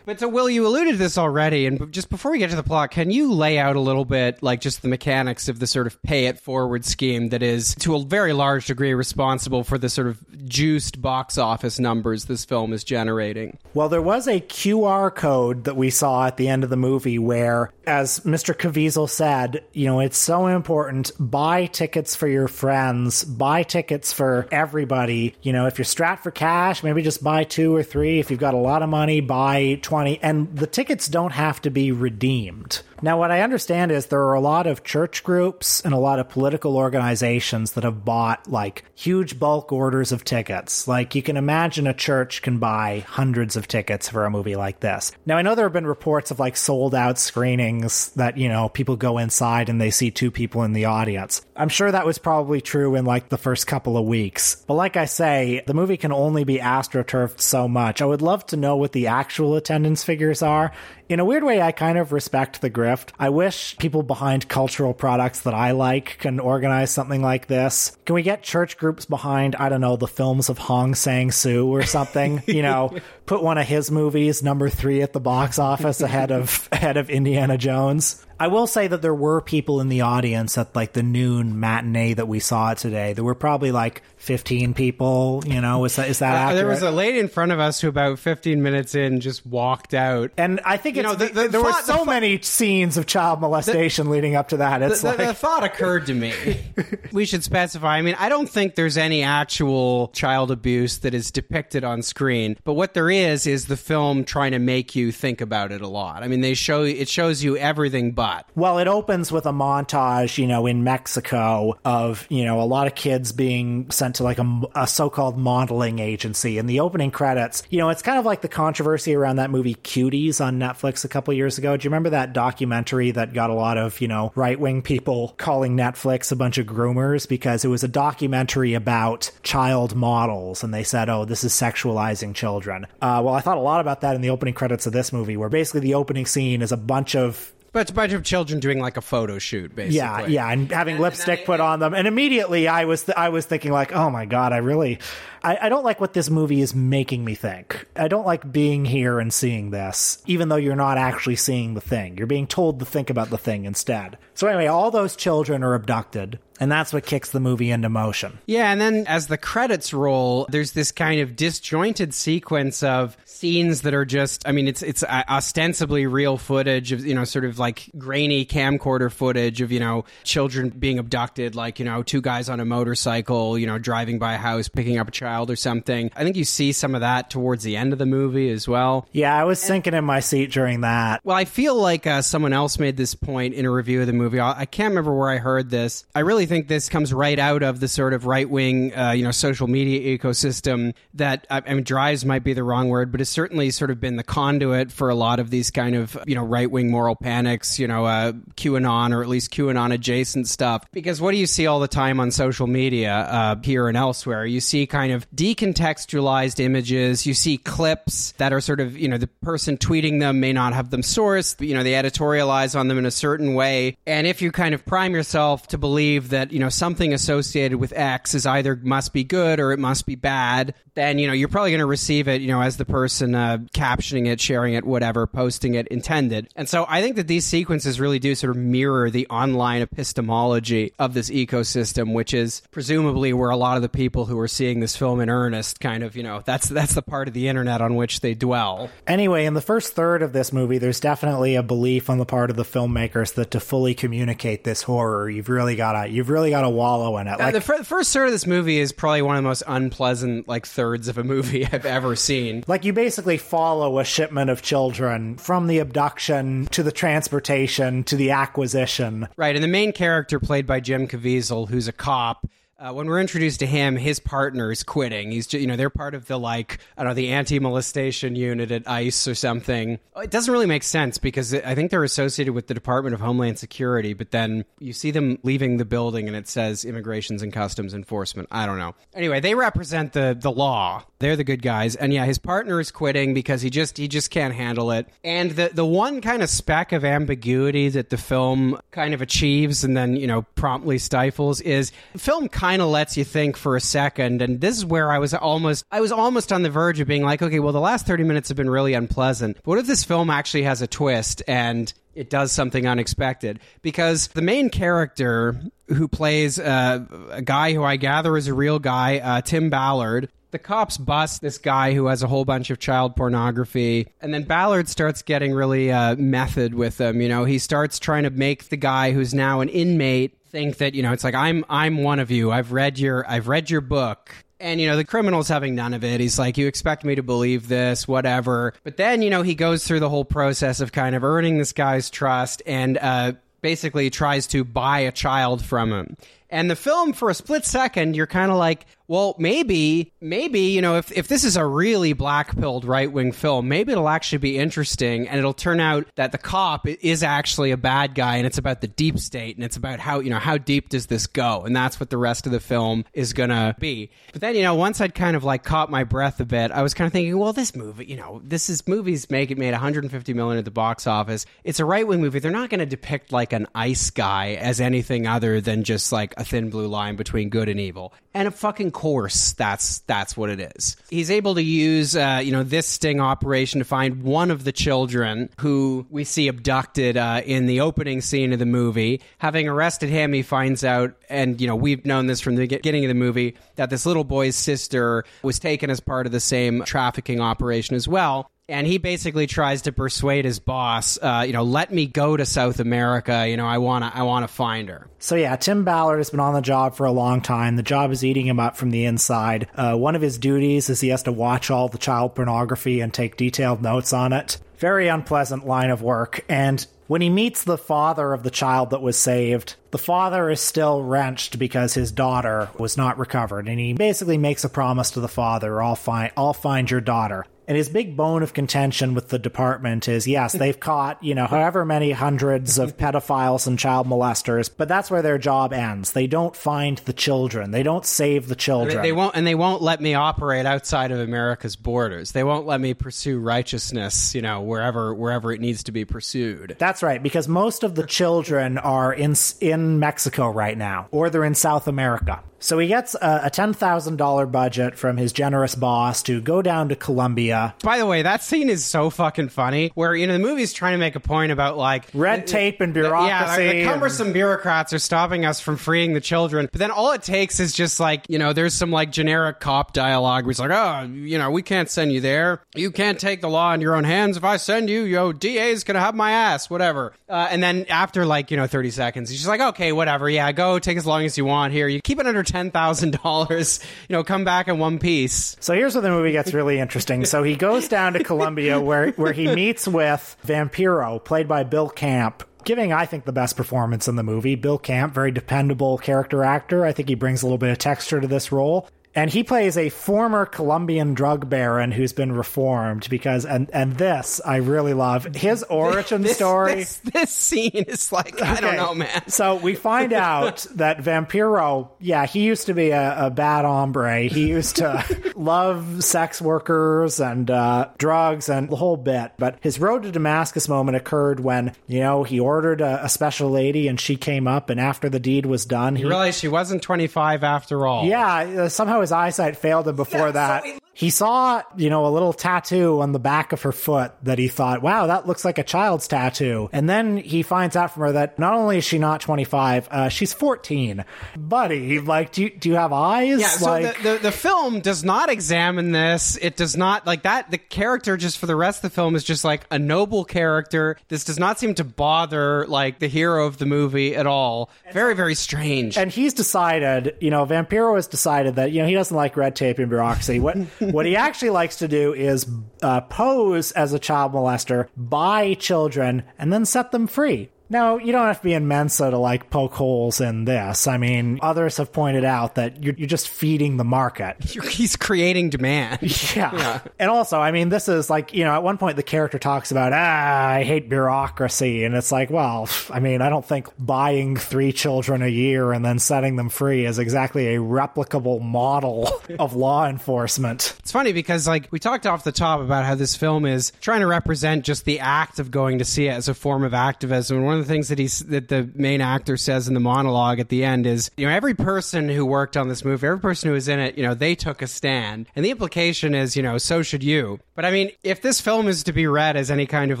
But 0.04 0.20
so, 0.20 0.28
Will, 0.28 0.48
you 0.50 0.66
alluded 0.66 0.94
to 0.94 0.98
this 0.98 1.18
already, 1.18 1.66
and 1.66 1.92
just 1.92 2.10
before 2.10 2.32
we 2.32 2.38
get 2.38 2.50
to 2.50 2.56
the 2.56 2.62
plot, 2.62 2.90
can 2.90 3.10
you 3.10 3.21
lay 3.30 3.58
out 3.58 3.76
a 3.76 3.80
little 3.80 4.04
bit, 4.04 4.42
like 4.42 4.60
just 4.60 4.82
the 4.82 4.88
mechanics 4.88 5.48
of 5.48 5.58
the 5.58 5.66
sort 5.66 5.86
of 5.86 6.00
pay 6.02 6.26
it 6.26 6.38
forward 6.38 6.84
scheme 6.84 7.28
that 7.28 7.42
is, 7.42 7.74
to 7.76 7.94
a 7.94 8.02
very 8.02 8.32
large 8.32 8.66
degree, 8.66 8.94
responsible 8.94 9.64
for 9.64 9.78
the 9.78 9.88
sort 9.88 10.06
of 10.06 10.18
juiced 10.48 11.00
box 11.00 11.38
office 11.38 11.78
numbers 11.78 12.26
this 12.26 12.44
film 12.44 12.72
is 12.72 12.84
generating? 12.84 13.58
Well, 13.74 13.88
there 13.88 14.02
was 14.02 14.26
a 14.26 14.40
QR 14.40 15.14
code 15.14 15.64
that 15.64 15.76
we 15.76 15.90
saw 15.90 16.26
at 16.26 16.36
the 16.36 16.48
end 16.48 16.64
of 16.64 16.70
the 16.70 16.76
movie 16.76 17.18
where, 17.18 17.72
as 17.86 18.20
Mr. 18.20 18.54
Caviezel 18.54 19.08
said, 19.08 19.64
you 19.72 19.86
know, 19.86 20.00
it's 20.00 20.18
so 20.18 20.46
important. 20.46 21.12
Buy 21.18 21.66
tickets 21.66 22.14
for 22.14 22.28
your 22.28 22.48
friends, 22.48 23.24
buy 23.24 23.62
tickets 23.62 24.12
for 24.12 24.46
everybody. 24.50 25.34
You 25.42 25.52
know, 25.52 25.66
if 25.66 25.78
you're 25.78 25.84
strapped 25.84 26.22
for 26.22 26.30
cash, 26.30 26.82
maybe 26.82 27.02
just 27.02 27.22
buy 27.22 27.44
two 27.44 27.74
or 27.74 27.82
three. 27.82 28.18
If 28.20 28.30
you've 28.30 28.40
got 28.40 28.54
a 28.54 28.58
lot 28.58 28.82
of 28.82 28.88
money, 28.88 29.20
buy 29.20 29.78
20. 29.82 30.20
And 30.22 30.54
the 30.56 30.66
tickets 30.66 31.08
don't 31.08 31.32
have 31.32 31.60
to 31.62 31.70
be 31.70 31.92
redeemed. 31.92 32.82
Now, 33.04 33.18
what 33.18 33.32
I 33.32 33.42
understand 33.42 33.90
is 33.90 34.06
there 34.06 34.22
are 34.22 34.34
a 34.34 34.40
lot 34.40 34.68
of 34.68 34.84
church 34.84 35.24
groups 35.24 35.80
and 35.80 35.92
a 35.92 35.98
lot 35.98 36.20
of 36.20 36.28
political 36.28 36.76
organizations 36.76 37.72
that 37.72 37.82
have 37.82 38.04
bought 38.04 38.48
like 38.48 38.84
huge 38.94 39.40
bulk 39.40 39.72
orders 39.72 40.12
of 40.12 40.22
tickets. 40.22 40.86
Like 40.86 41.16
you 41.16 41.22
can 41.22 41.36
imagine 41.36 41.88
a 41.88 41.94
church 41.94 42.42
can 42.42 42.58
buy 42.58 43.04
hundreds 43.08 43.56
of 43.56 43.66
tickets 43.66 44.08
for 44.08 44.24
a 44.24 44.30
movie 44.30 44.54
like 44.54 44.78
this. 44.78 45.10
Now, 45.26 45.36
I 45.36 45.42
know 45.42 45.56
there 45.56 45.64
have 45.64 45.72
been 45.72 45.86
reports 45.86 46.30
of 46.30 46.38
like 46.38 46.56
sold 46.56 46.94
out 46.94 47.18
screenings 47.18 48.10
that, 48.10 48.38
you 48.38 48.48
know, 48.48 48.68
people 48.68 48.94
go 48.94 49.18
inside 49.18 49.68
and 49.68 49.80
they 49.80 49.90
see 49.90 50.12
two 50.12 50.30
people 50.30 50.62
in 50.62 50.72
the 50.72 50.84
audience. 50.84 51.44
I'm 51.56 51.68
sure 51.68 51.90
that 51.90 52.06
was 52.06 52.18
probably 52.18 52.60
true 52.60 52.94
in 52.94 53.04
like 53.04 53.28
the 53.28 53.36
first 53.36 53.66
couple 53.66 53.96
of 53.96 54.06
weeks. 54.06 54.62
But 54.68 54.74
like 54.74 54.96
I 54.96 55.06
say, 55.06 55.62
the 55.66 55.74
movie 55.74 55.96
can 55.96 56.12
only 56.12 56.44
be 56.44 56.58
astroturfed 56.58 57.40
so 57.40 57.66
much. 57.66 58.00
I 58.00 58.06
would 58.06 58.22
love 58.22 58.46
to 58.46 58.56
know 58.56 58.76
what 58.76 58.92
the 58.92 59.08
actual 59.08 59.56
attendance 59.56 60.04
figures 60.04 60.40
are. 60.40 60.72
In 61.12 61.20
a 61.20 61.26
weird 61.26 61.44
way, 61.44 61.60
I 61.60 61.72
kind 61.72 61.98
of 61.98 62.10
respect 62.10 62.62
the 62.62 62.70
grift. 62.70 63.10
I 63.18 63.28
wish 63.28 63.76
people 63.76 64.02
behind 64.02 64.48
cultural 64.48 64.94
products 64.94 65.40
that 65.40 65.52
I 65.52 65.72
like 65.72 66.16
can 66.20 66.40
organize 66.40 66.90
something 66.90 67.20
like 67.20 67.48
this. 67.48 67.98
Can 68.06 68.14
we 68.14 68.22
get 68.22 68.42
church 68.42 68.78
groups 68.78 69.04
behind, 69.04 69.54
I 69.54 69.68
don't 69.68 69.82
know, 69.82 69.96
the 69.96 70.08
films 70.08 70.48
of 70.48 70.56
Hong 70.56 70.94
Sang 70.94 71.30
Soo 71.30 71.66
or 71.68 71.82
something? 71.82 72.42
you 72.46 72.62
know, 72.62 72.96
put 73.26 73.42
one 73.42 73.58
of 73.58 73.66
his 73.66 73.90
movies 73.90 74.42
number 74.42 74.70
three 74.70 75.02
at 75.02 75.12
the 75.12 75.20
box 75.20 75.58
office 75.58 76.00
ahead 76.00 76.30
of 76.32 76.66
ahead 76.72 76.96
of 76.96 77.10
Indiana 77.10 77.58
Jones. 77.58 78.24
I 78.40 78.48
will 78.48 78.66
say 78.66 78.86
that 78.86 79.02
there 79.02 79.14
were 79.14 79.42
people 79.42 79.82
in 79.82 79.90
the 79.90 80.00
audience 80.00 80.56
at 80.56 80.74
like 80.74 80.94
the 80.94 81.02
noon 81.02 81.60
matinee 81.60 82.14
that 82.14 82.26
we 82.26 82.40
saw 82.40 82.72
today. 82.72 83.12
There 83.12 83.22
were 83.22 83.34
probably 83.34 83.70
like 83.70 84.02
15 84.22 84.72
people, 84.74 85.42
you 85.46 85.60
know, 85.60 85.84
is 85.84 85.96
that, 85.96 86.08
is 86.08 86.20
that 86.20 86.34
accurate? 86.36 86.56
there 86.56 86.68
was 86.68 86.82
a 86.82 86.92
lady 86.92 87.18
in 87.18 87.26
front 87.28 87.50
of 87.50 87.58
us 87.58 87.80
who, 87.80 87.88
about 87.88 88.20
15 88.20 88.62
minutes 88.62 88.94
in, 88.94 89.20
just 89.20 89.44
walked 89.44 89.94
out. 89.94 90.30
and 90.38 90.60
I 90.64 90.76
think 90.76 90.94
You 90.96 91.02
it's, 91.02 91.10
know, 91.10 91.14
the- 91.26 91.32
the 91.32 91.48
there 91.48 91.60
were 91.60 91.72
thought- 91.72 91.86
the 91.86 91.96
so 91.98 92.04
many 92.04 92.40
scenes 92.40 92.96
of 92.96 93.06
child 93.06 93.40
molestation 93.40 94.10
leading 94.10 94.36
up 94.36 94.50
to 94.50 94.58
that. 94.58 94.80
It's 94.80 95.00
the, 95.00 95.08
like, 95.08 95.16
the 95.18 95.34
thought 95.34 95.64
occurred 95.64 96.06
to 96.06 96.14
me. 96.14 96.32
we 97.12 97.24
should 97.24 97.42
specify. 97.42 97.96
I 97.98 98.02
mean, 98.02 98.14
I 98.16 98.28
don't 98.28 98.48
think 98.48 98.76
there's 98.76 98.96
any 98.96 99.24
actual 99.24 100.08
child 100.14 100.52
abuse 100.52 100.98
that 100.98 101.14
is 101.14 101.32
depicted 101.32 101.82
on 101.82 102.02
screen, 102.02 102.56
but 102.62 102.74
what 102.74 102.94
there 102.94 103.10
is 103.10 103.46
is 103.48 103.66
the 103.66 103.76
film 103.76 104.24
trying 104.24 104.52
to 104.52 104.60
make 104.60 104.94
you 104.94 105.10
think 105.10 105.40
about 105.40 105.72
it 105.72 105.80
a 105.80 105.88
lot. 105.88 106.22
I 106.22 106.28
mean, 106.28 106.42
they 106.42 106.54
show 106.54 106.84
it 106.84 107.08
shows 107.08 107.42
you 107.42 107.56
everything 107.56 108.12
but. 108.12 108.46
Well, 108.54 108.78
it 108.78 108.86
opens 108.86 109.32
with 109.32 109.46
a 109.46 109.52
montage, 109.52 110.38
you 110.38 110.46
know, 110.46 110.66
in 110.66 110.84
Mexico 110.84 111.76
of, 111.84 112.24
you 112.30 112.44
know, 112.44 112.60
a 112.60 112.64
lot 112.64 112.86
of 112.86 112.94
kids 112.94 113.32
being 113.32 113.90
sent 113.90 114.11
to 114.14 114.22
like 114.22 114.38
a, 114.38 114.62
a 114.74 114.86
so 114.86 115.10
called 115.10 115.38
modeling 115.38 115.98
agency. 115.98 116.58
In 116.58 116.66
the 116.66 116.80
opening 116.80 117.10
credits, 117.10 117.62
you 117.70 117.78
know, 117.78 117.88
it's 117.88 118.02
kind 118.02 118.18
of 118.18 118.24
like 118.24 118.40
the 118.40 118.48
controversy 118.48 119.14
around 119.14 119.36
that 119.36 119.50
movie 119.50 119.74
Cuties 119.74 120.40
on 120.40 120.58
Netflix 120.58 121.04
a 121.04 121.08
couple 121.08 121.34
years 121.34 121.58
ago. 121.58 121.76
Do 121.76 121.84
you 121.84 121.90
remember 121.90 122.10
that 122.10 122.32
documentary 122.32 123.10
that 123.12 123.32
got 123.32 123.50
a 123.50 123.54
lot 123.54 123.78
of, 123.78 124.00
you 124.00 124.08
know, 124.08 124.32
right 124.34 124.58
wing 124.58 124.82
people 124.82 125.34
calling 125.36 125.76
Netflix 125.76 126.32
a 126.32 126.36
bunch 126.36 126.58
of 126.58 126.66
groomers 126.66 127.28
because 127.28 127.64
it 127.64 127.68
was 127.68 127.84
a 127.84 127.88
documentary 127.88 128.74
about 128.74 129.30
child 129.42 129.94
models 129.94 130.64
and 130.64 130.72
they 130.72 130.84
said, 130.84 131.08
oh, 131.08 131.24
this 131.24 131.44
is 131.44 131.52
sexualizing 131.52 132.34
children? 132.34 132.86
Uh, 133.00 133.20
well, 133.24 133.34
I 133.34 133.40
thought 133.40 133.58
a 133.58 133.60
lot 133.60 133.80
about 133.80 134.02
that 134.02 134.14
in 134.14 134.20
the 134.20 134.30
opening 134.30 134.54
credits 134.54 134.86
of 134.86 134.92
this 134.92 135.12
movie, 135.12 135.36
where 135.36 135.48
basically 135.48 135.80
the 135.80 135.94
opening 135.94 136.26
scene 136.26 136.62
is 136.62 136.72
a 136.72 136.76
bunch 136.76 137.14
of 137.14 137.52
But 137.72 137.80
it's 137.80 137.90
a 137.90 137.94
bunch 137.94 138.12
of 138.12 138.22
children 138.22 138.60
doing 138.60 138.78
like 138.80 138.98
a 138.98 139.00
photo 139.00 139.38
shoot, 139.38 139.74
basically. 139.74 139.96
yeah, 139.96 140.26
yeah, 140.26 140.50
and 140.50 140.70
having 140.70 140.98
lipstick 140.98 141.46
put 141.46 141.58
on 141.58 141.80
them, 141.80 141.94
and 141.94 142.06
immediately 142.06 142.68
I 142.68 142.84
was 142.84 143.08
I 143.08 143.30
was 143.30 143.46
thinking 143.46 143.72
like, 143.72 143.92
oh 143.92 144.10
my 144.10 144.26
god, 144.26 144.52
I 144.52 144.58
really, 144.58 144.98
I, 145.42 145.56
I 145.62 145.68
don't 145.70 145.82
like 145.82 145.98
what 145.98 146.12
this 146.12 146.28
movie 146.28 146.60
is 146.60 146.74
making 146.74 147.24
me 147.24 147.34
think. 147.34 147.86
I 147.96 148.08
don't 148.08 148.26
like 148.26 148.52
being 148.52 148.84
here 148.84 149.18
and 149.18 149.32
seeing 149.32 149.70
this, 149.70 150.22
even 150.26 150.50
though 150.50 150.56
you're 150.56 150.76
not 150.76 150.98
actually 150.98 151.36
seeing 151.36 151.72
the 151.72 151.80
thing. 151.80 152.18
You're 152.18 152.26
being 152.26 152.46
told 152.46 152.78
to 152.80 152.84
think 152.84 153.08
about 153.08 153.30
the 153.30 153.38
thing 153.38 153.64
instead. 153.64 154.18
So 154.34 154.46
anyway, 154.48 154.66
all 154.66 154.90
those 154.90 155.16
children 155.16 155.64
are 155.64 155.72
abducted, 155.72 156.38
and 156.60 156.70
that's 156.70 156.92
what 156.92 157.06
kicks 157.06 157.30
the 157.30 157.40
movie 157.40 157.70
into 157.70 157.88
motion. 157.88 158.38
Yeah, 158.44 158.70
and 158.70 158.82
then 158.82 159.06
as 159.06 159.28
the 159.28 159.38
credits 159.38 159.94
roll, 159.94 160.46
there's 160.50 160.72
this 160.72 160.92
kind 160.92 161.22
of 161.22 161.36
disjointed 161.36 162.12
sequence 162.12 162.82
of 162.82 163.16
scenes 163.42 163.82
that 163.82 163.92
are 163.92 164.04
just 164.04 164.46
I 164.46 164.52
mean 164.52 164.68
it's 164.68 164.82
it's 164.82 165.02
uh, 165.02 165.24
ostensibly 165.28 166.06
real 166.06 166.38
footage 166.38 166.92
of 166.92 167.04
you 167.04 167.12
know 167.12 167.24
sort 167.24 167.44
of 167.44 167.58
like 167.58 167.90
grainy 167.98 168.46
camcorder 168.46 169.10
footage 169.10 169.60
of 169.60 169.72
you 169.72 169.80
know 169.80 170.04
children 170.22 170.68
being 170.68 171.00
abducted 171.00 171.56
like 171.56 171.80
you 171.80 171.84
know 171.84 172.04
two 172.04 172.20
guys 172.20 172.48
on 172.48 172.60
a 172.60 172.64
motorcycle, 172.64 173.58
you 173.58 173.66
know 173.66 173.78
driving 173.78 174.20
by 174.20 174.34
a 174.34 174.38
house 174.38 174.68
picking 174.68 174.96
up 174.96 175.08
a 175.08 175.10
child 175.10 175.50
or 175.50 175.56
something. 175.56 176.08
I 176.14 176.22
think 176.22 176.36
you 176.36 176.44
see 176.44 176.70
some 176.70 176.94
of 176.94 177.00
that 177.00 177.30
towards 177.30 177.64
the 177.64 177.76
end 177.76 177.92
of 177.92 177.98
the 177.98 178.06
movie 178.06 178.48
as 178.48 178.68
well. 178.68 179.08
Yeah, 179.10 179.36
I 179.36 179.42
was 179.42 179.58
sinking 179.58 179.94
in 179.94 180.04
my 180.04 180.20
seat 180.20 180.52
during 180.52 180.82
that. 180.82 181.20
Well, 181.24 181.36
I 181.36 181.44
feel 181.44 181.74
like 181.74 182.06
uh, 182.06 182.22
someone 182.22 182.52
else 182.52 182.78
made 182.78 182.96
this 182.96 183.16
point 183.16 183.54
in 183.54 183.66
a 183.66 183.72
review 183.72 184.02
of 184.02 184.06
the 184.06 184.12
movie. 184.12 184.38
I, 184.38 184.60
I 184.60 184.66
can't 184.66 184.90
remember 184.90 185.18
where 185.18 185.30
I 185.30 185.38
heard 185.38 185.68
this. 185.68 186.04
I 186.14 186.20
really 186.20 186.46
think 186.46 186.68
this 186.68 186.88
comes 186.88 187.12
right 187.12 187.40
out 187.40 187.64
of 187.64 187.80
the 187.80 187.88
sort 187.88 188.14
of 188.14 188.24
right 188.24 188.48
wing, 188.48 188.96
uh, 188.96 189.10
you 189.10 189.24
know, 189.24 189.32
social 189.32 189.66
media 189.66 190.16
ecosystem 190.16 190.94
that 191.14 191.44
I, 191.50 191.62
I 191.66 191.74
mean, 191.74 191.82
drives 191.82 192.24
might 192.24 192.44
be 192.44 192.52
the 192.52 192.62
wrong 192.62 192.88
word, 192.88 193.10
but 193.10 193.20
it's 193.20 193.31
certainly 193.32 193.70
sort 193.70 193.90
of 193.90 194.00
been 194.00 194.16
the 194.16 194.22
conduit 194.22 194.92
for 194.92 195.08
a 195.08 195.14
lot 195.14 195.40
of 195.40 195.50
these 195.50 195.70
kind 195.70 195.96
of 195.96 196.16
you 196.26 196.34
know 196.34 196.44
right 196.44 196.70
wing 196.70 196.90
moral 196.90 197.16
panics, 197.16 197.78
you 197.78 197.88
know, 197.88 198.04
uh, 198.04 198.32
QAnon 198.56 199.12
or 199.12 199.22
at 199.22 199.28
least 199.28 199.50
QAnon 199.52 199.92
adjacent 199.92 200.48
stuff. 200.48 200.84
Because 200.92 201.20
what 201.20 201.32
do 201.32 201.38
you 201.38 201.46
see 201.46 201.66
all 201.66 201.80
the 201.80 201.88
time 201.88 202.20
on 202.20 202.30
social 202.30 202.66
media 202.66 203.14
uh, 203.14 203.56
here 203.62 203.88
and 203.88 203.96
elsewhere? 203.96 204.44
You 204.44 204.60
see 204.60 204.86
kind 204.86 205.12
of 205.12 205.28
decontextualized 205.30 206.60
images. 206.60 207.26
You 207.26 207.34
see 207.34 207.58
clips 207.58 208.32
that 208.32 208.52
are 208.52 208.60
sort 208.60 208.80
of, 208.80 208.96
you 208.96 209.08
know, 209.08 209.18
the 209.18 209.26
person 209.26 209.76
tweeting 209.76 210.20
them 210.20 210.40
may 210.40 210.52
not 210.52 210.74
have 210.74 210.90
them 210.90 211.02
sourced, 211.02 211.66
you 211.66 211.74
know, 211.74 211.82
they 211.82 211.92
editorialize 211.92 212.78
on 212.78 212.88
them 212.88 212.98
in 212.98 213.06
a 213.06 213.10
certain 213.10 213.54
way. 213.54 213.96
And 214.06 214.26
if 214.26 214.42
you 214.42 214.52
kind 214.52 214.74
of 214.74 214.84
prime 214.84 215.14
yourself 215.14 215.68
to 215.68 215.78
believe 215.78 216.30
that, 216.30 216.52
you 216.52 216.58
know, 216.58 216.68
something 216.68 217.12
associated 217.14 217.78
with 217.78 217.92
X 217.94 218.34
is 218.34 218.46
either 218.46 218.76
must 218.76 219.12
be 219.12 219.24
good 219.24 219.60
or 219.60 219.72
it 219.72 219.78
must 219.78 220.06
be 220.06 220.16
bad, 220.16 220.74
then, 220.94 221.18
you 221.18 221.26
know, 221.26 221.32
you're 221.32 221.48
probably 221.48 221.70
going 221.70 221.80
to 221.80 221.86
receive 221.86 222.28
it, 222.28 222.40
you 222.40 222.48
know, 222.48 222.60
as 222.60 222.76
the 222.76 222.84
person 222.84 223.21
person 223.22 223.34
uh, 223.34 223.58
captioning 223.72 224.26
it, 224.26 224.40
sharing 224.40 224.74
it, 224.74 224.84
whatever, 224.84 225.26
posting 225.26 225.74
it 225.74 225.86
intended. 225.88 226.48
And 226.56 226.68
so 226.68 226.84
I 226.88 227.00
think 227.02 227.16
that 227.16 227.28
these 227.28 227.44
sequences 227.44 228.00
really 228.00 228.18
do 228.18 228.34
sort 228.34 228.50
of 228.50 228.56
mirror 228.56 229.10
the 229.10 229.26
online 229.28 229.82
epistemology 229.82 230.92
of 230.98 231.14
this 231.14 231.30
ecosystem, 231.30 232.12
which 232.12 232.34
is 232.34 232.62
presumably 232.70 233.32
where 233.32 233.50
a 233.50 233.56
lot 233.56 233.76
of 233.76 233.82
the 233.82 233.88
people 233.88 234.26
who 234.26 234.38
are 234.38 234.48
seeing 234.48 234.80
this 234.80 234.96
film 234.96 235.20
in 235.20 235.30
earnest 235.30 235.80
kind 235.80 236.02
of, 236.02 236.16
you 236.16 236.22
know, 236.22 236.42
that's 236.44 236.68
that's 236.68 236.94
the 236.94 237.02
part 237.02 237.28
of 237.28 237.34
the 237.34 237.48
internet 237.48 237.80
on 237.80 237.94
which 237.94 238.20
they 238.20 238.34
dwell. 238.34 238.90
Anyway, 239.06 239.44
in 239.44 239.54
the 239.54 239.60
first 239.60 239.94
third 239.94 240.22
of 240.22 240.32
this 240.32 240.52
movie, 240.52 240.78
there's 240.78 241.00
definitely 241.00 241.54
a 241.54 241.62
belief 241.62 242.10
on 242.10 242.18
the 242.18 242.26
part 242.26 242.50
of 242.50 242.56
the 242.56 242.64
filmmakers 242.64 243.34
that 243.34 243.50
to 243.52 243.60
fully 243.60 243.94
communicate 243.94 244.64
this 244.64 244.82
horror, 244.82 245.28
you've 245.30 245.48
really 245.48 245.76
gotta 245.76 246.08
you've 246.08 246.28
really 246.30 246.50
gotta 246.50 246.70
wallow 246.70 247.18
in 247.18 247.26
it. 247.28 247.32
Uh, 247.32 247.44
Like 247.44 247.54
the 247.54 247.60
fir- 247.60 247.82
first 247.84 248.12
third 248.12 248.26
of 248.26 248.32
this 248.32 248.46
movie 248.46 248.78
is 248.78 248.92
probably 248.92 249.22
one 249.22 249.36
of 249.36 249.42
the 249.42 249.48
most 249.48 249.62
unpleasant 249.66 250.48
like 250.48 250.66
thirds 250.66 251.08
of 251.08 251.18
a 251.18 251.24
movie 251.24 251.66
I've 251.72 251.86
ever 251.86 252.16
seen. 252.16 252.64
Like 252.66 252.84
you 252.84 252.92
basically 253.02 253.36
follow 253.36 253.98
a 253.98 254.04
shipment 254.04 254.48
of 254.48 254.62
children 254.62 255.36
from 255.36 255.66
the 255.66 255.80
abduction 255.80 256.66
to 256.66 256.84
the 256.84 256.92
transportation 256.92 258.04
to 258.04 258.14
the 258.14 258.30
acquisition. 258.30 259.26
Right, 259.36 259.56
and 259.56 259.64
the 259.64 259.66
main 259.66 259.90
character 259.90 260.38
played 260.38 260.68
by 260.68 260.78
Jim 260.78 261.08
Caviezel, 261.08 261.68
who's 261.68 261.88
a 261.88 261.92
cop. 261.92 262.46
Uh, 262.82 262.92
when 262.92 263.06
we're 263.06 263.20
introduced 263.20 263.60
to 263.60 263.66
him, 263.66 263.94
his 263.94 264.18
partner 264.18 264.72
is 264.72 264.82
quitting. 264.82 265.30
He's, 265.30 265.46
ju- 265.46 265.58
you 265.58 265.68
know, 265.68 265.76
they're 265.76 265.88
part 265.88 266.16
of 266.16 266.26
the 266.26 266.36
like, 266.36 266.78
I 266.98 267.04
don't 267.04 267.10
know, 267.10 267.14
the 267.14 267.28
anti-molestation 267.28 268.34
unit 268.34 268.72
at 268.72 268.90
ICE 268.90 269.28
or 269.28 269.36
something. 269.36 270.00
It 270.16 270.32
doesn't 270.32 270.52
really 270.52 270.66
make 270.66 270.82
sense 270.82 271.16
because 271.16 271.54
I 271.54 271.76
think 271.76 271.92
they're 271.92 272.02
associated 272.02 272.54
with 272.54 272.66
the 272.66 272.74
Department 272.74 273.14
of 273.14 273.20
Homeland 273.20 273.60
Security, 273.60 274.14
but 274.14 274.32
then 274.32 274.64
you 274.80 274.92
see 274.92 275.12
them 275.12 275.38
leaving 275.44 275.76
the 275.76 275.84
building 275.84 276.26
and 276.26 276.36
it 276.36 276.48
says 276.48 276.84
Immigrations 276.84 277.40
and 277.40 277.52
Customs 277.52 277.94
Enforcement. 277.94 278.48
I 278.50 278.66
don't 278.66 278.78
know. 278.78 278.96
Anyway, 279.14 279.38
they 279.38 279.54
represent 279.54 280.12
the 280.12 280.36
the 280.38 280.50
law. 280.50 281.04
They're 281.20 281.36
the 281.36 281.44
good 281.44 281.62
guys, 281.62 281.94
and 281.94 282.12
yeah, 282.12 282.24
his 282.24 282.38
partner 282.38 282.80
is 282.80 282.90
quitting 282.90 283.32
because 283.32 283.62
he 283.62 283.70
just 283.70 283.96
he 283.96 284.08
just 284.08 284.30
can't 284.30 284.54
handle 284.54 284.90
it. 284.90 285.06
And 285.22 285.52
the 285.52 285.70
the 285.72 285.86
one 285.86 286.20
kind 286.20 286.42
of 286.42 286.50
speck 286.50 286.90
of 286.90 287.04
ambiguity 287.04 287.90
that 287.90 288.10
the 288.10 288.16
film 288.16 288.80
kind 288.90 289.14
of 289.14 289.22
achieves 289.22 289.84
and 289.84 289.96
then 289.96 290.16
you 290.16 290.26
know 290.26 290.42
promptly 290.56 290.98
stifles 290.98 291.60
is 291.60 291.92
film 292.16 292.48
kind 292.48 292.71
of 292.80 292.88
lets 292.88 293.16
you 293.16 293.24
think 293.24 293.56
for 293.56 293.76
a 293.76 293.80
second. 293.80 294.40
And 294.40 294.60
this 294.60 294.76
is 294.76 294.86
where 294.86 295.10
I 295.10 295.18
was 295.18 295.34
almost 295.34 295.84
I 295.90 296.00
was 296.00 296.12
almost 296.12 296.52
on 296.52 296.62
the 296.62 296.70
verge 296.70 297.00
of 297.00 297.08
being 297.08 297.22
like, 297.24 297.42
okay, 297.42 297.58
well 297.58 297.72
the 297.72 297.80
last 297.80 298.06
thirty 298.06 298.24
minutes 298.24 298.48
have 298.48 298.56
been 298.56 298.70
really 298.70 298.94
unpleasant. 298.94 299.56
But 299.56 299.66
what 299.66 299.78
if 299.78 299.86
this 299.86 300.04
film 300.04 300.30
actually 300.30 300.62
has 300.62 300.80
a 300.80 300.86
twist 300.86 301.42
and 301.46 301.92
it 302.14 302.30
does 302.30 302.52
something 302.52 302.86
unexpected 302.86 303.58
because 303.80 304.28
the 304.28 304.42
main 304.42 304.70
character 304.70 305.60
who 305.88 306.08
plays 306.08 306.58
uh, 306.58 307.04
a 307.30 307.42
guy 307.42 307.72
who 307.72 307.82
I 307.82 307.96
gather 307.96 308.36
is 308.36 308.48
a 308.48 308.54
real 308.54 308.78
guy, 308.78 309.18
uh, 309.18 309.40
Tim 309.40 309.70
Ballard. 309.70 310.28
The 310.52 310.58
cops 310.58 310.98
bust 310.98 311.42
this 311.42 311.58
guy 311.58 311.92
who 311.94 312.06
has 312.06 312.22
a 312.22 312.28
whole 312.28 312.44
bunch 312.44 312.70
of 312.70 312.78
child 312.78 313.16
pornography, 313.16 314.06
and 314.20 314.32
then 314.32 314.44
Ballard 314.44 314.88
starts 314.88 315.22
getting 315.22 315.52
really 315.52 315.90
uh, 315.90 316.14
method 316.16 316.74
with 316.74 316.98
them. 316.98 317.20
You 317.20 317.28
know, 317.28 317.44
he 317.44 317.58
starts 317.58 317.98
trying 317.98 318.22
to 318.22 318.30
make 318.30 318.68
the 318.68 318.76
guy 318.76 319.12
who's 319.12 319.34
now 319.34 319.60
an 319.60 319.68
inmate 319.68 320.38
think 320.52 320.76
that 320.76 320.94
you 320.94 321.02
know 321.02 321.12
it's 321.12 321.24
like 321.24 321.34
I'm 321.34 321.64
I'm 321.68 322.02
one 322.02 322.18
of 322.18 322.30
you. 322.30 322.52
I've 322.52 322.70
read 322.70 322.98
your 322.98 323.28
I've 323.28 323.48
read 323.48 323.70
your 323.70 323.80
book. 323.80 324.32
And, 324.60 324.80
you 324.80 324.86
know, 324.86 324.96
the 324.96 325.04
criminal's 325.04 325.48
having 325.48 325.74
none 325.74 325.92
of 325.92 326.04
it. 326.04 326.20
He's 326.20 326.38
like, 326.38 326.56
you 326.56 326.68
expect 326.68 327.02
me 327.02 327.16
to 327.16 327.22
believe 327.24 327.66
this, 327.66 328.06
whatever. 328.06 328.74
But 328.84 328.96
then, 328.96 329.20
you 329.20 329.28
know, 329.28 329.42
he 329.42 329.56
goes 329.56 329.84
through 329.84 329.98
the 329.98 330.08
whole 330.08 330.24
process 330.24 330.80
of 330.80 330.92
kind 330.92 331.16
of 331.16 331.24
earning 331.24 331.58
this 331.58 331.72
guy's 331.72 332.08
trust 332.08 332.62
and 332.64 332.96
uh, 332.98 333.32
basically 333.60 334.08
tries 334.08 334.46
to 334.48 334.62
buy 334.62 335.00
a 335.00 335.10
child 335.10 335.64
from 335.64 335.92
him. 335.92 336.16
And 336.48 336.70
the 336.70 336.76
film, 336.76 337.12
for 337.12 337.28
a 337.28 337.34
split 337.34 337.64
second, 337.64 338.14
you're 338.14 338.28
kind 338.28 338.52
of 338.52 338.56
like, 338.56 338.86
well, 339.08 339.34
maybe, 339.38 340.12
maybe, 340.20 340.60
you 340.60 340.80
know, 340.80 340.96
if, 340.96 341.12
if 341.12 341.28
this 341.28 341.44
is 341.44 341.56
a 341.56 341.64
really 341.64 342.12
black 342.12 342.56
pilled 342.56 342.84
right 342.84 343.10
wing 343.10 343.32
film, 343.32 343.68
maybe 343.68 343.92
it'll 343.92 344.08
actually 344.08 344.38
be 344.38 344.58
interesting 344.58 345.28
and 345.28 345.38
it'll 345.38 345.52
turn 345.52 345.80
out 345.80 346.06
that 346.16 346.32
the 346.32 346.38
cop 346.38 346.86
is 346.86 347.22
actually 347.22 347.70
a 347.72 347.76
bad 347.76 348.14
guy 348.14 348.36
and 348.36 348.46
it's 348.46 348.58
about 348.58 348.80
the 348.80 348.88
deep 348.88 349.18
state 349.18 349.56
and 349.56 349.64
it's 349.64 349.76
about 349.76 349.98
how, 349.98 350.20
you 350.20 350.30
know, 350.30 350.38
how 350.38 350.56
deep 350.56 350.88
does 350.88 351.06
this 351.06 351.26
go? 351.26 351.62
And 351.62 351.74
that's 351.74 352.00
what 352.00 352.10
the 352.10 352.16
rest 352.16 352.46
of 352.46 352.52
the 352.52 352.60
film 352.60 353.04
is 353.12 353.32
going 353.32 353.50
to 353.50 353.74
be. 353.78 354.10
But 354.32 354.40
then, 354.40 354.54
you 354.54 354.62
know, 354.62 354.74
once 354.74 355.00
I'd 355.00 355.14
kind 355.14 355.36
of 355.36 355.44
like 355.44 355.64
caught 355.64 355.90
my 355.90 356.04
breath 356.04 356.40
a 356.40 356.44
bit, 356.44 356.70
I 356.70 356.82
was 356.82 356.94
kind 356.94 357.06
of 357.06 357.12
thinking, 357.12 357.38
well, 357.38 357.52
this 357.52 357.74
movie, 357.76 358.06
you 358.06 358.16
know, 358.16 358.40
this 358.44 358.70
is 358.70 358.86
movies 358.86 359.30
make 359.30 359.50
it 359.50 359.58
made 359.58 359.72
150 359.72 360.34
million 360.34 360.58
at 360.58 360.64
the 360.64 360.70
box 360.70 361.06
office. 361.06 361.46
It's 361.64 361.80
a 361.80 361.84
right 361.84 362.06
wing 362.06 362.20
movie. 362.20 362.38
They're 362.38 362.50
not 362.50 362.70
going 362.70 362.80
to 362.80 362.86
depict 362.86 363.32
like 363.32 363.52
an 363.52 363.66
ice 363.74 364.10
guy 364.10 364.54
as 364.54 364.80
anything 364.80 365.26
other 365.26 365.60
than 365.60 365.84
just 365.84 366.12
like 366.12 366.34
a 366.36 366.44
thin 366.44 366.70
blue 366.70 366.86
line 366.86 367.16
between 367.16 367.48
good 367.48 367.68
and 367.68 367.80
evil. 367.80 368.12
And 368.34 368.48
a 368.48 368.50
fucking 368.50 368.92
course, 368.92 369.52
that's 369.52 369.98
that's 370.00 370.36
what 370.36 370.48
it 370.48 370.72
is. 370.76 370.96
He's 371.10 371.30
able 371.30 371.54
to 371.56 371.62
use, 371.62 372.16
uh, 372.16 372.40
you 372.42 372.50
know, 372.52 372.62
this 372.62 372.86
sting 372.86 373.20
operation 373.20 373.80
to 373.80 373.84
find 373.84 374.22
one 374.22 374.50
of 374.50 374.64
the 374.64 374.72
children 374.72 375.50
who 375.60 376.06
we 376.08 376.24
see 376.24 376.48
abducted 376.48 377.16
uh, 377.16 377.42
in 377.44 377.66
the 377.66 377.80
opening 377.80 378.20
scene 378.22 378.52
of 378.52 378.58
the 378.58 378.66
movie. 378.66 379.20
Having 379.38 379.68
arrested 379.68 380.08
him, 380.08 380.32
he 380.32 380.42
finds 380.42 380.82
out, 380.82 381.14
and 381.28 381.60
you 381.60 381.66
know, 381.66 381.76
we've 381.76 382.06
known 382.06 382.26
this 382.26 382.40
from 382.40 382.56
the 382.56 382.66
beginning 382.66 383.04
of 383.04 383.08
the 383.08 383.14
movie 383.14 383.54
that 383.76 383.90
this 383.90 384.06
little 384.06 384.24
boy's 384.24 384.56
sister 384.56 385.24
was 385.42 385.58
taken 385.58 385.90
as 385.90 386.00
part 386.00 386.24
of 386.24 386.32
the 386.32 386.40
same 386.40 386.84
trafficking 386.84 387.40
operation 387.40 387.96
as 387.96 388.08
well 388.08 388.51
and 388.68 388.86
he 388.86 388.98
basically 388.98 389.46
tries 389.46 389.82
to 389.82 389.92
persuade 389.92 390.44
his 390.44 390.58
boss, 390.58 391.18
uh, 391.20 391.44
you 391.46 391.52
know, 391.52 391.62
let 391.62 391.92
me 391.92 392.06
go 392.06 392.36
to 392.36 392.46
South 392.46 392.80
America. 392.80 393.46
You 393.48 393.56
know, 393.56 393.66
I 393.66 393.78
wanna, 393.78 394.10
I 394.14 394.22
wanna 394.22 394.48
find 394.48 394.88
her. 394.88 395.08
So 395.18 395.34
yeah, 395.34 395.56
Tim 395.56 395.84
Ballard 395.84 396.18
has 396.18 396.30
been 396.30 396.40
on 396.40 396.54
the 396.54 396.60
job 396.60 396.94
for 396.94 397.06
a 397.06 397.12
long 397.12 397.40
time. 397.40 397.76
The 397.76 397.82
job 397.82 398.12
is 398.12 398.24
eating 398.24 398.46
him 398.46 398.60
up 398.60 398.76
from 398.76 398.90
the 398.90 399.04
inside. 399.04 399.68
Uh, 399.74 399.94
one 399.96 400.16
of 400.16 400.22
his 400.22 400.38
duties 400.38 400.88
is 400.88 401.00
he 401.00 401.08
has 401.08 401.24
to 401.24 401.32
watch 401.32 401.70
all 401.70 401.88
the 401.88 401.98
child 401.98 402.34
pornography 402.34 403.00
and 403.00 403.12
take 403.12 403.36
detailed 403.36 403.82
notes 403.82 404.12
on 404.12 404.32
it. 404.32 404.58
Very 404.78 405.08
unpleasant 405.08 405.66
line 405.66 405.90
of 405.90 406.02
work. 406.02 406.44
And 406.48 406.84
when 407.06 407.20
he 407.20 407.30
meets 407.30 407.64
the 407.64 407.76
father 407.76 408.32
of 408.32 408.42
the 408.42 408.50
child 408.50 408.90
that 408.90 409.02
was 409.02 409.18
saved, 409.18 409.76
the 409.90 409.98
father 409.98 410.48
is 410.50 410.60
still 410.60 411.02
wrenched 411.02 411.58
because 411.58 411.92
his 411.92 412.10
daughter 412.10 412.70
was 412.78 412.96
not 412.96 413.18
recovered, 413.18 413.68
and 413.68 413.78
he 413.78 413.92
basically 413.92 414.38
makes 414.38 414.64
a 414.64 414.68
promise 414.68 415.10
to 415.10 415.20
the 415.20 415.28
father, 415.28 415.82
"I'll 415.82 415.94
find, 415.94 416.32
I'll 416.36 416.54
find 416.54 416.90
your 416.90 417.02
daughter." 417.02 417.44
And 417.68 417.76
his 417.76 417.88
big 417.88 418.16
bone 418.16 418.42
of 418.42 418.54
contention 418.54 419.14
with 419.14 419.28
the 419.28 419.38
department 419.38 420.08
is 420.08 420.26
yes, 420.26 420.52
they've 420.52 420.78
caught, 420.80 421.22
you 421.22 421.34
know, 421.34 421.46
however 421.46 421.84
many 421.84 422.10
hundreds 422.12 422.78
of 422.78 422.96
pedophiles 422.96 423.66
and 423.66 423.78
child 423.78 424.06
molesters, 424.06 424.70
but 424.74 424.88
that's 424.88 425.10
where 425.10 425.22
their 425.22 425.38
job 425.38 425.72
ends. 425.72 426.12
They 426.12 426.26
don't 426.26 426.56
find 426.56 426.98
the 426.98 427.12
children. 427.12 427.70
They 427.70 427.82
don't 427.82 428.04
save 428.04 428.48
the 428.48 428.54
They, 428.54 428.58
children. 428.58 429.02
they 429.02 429.12
won't, 429.12 429.36
and 429.36 429.46
they 429.46 429.54
won't 429.54 429.82
let 429.82 430.00
me 430.00 430.14
operate 430.14 430.66
outside 430.66 431.10
of 431.12 431.20
America's 431.20 431.76
borders. 431.76 432.32
They 432.32 432.44
won't 432.44 432.66
let 432.66 432.80
me 432.80 432.94
pursue 432.94 433.38
righteousness, 433.38 434.34
you 434.34 434.42
know, 434.42 434.60
wherever, 434.60 435.14
wherever 435.14 435.52
it 435.52 435.60
needs 435.60 435.84
to 435.84 435.92
be 435.92 436.04
pursued. 436.04 436.76
That's 436.78 437.02
right, 437.02 437.22
because 437.22 437.48
most 437.48 437.84
of 437.84 437.94
the 437.94 438.06
children 438.06 438.78
are 438.78 439.12
in 439.12 439.34
in 439.60 439.98
Mexico 439.98 440.48
right 440.50 440.76
now, 440.76 441.08
or 441.10 441.30
they're 441.30 441.44
in 441.44 441.54
South 441.54 441.88
America. 441.88 442.42
So 442.62 442.78
he 442.78 442.86
gets 442.86 443.14
a, 443.14 443.42
a 443.44 443.50
ten 443.50 443.72
thousand 443.72 444.16
dollar 444.16 444.46
budget 444.46 444.96
from 444.96 445.16
his 445.16 445.32
generous 445.32 445.74
boss 445.74 446.22
to 446.24 446.40
go 446.40 446.62
down 446.62 446.88
to 446.90 446.96
Colombia. 446.96 447.74
By 447.82 447.98
the 447.98 448.06
way, 448.06 448.22
that 448.22 448.42
scene 448.42 448.70
is 448.70 448.84
so 448.84 449.10
fucking 449.10 449.48
funny. 449.48 449.90
Where 449.94 450.14
you 450.14 450.26
know 450.28 450.32
the 450.34 450.38
movie's 450.38 450.72
trying 450.72 450.92
to 450.92 450.98
make 450.98 451.16
a 451.16 451.20
point 451.20 451.50
about 451.50 451.76
like 451.76 452.04
Red 452.14 452.46
tape 452.46 452.80
and 452.80 452.94
bureaucracy. 452.94 453.28
Yeah, 453.28 453.38
bureaucracy. 453.40 453.68
the 453.68 453.82
and- 453.82 453.90
cumbersome 453.90 454.32
bureaucrats 454.32 454.92
are 454.92 455.00
stopping 455.00 455.44
us 455.44 455.60
from 455.60 455.76
freeing 455.76 456.14
the 456.14 456.20
children. 456.20 456.68
But 456.70 456.78
then 456.78 456.92
all 456.92 457.10
it 457.12 457.22
takes 457.22 457.58
is 457.58 457.72
just 457.72 457.98
like, 457.98 458.24
you 458.28 458.38
know, 458.38 458.52
there's 458.52 458.74
some 458.74 458.92
like 458.92 459.10
generic 459.10 459.58
cop 459.58 459.92
dialogue 459.92 460.44
where 460.44 460.52
it's 460.52 460.60
like, 460.60 460.70
oh, 460.70 461.02
you 461.12 461.38
know, 461.38 461.50
we 461.50 461.62
can't 461.62 461.90
send 461.90 462.12
you 462.12 462.20
there. 462.20 462.62
You 462.76 462.92
can't 462.92 463.18
take 463.18 463.40
the 463.40 463.48
law 463.48 463.72
in 463.74 463.80
your 463.80 463.96
own 463.96 464.04
hands. 464.04 464.36
If 464.36 464.44
I 464.44 464.56
send 464.56 464.88
you, 464.88 465.02
yo, 465.02 465.32
DA's 465.32 465.82
gonna 465.82 466.00
have 466.00 466.14
my 466.14 466.30
ass, 466.30 466.70
whatever. 466.70 467.12
Uh, 467.28 467.48
and 467.50 467.60
then 467.60 467.86
after 467.88 468.24
like, 468.24 468.52
you 468.52 468.56
know, 468.56 468.68
30 468.68 468.90
seconds, 468.92 469.30
he's 469.30 469.40
just 469.40 469.48
like, 469.48 469.60
okay, 469.60 469.90
whatever. 469.90 470.30
Yeah, 470.30 470.52
go 470.52 470.78
take 470.78 470.96
as 470.96 471.06
long 471.06 471.24
as 471.24 471.36
you 471.36 471.44
want 471.44 471.72
here. 471.72 471.88
You 471.88 472.00
keep 472.00 472.20
it 472.20 472.26
under 472.26 472.42
$10,000, 472.52 473.84
you 474.08 474.12
know, 474.12 474.22
come 474.22 474.44
back 474.44 474.68
in 474.68 474.78
one 474.78 474.98
piece. 474.98 475.56
So 475.60 475.74
here's 475.74 475.94
where 475.94 476.02
the 476.02 476.10
movie 476.10 476.32
gets 476.32 476.52
really 476.52 476.78
interesting. 476.78 477.24
So 477.24 477.42
he 477.42 477.56
goes 477.56 477.88
down 477.88 478.12
to 478.12 478.22
Colombia 478.22 478.80
where 478.80 479.10
where 479.12 479.32
he 479.32 479.54
meets 479.54 479.88
with 479.88 480.36
Vampiro, 480.46 481.22
played 481.22 481.48
by 481.48 481.64
Bill 481.64 481.88
Camp. 481.88 482.44
Giving, 482.64 482.92
I 482.92 483.06
think, 483.06 483.24
the 483.24 483.32
best 483.32 483.56
performance 483.56 484.06
in 484.06 484.14
the 484.14 484.22
movie. 484.22 484.54
Bill 484.54 484.78
Camp, 484.78 485.12
very 485.12 485.32
dependable 485.32 485.98
character 485.98 486.44
actor. 486.44 486.84
I 486.84 486.92
think 486.92 487.08
he 487.08 487.16
brings 487.16 487.42
a 487.42 487.46
little 487.46 487.58
bit 487.58 487.70
of 487.70 487.78
texture 487.78 488.20
to 488.20 488.28
this 488.28 488.52
role. 488.52 488.88
And 489.14 489.30
he 489.30 489.42
plays 489.44 489.76
a 489.76 489.90
former 489.90 490.46
Colombian 490.46 491.12
drug 491.12 491.48
baron 491.50 491.92
who's 491.92 492.14
been 492.14 492.32
reformed 492.32 493.08
because, 493.10 493.44
and, 493.44 493.68
and 493.72 493.96
this 493.96 494.40
I 494.44 494.56
really 494.56 494.94
love. 494.94 495.24
His 495.36 495.62
origin 495.70 496.22
This, 496.22 496.36
story. 496.36 496.76
This, 496.76 496.96
this 496.98 497.30
scene 497.30 497.84
is 497.88 498.10
like, 498.10 498.40
I 498.40 498.58
don't 498.60 498.76
know, 498.76 498.94
man. 498.94 499.28
So 499.28 499.56
we 499.56 499.74
find 499.74 500.12
out 500.14 500.66
that 500.76 500.98
Vampiro, 501.02 501.90
yeah, 502.00 502.24
he 502.24 502.40
used 502.44 502.66
to 502.66 502.74
be 502.74 502.88
a, 502.90 503.26
a 503.26 503.30
bad 503.30 503.66
hombre. 503.66 504.22
He 504.28 504.48
used 504.48 504.76
to 504.76 505.04
love 505.36 506.02
sex 506.02 506.40
workers 506.40 507.20
and 507.20 507.50
uh, 507.50 507.88
drugs 507.98 508.48
and 508.48 508.70
the 508.70 508.76
whole 508.76 508.96
bit. 508.96 509.32
But 509.38 509.58
his 509.60 509.78
road 509.78 510.04
to 510.04 510.10
Damascus 510.10 510.68
moment 510.70 510.96
occurred 510.96 511.38
when, 511.38 511.74
you 511.86 512.00
know, 512.00 512.22
he 512.24 512.40
ordered 512.40 512.80
a, 512.80 513.04
a 513.04 513.08
special 513.10 513.50
lady 513.50 513.88
and 513.88 514.00
she 514.00 514.16
came 514.16 514.48
up, 514.48 514.70
and 514.70 514.80
after 514.80 515.10
the 515.10 515.20
deed 515.20 515.44
was 515.44 515.66
done, 515.66 515.96
he. 515.96 516.02
You 516.02 516.08
realize 516.08 516.38
she 516.38 516.48
wasn't 516.48 516.80
25 516.82 517.44
after 517.44 517.86
all. 517.86 518.06
yeah, 518.06 518.36
uh, 518.62 518.68
somehow 518.70 519.01
his 519.02 519.12
eyesight 519.12 519.56
failed 519.56 519.86
him 519.86 519.96
before 519.96 520.32
that. 520.32 520.64
So 520.64 520.78
He 520.94 521.10
saw, 521.10 521.62
you 521.76 521.88
know, 521.90 522.06
a 522.06 522.10
little 522.10 522.32
tattoo 522.32 523.00
on 523.00 523.12
the 523.12 523.18
back 523.18 523.52
of 523.52 523.62
her 523.62 523.72
foot 523.72 524.12
that 524.22 524.38
he 524.38 524.48
thought, 524.48 524.82
wow, 524.82 525.06
that 525.06 525.26
looks 525.26 525.44
like 525.44 525.58
a 525.58 525.62
child's 525.62 526.06
tattoo. 526.06 526.68
And 526.72 526.88
then 526.88 527.16
he 527.16 527.42
finds 527.42 527.76
out 527.76 527.92
from 527.94 528.02
her 528.02 528.12
that 528.12 528.38
not 528.38 528.54
only 528.54 528.78
is 528.78 528.84
she 528.84 528.98
not 528.98 529.20
25, 529.20 529.88
uh, 529.90 530.08
she's 530.08 530.32
14. 530.32 531.04
Buddy, 531.36 531.98
like, 532.00 532.32
do 532.32 532.42
you, 532.42 532.50
do 532.50 532.68
you 532.68 532.74
have 532.76 532.92
eyes? 532.92 533.40
Yeah, 533.40 533.48
so 533.48 533.70
like, 533.70 534.02
the, 534.02 534.12
the, 534.12 534.18
the 534.18 534.32
film 534.32 534.80
does 534.80 535.02
not 535.02 535.30
examine 535.30 535.92
this. 535.92 536.36
It 536.40 536.56
does 536.56 536.76
not, 536.76 537.06
like 537.06 537.22
that, 537.22 537.50
the 537.50 537.58
character 537.58 538.16
just 538.16 538.38
for 538.38 538.46
the 538.46 538.56
rest 538.56 538.84
of 538.84 538.90
the 538.90 538.94
film 538.94 539.16
is 539.16 539.24
just 539.24 539.44
like 539.44 539.62
a 539.70 539.78
noble 539.78 540.24
character. 540.24 540.96
This 541.08 541.24
does 541.24 541.38
not 541.38 541.58
seem 541.58 541.74
to 541.76 541.84
bother, 541.84 542.66
like, 542.66 542.98
the 542.98 543.08
hero 543.08 543.46
of 543.46 543.58
the 543.58 543.66
movie 543.66 544.14
at 544.14 544.26
all. 544.26 544.70
Very, 544.92 545.14
very 545.14 545.34
strange. 545.34 545.96
and 545.96 546.10
he's 546.10 546.34
decided, 546.34 547.16
you 547.20 547.30
know, 547.30 547.46
Vampiro 547.46 547.96
has 547.96 548.06
decided 548.06 548.56
that, 548.56 548.72
you 548.72 548.82
know, 548.82 548.88
he 548.88 548.94
doesn't 548.94 549.16
like 549.16 549.36
red 549.36 549.56
tape 549.56 549.78
and 549.78 549.88
bureaucracy. 549.88 550.38
What 550.38 550.56
what 550.90 551.06
he 551.06 551.16
actually 551.16 551.50
likes 551.50 551.76
to 551.76 551.88
do 551.88 552.12
is 552.12 552.46
uh, 552.82 553.00
pose 553.02 553.72
as 553.72 553.92
a 553.92 553.98
child 553.98 554.32
molester, 554.32 554.88
buy 554.96 555.54
children, 555.54 556.24
and 556.38 556.52
then 556.52 556.64
set 556.64 556.90
them 556.90 557.06
free. 557.06 557.50
Now, 557.72 557.96
you 557.96 558.12
don't 558.12 558.26
have 558.26 558.36
to 558.36 558.44
be 558.44 558.52
in 558.52 558.68
Mensa 558.68 559.10
to 559.10 559.16
like 559.16 559.48
poke 559.48 559.72
holes 559.72 560.20
in 560.20 560.44
this. 560.44 560.86
I 560.86 560.98
mean, 560.98 561.38
others 561.40 561.78
have 561.78 561.90
pointed 561.90 562.22
out 562.22 562.56
that 562.56 562.82
you're, 562.82 562.92
you're 562.92 563.08
just 563.08 563.30
feeding 563.30 563.78
the 563.78 563.84
market. 563.84 564.36
He's 564.44 564.94
creating 564.94 565.50
demand. 565.50 566.00
Yeah. 566.36 566.80
And 566.98 567.10
also, 567.10 567.38
I 567.38 567.50
mean, 567.50 567.68
this 567.68 567.88
is 567.88 568.08
like, 568.08 568.32
you 568.32 568.44
know, 568.44 568.52
at 568.52 568.62
one 568.62 568.78
point 568.78 568.96
the 568.96 569.02
character 569.02 569.38
talks 569.38 569.70
about, 569.70 569.92
ah, 569.92 570.48
I 570.50 570.62
hate 570.62 570.88
bureaucracy. 570.88 571.84
And 571.84 571.94
it's 571.94 572.12
like, 572.12 572.30
well, 572.30 572.68
I 572.90 573.00
mean, 573.00 573.20
I 573.20 573.28
don't 573.28 573.44
think 573.44 573.68
buying 573.78 574.36
three 574.36 574.72
children 574.72 575.22
a 575.22 575.28
year 575.28 575.72
and 575.72 575.84
then 575.84 575.98
setting 575.98 576.36
them 576.36 576.48
free 576.48 576.86
is 576.86 576.98
exactly 576.98 577.54
a 577.54 577.58
replicable 577.58 578.40
model 578.40 579.08
of 579.38 579.54
law 579.54 579.86
enforcement. 579.86 580.74
It's 580.78 580.92
funny 580.92 581.12
because, 581.12 581.46
like, 581.46 581.70
we 581.70 581.78
talked 581.78 582.06
off 582.06 582.24
the 582.24 582.32
top 582.32 582.60
about 582.60 582.84
how 582.84 582.94
this 582.94 583.16
film 583.16 583.46
is 583.46 583.72
trying 583.80 584.00
to 584.00 584.06
represent 584.06 584.64
just 584.64 584.84
the 584.84 585.00
act 585.00 585.38
of 585.38 585.50
going 585.50 585.78
to 585.78 585.84
see 585.84 586.06
it 586.08 586.12
as 586.12 586.28
a 586.28 586.34
form 586.34 586.64
of 586.64 586.74
activism. 586.74 587.38
And 587.38 587.46
one 587.46 587.58
of 587.61 587.61
the 587.62 587.68
things 587.68 587.88
that 587.88 587.98
he's 587.98 588.20
that 588.20 588.48
the 588.48 588.70
main 588.74 589.00
actor 589.00 589.36
says 589.36 589.68
in 589.68 589.74
the 589.74 589.80
monologue 589.80 590.40
at 590.40 590.48
the 590.48 590.64
end 590.64 590.86
is, 590.86 591.10
you 591.16 591.26
know, 591.26 591.32
every 591.32 591.54
person 591.54 592.08
who 592.08 592.24
worked 592.24 592.56
on 592.56 592.68
this 592.68 592.84
movie, 592.84 593.06
every 593.06 593.20
person 593.20 593.48
who 593.48 593.54
was 593.54 593.68
in 593.68 593.78
it, 593.78 593.96
you 593.96 594.02
know, 594.02 594.14
they 594.14 594.34
took 594.34 594.62
a 594.62 594.66
stand, 594.66 595.26
and 595.34 595.44
the 595.44 595.50
implication 595.50 596.14
is, 596.14 596.36
you 596.36 596.42
know, 596.42 596.58
so 596.58 596.82
should 596.82 597.02
you. 597.02 597.40
But 597.54 597.64
I 597.64 597.70
mean, 597.70 597.90
if 598.02 598.22
this 598.22 598.40
film 598.40 598.68
is 598.68 598.84
to 598.84 598.92
be 598.92 599.06
read 599.06 599.36
as 599.36 599.50
any 599.50 599.66
kind 599.66 599.90
of 599.90 600.00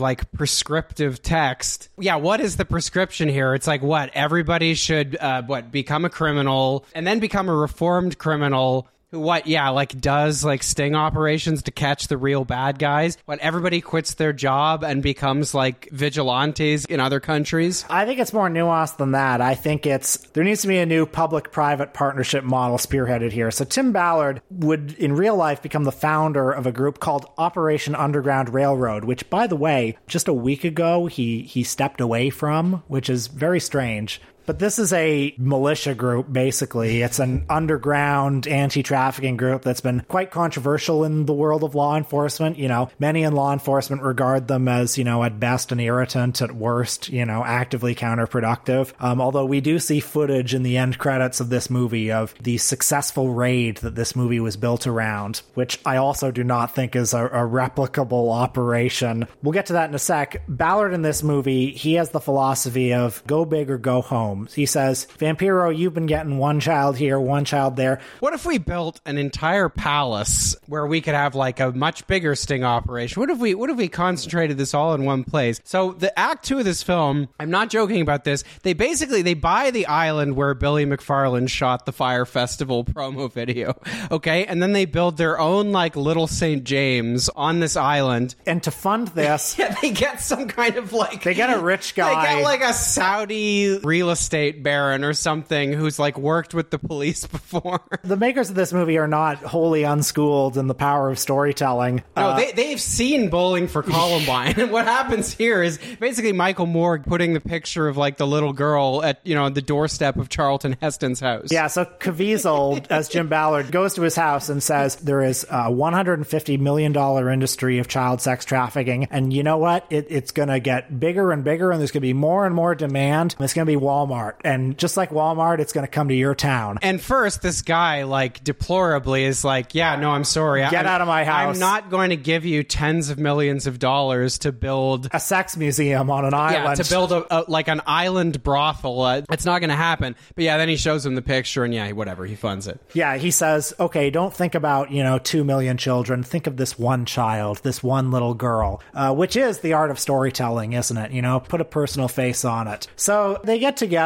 like 0.00 0.30
prescriptive 0.32 1.22
text, 1.22 1.88
yeah, 1.98 2.16
what 2.16 2.40
is 2.40 2.56
the 2.56 2.64
prescription 2.64 3.28
here? 3.28 3.54
It's 3.54 3.66
like 3.66 3.82
what 3.82 4.10
everybody 4.14 4.74
should 4.74 5.16
uh, 5.16 5.42
what 5.42 5.70
become 5.70 6.04
a 6.04 6.10
criminal 6.10 6.84
and 6.94 7.06
then 7.06 7.18
become 7.18 7.48
a 7.48 7.54
reformed 7.54 8.18
criminal 8.18 8.88
what 9.12 9.46
yeah 9.46 9.68
like 9.68 9.98
does 10.00 10.44
like 10.44 10.62
sting 10.62 10.94
operations 10.94 11.62
to 11.62 11.70
catch 11.70 12.08
the 12.08 12.16
real 12.16 12.44
bad 12.44 12.78
guys 12.78 13.16
when 13.26 13.38
everybody 13.40 13.80
quits 13.80 14.14
their 14.14 14.32
job 14.32 14.82
and 14.82 15.02
becomes 15.02 15.54
like 15.54 15.88
vigilantes 15.92 16.84
in 16.86 16.98
other 16.98 17.20
countries 17.20 17.84
I 17.88 18.04
think 18.06 18.18
it's 18.20 18.32
more 18.32 18.48
nuanced 18.48 18.96
than 18.96 19.12
that. 19.12 19.40
I 19.40 19.54
think 19.54 19.86
it's 19.86 20.16
there 20.28 20.44
needs 20.44 20.62
to 20.62 20.68
be 20.68 20.78
a 20.78 20.86
new 20.86 21.06
public 21.06 21.52
private 21.52 21.92
partnership 21.92 22.44
model 22.44 22.78
spearheaded 22.78 23.32
here. 23.32 23.50
So 23.50 23.64
Tim 23.64 23.92
Ballard 23.92 24.40
would 24.50 24.94
in 24.94 25.12
real 25.12 25.36
life 25.36 25.62
become 25.62 25.84
the 25.84 25.92
founder 25.92 26.50
of 26.50 26.66
a 26.66 26.72
group 26.72 27.00
called 27.00 27.26
Operation 27.38 27.94
Underground 27.94 28.52
Railroad, 28.52 29.04
which 29.04 29.28
by 29.28 29.46
the 29.46 29.56
way, 29.56 29.96
just 30.06 30.28
a 30.28 30.32
week 30.32 30.64
ago 30.64 31.06
he 31.06 31.42
he 31.42 31.62
stepped 31.62 32.00
away 32.00 32.30
from, 32.30 32.82
which 32.88 33.10
is 33.10 33.26
very 33.26 33.60
strange. 33.60 34.20
But 34.46 34.58
this 34.58 34.78
is 34.78 34.92
a 34.92 35.34
militia 35.38 35.94
group, 35.94 36.32
basically. 36.32 37.02
It's 37.02 37.18
an 37.18 37.44
underground 37.48 38.46
anti 38.46 38.82
trafficking 38.82 39.36
group 39.36 39.62
that's 39.62 39.80
been 39.80 40.00
quite 40.08 40.30
controversial 40.30 41.04
in 41.04 41.26
the 41.26 41.32
world 41.32 41.64
of 41.64 41.74
law 41.74 41.96
enforcement. 41.96 42.58
You 42.58 42.68
know, 42.68 42.90
many 42.98 43.22
in 43.22 43.34
law 43.34 43.52
enforcement 43.52 44.02
regard 44.02 44.48
them 44.48 44.68
as, 44.68 44.98
you 44.98 45.04
know, 45.04 45.22
at 45.24 45.38
best 45.38 45.72
an 45.72 45.80
irritant, 45.80 46.42
at 46.42 46.52
worst, 46.52 47.08
you 47.08 47.24
know, 47.24 47.44
actively 47.44 47.94
counterproductive. 47.94 48.92
Um, 49.00 49.20
although 49.20 49.46
we 49.46 49.60
do 49.60 49.78
see 49.78 50.00
footage 50.00 50.54
in 50.54 50.62
the 50.62 50.76
end 50.76 50.98
credits 50.98 51.40
of 51.40 51.48
this 51.48 51.70
movie 51.70 52.10
of 52.10 52.34
the 52.40 52.58
successful 52.58 53.32
raid 53.32 53.78
that 53.78 53.94
this 53.94 54.16
movie 54.16 54.40
was 54.40 54.56
built 54.56 54.86
around, 54.86 55.42
which 55.54 55.78
I 55.86 55.96
also 55.96 56.30
do 56.30 56.44
not 56.44 56.74
think 56.74 56.96
is 56.96 57.14
a, 57.14 57.24
a 57.26 57.48
replicable 57.48 58.32
operation. 58.32 59.26
We'll 59.42 59.52
get 59.52 59.66
to 59.66 59.74
that 59.74 59.88
in 59.88 59.94
a 59.94 59.98
sec. 59.98 60.42
Ballard 60.48 60.94
in 60.94 61.02
this 61.02 61.22
movie, 61.22 61.70
he 61.70 61.94
has 61.94 62.10
the 62.10 62.20
philosophy 62.20 62.92
of 62.92 63.22
go 63.26 63.44
big 63.44 63.70
or 63.70 63.78
go 63.78 64.02
home. 64.02 64.31
He 64.54 64.66
says, 64.66 65.06
Vampiro, 65.18 65.76
you've 65.76 65.94
been 65.94 66.06
getting 66.06 66.38
one 66.38 66.60
child 66.60 66.96
here, 66.96 67.18
one 67.18 67.44
child 67.44 67.76
there. 67.76 68.00
what 68.20 68.34
if 68.34 68.44
we 68.46 68.58
built 68.58 69.00
an 69.06 69.18
entire 69.18 69.68
palace 69.68 70.56
where 70.66 70.86
we 70.86 71.00
could 71.00 71.14
have 71.14 71.34
like 71.34 71.60
a 71.60 71.72
much 71.72 72.06
bigger 72.06 72.34
sting 72.34 72.64
operation? 72.64 73.20
What 73.20 73.30
if 73.30 73.38
we 73.38 73.54
what 73.54 73.70
if 73.70 73.76
we 73.76 73.88
concentrated 73.88 74.56
this 74.56 74.74
all 74.74 74.94
in 74.94 75.04
one 75.04 75.24
place? 75.24 75.60
So 75.64 75.92
the 75.92 76.16
act 76.18 76.44
two 76.44 76.58
of 76.58 76.64
this 76.64 76.82
film 76.82 77.28
i'm 77.38 77.50
not 77.50 77.70
joking 77.70 78.00
about 78.00 78.24
this 78.24 78.42
they 78.62 78.72
basically 78.72 79.22
they 79.22 79.34
buy 79.34 79.70
the 79.70 79.86
island 79.86 80.34
where 80.36 80.54
billy 80.54 80.84
mcfarland 80.84 81.48
shot 81.48 81.86
the 81.86 81.92
fire 81.92 82.24
festival 82.24 82.84
promo 82.92 83.32
video 83.32 83.74
okay? 84.10 84.44
And 84.44 84.62
then 84.62 84.72
they 84.72 84.84
build 84.84 85.16
their 85.16 85.38
own 85.38 85.72
like 85.72 85.96
little 85.96 86.26
st 86.26 86.64
james 86.64 87.28
on 87.30 87.60
this 87.60 87.76
island. 87.76 88.34
And 88.46 88.62
to 88.64 88.70
fund 88.70 89.08
this, 89.08 89.56
yeah, 89.58 89.74
they 89.80 89.90
get 89.90 90.20
some 90.20 90.48
kind 90.48 90.76
of 90.76 90.92
like 90.92 91.22
They 91.22 91.34
get 91.34 91.56
a 91.56 91.60
rich 91.60 91.94
guy. 91.94 92.08
They 92.08 92.36
get 92.36 92.44
like 92.44 92.62
a 92.62 92.72
Saudi 92.72 93.78
real 93.78 94.10
estate 94.10 94.21
baron 94.30 95.04
or 95.04 95.12
something 95.12 95.72
who's 95.72 95.98
like 95.98 96.18
worked 96.18 96.54
with 96.54 96.70
the 96.70 96.78
police 96.78 97.26
before. 97.26 97.80
the 98.02 98.16
makers 98.16 98.50
of 98.50 98.56
this 98.56 98.72
movie 98.72 98.98
are 98.98 99.08
not 99.08 99.38
wholly 99.38 99.82
unschooled 99.84 100.56
in 100.56 100.66
the 100.66 100.74
power 100.74 101.10
of 101.10 101.18
storytelling. 101.18 102.02
No, 102.16 102.28
Uh, 102.28 102.36
they, 102.36 102.52
they've 102.52 102.80
seen 102.80 103.28
Bowling 103.30 103.68
for 103.68 103.82
Columbine. 103.82 104.54
and 104.58 104.70
what 104.70 104.86
happens 104.86 105.32
here 105.32 105.62
is 105.62 105.78
basically 106.00 106.32
Michael 106.32 106.66
Moore 106.66 106.98
putting 106.98 107.34
the 107.34 107.40
picture 107.40 107.88
of 107.88 107.96
like 107.96 108.16
the 108.16 108.26
little 108.26 108.52
girl 108.52 109.02
at, 109.04 109.20
you 109.24 109.34
know, 109.34 109.48
the 109.48 109.62
doorstep 109.62 110.16
of 110.16 110.28
Charlton 110.28 110.76
Heston's 110.80 111.20
house. 111.20 111.48
Yeah, 111.50 111.66
so 111.66 111.84
Caviezel, 111.84 112.86
as 112.90 113.08
Jim 113.08 113.28
Ballard, 113.28 113.70
goes 113.72 113.94
to 113.94 114.02
his 114.02 114.16
house 114.16 114.48
and 114.48 114.62
says 114.62 114.96
there 114.96 115.22
is 115.22 115.44
a 115.44 115.70
$150 115.70 116.58
million 116.58 116.94
industry 117.32 117.78
of 117.78 117.88
child 117.88 118.20
sex 118.20 118.44
trafficking. 118.44 119.06
And 119.10 119.32
you 119.32 119.42
know 119.42 119.58
what? 119.58 119.86
It, 119.90 120.06
it's 120.10 120.30
going 120.30 120.48
to 120.48 120.60
get 120.60 120.98
bigger 120.98 121.32
and 121.32 121.44
bigger, 121.44 121.70
and 121.70 121.80
there's 121.80 121.90
going 121.90 122.00
to 122.02 122.06
be 122.06 122.12
more 122.12 122.46
and 122.46 122.54
more 122.54 122.74
demand. 122.74 123.34
It's 123.40 123.54
going 123.54 123.66
to 123.66 123.72
be 123.72 123.78
Walmart. 123.80 124.11
And 124.44 124.76
just 124.78 124.96
like 124.96 125.10
Walmart, 125.10 125.58
it's 125.58 125.72
going 125.72 125.86
to 125.86 125.90
come 125.90 126.08
to 126.08 126.14
your 126.14 126.34
town. 126.34 126.78
And 126.82 127.00
first, 127.00 127.42
this 127.42 127.62
guy, 127.62 128.04
like, 128.04 128.42
deplorably 128.44 129.24
is 129.24 129.44
like, 129.44 129.74
yeah, 129.74 129.96
no, 129.96 130.10
I'm 130.10 130.24
sorry. 130.24 130.60
Get 130.62 130.74
I'm- 130.74 130.86
out 130.86 131.00
of 131.00 131.06
my 131.08 131.24
house." 131.24 131.54
I'm 131.54 131.60
not 131.60 131.90
going 131.90 132.10
to 132.10 132.16
give 132.16 132.44
you 132.44 132.62
tens 132.62 133.10
of 133.10 133.18
millions 133.18 133.66
of 133.66 133.78
dollars 133.78 134.38
to 134.38 134.52
build 134.52 135.08
A 135.12 135.20
sex 135.20 135.56
museum 135.56 136.10
on 136.10 136.24
an 136.24 136.32
yeah, 136.32 136.38
island. 136.64 136.82
to 136.82 136.88
build 136.90 137.12
a, 137.12 137.36
a 137.36 137.44
like 137.48 137.68
an 137.68 137.80
island 137.86 138.42
brothel. 138.42 139.02
Uh, 139.02 139.22
it's 139.30 139.44
not 139.44 139.60
going 139.60 139.70
to 139.70 139.76
happen. 139.76 140.14
But 140.34 140.44
yeah, 140.44 140.56
then 140.56 140.68
he 140.68 140.76
shows 140.76 141.04
him 141.04 141.14
the 141.14 141.22
picture, 141.22 141.64
and 141.64 141.74
yeah, 141.74 141.90
whatever, 141.92 142.24
he 142.26 142.34
funds 142.34 142.66
it. 142.66 142.80
Yeah, 142.94 143.16
he 143.16 143.30
says, 143.30 143.72
okay, 143.80 144.10
don't 144.10 144.32
think 144.32 144.54
about, 144.54 144.90
you 144.90 145.02
know, 145.02 145.18
two 145.18 145.44
million 145.44 145.76
children. 145.76 146.22
Think 146.22 146.46
of 146.46 146.56
this 146.56 146.78
one 146.78 147.04
child, 147.04 147.60
this 147.62 147.82
one 147.82 148.10
little 148.10 148.34
girl, 148.34 148.80
uh, 148.94 149.14
which 149.14 149.36
is 149.36 149.60
the 149.60 149.72
art 149.74 149.90
of 149.90 149.98
storytelling, 149.98 150.72
isn't 150.72 150.96
it? 150.96 151.12
You 151.12 151.22
know, 151.22 151.40
put 151.40 151.60
a 151.60 151.64
personal 151.64 152.08
face 152.08 152.44
on 152.44 152.68
it. 152.68 152.86
So 152.96 153.40
they 153.44 153.58
get 153.58 153.76
together, 153.76 154.01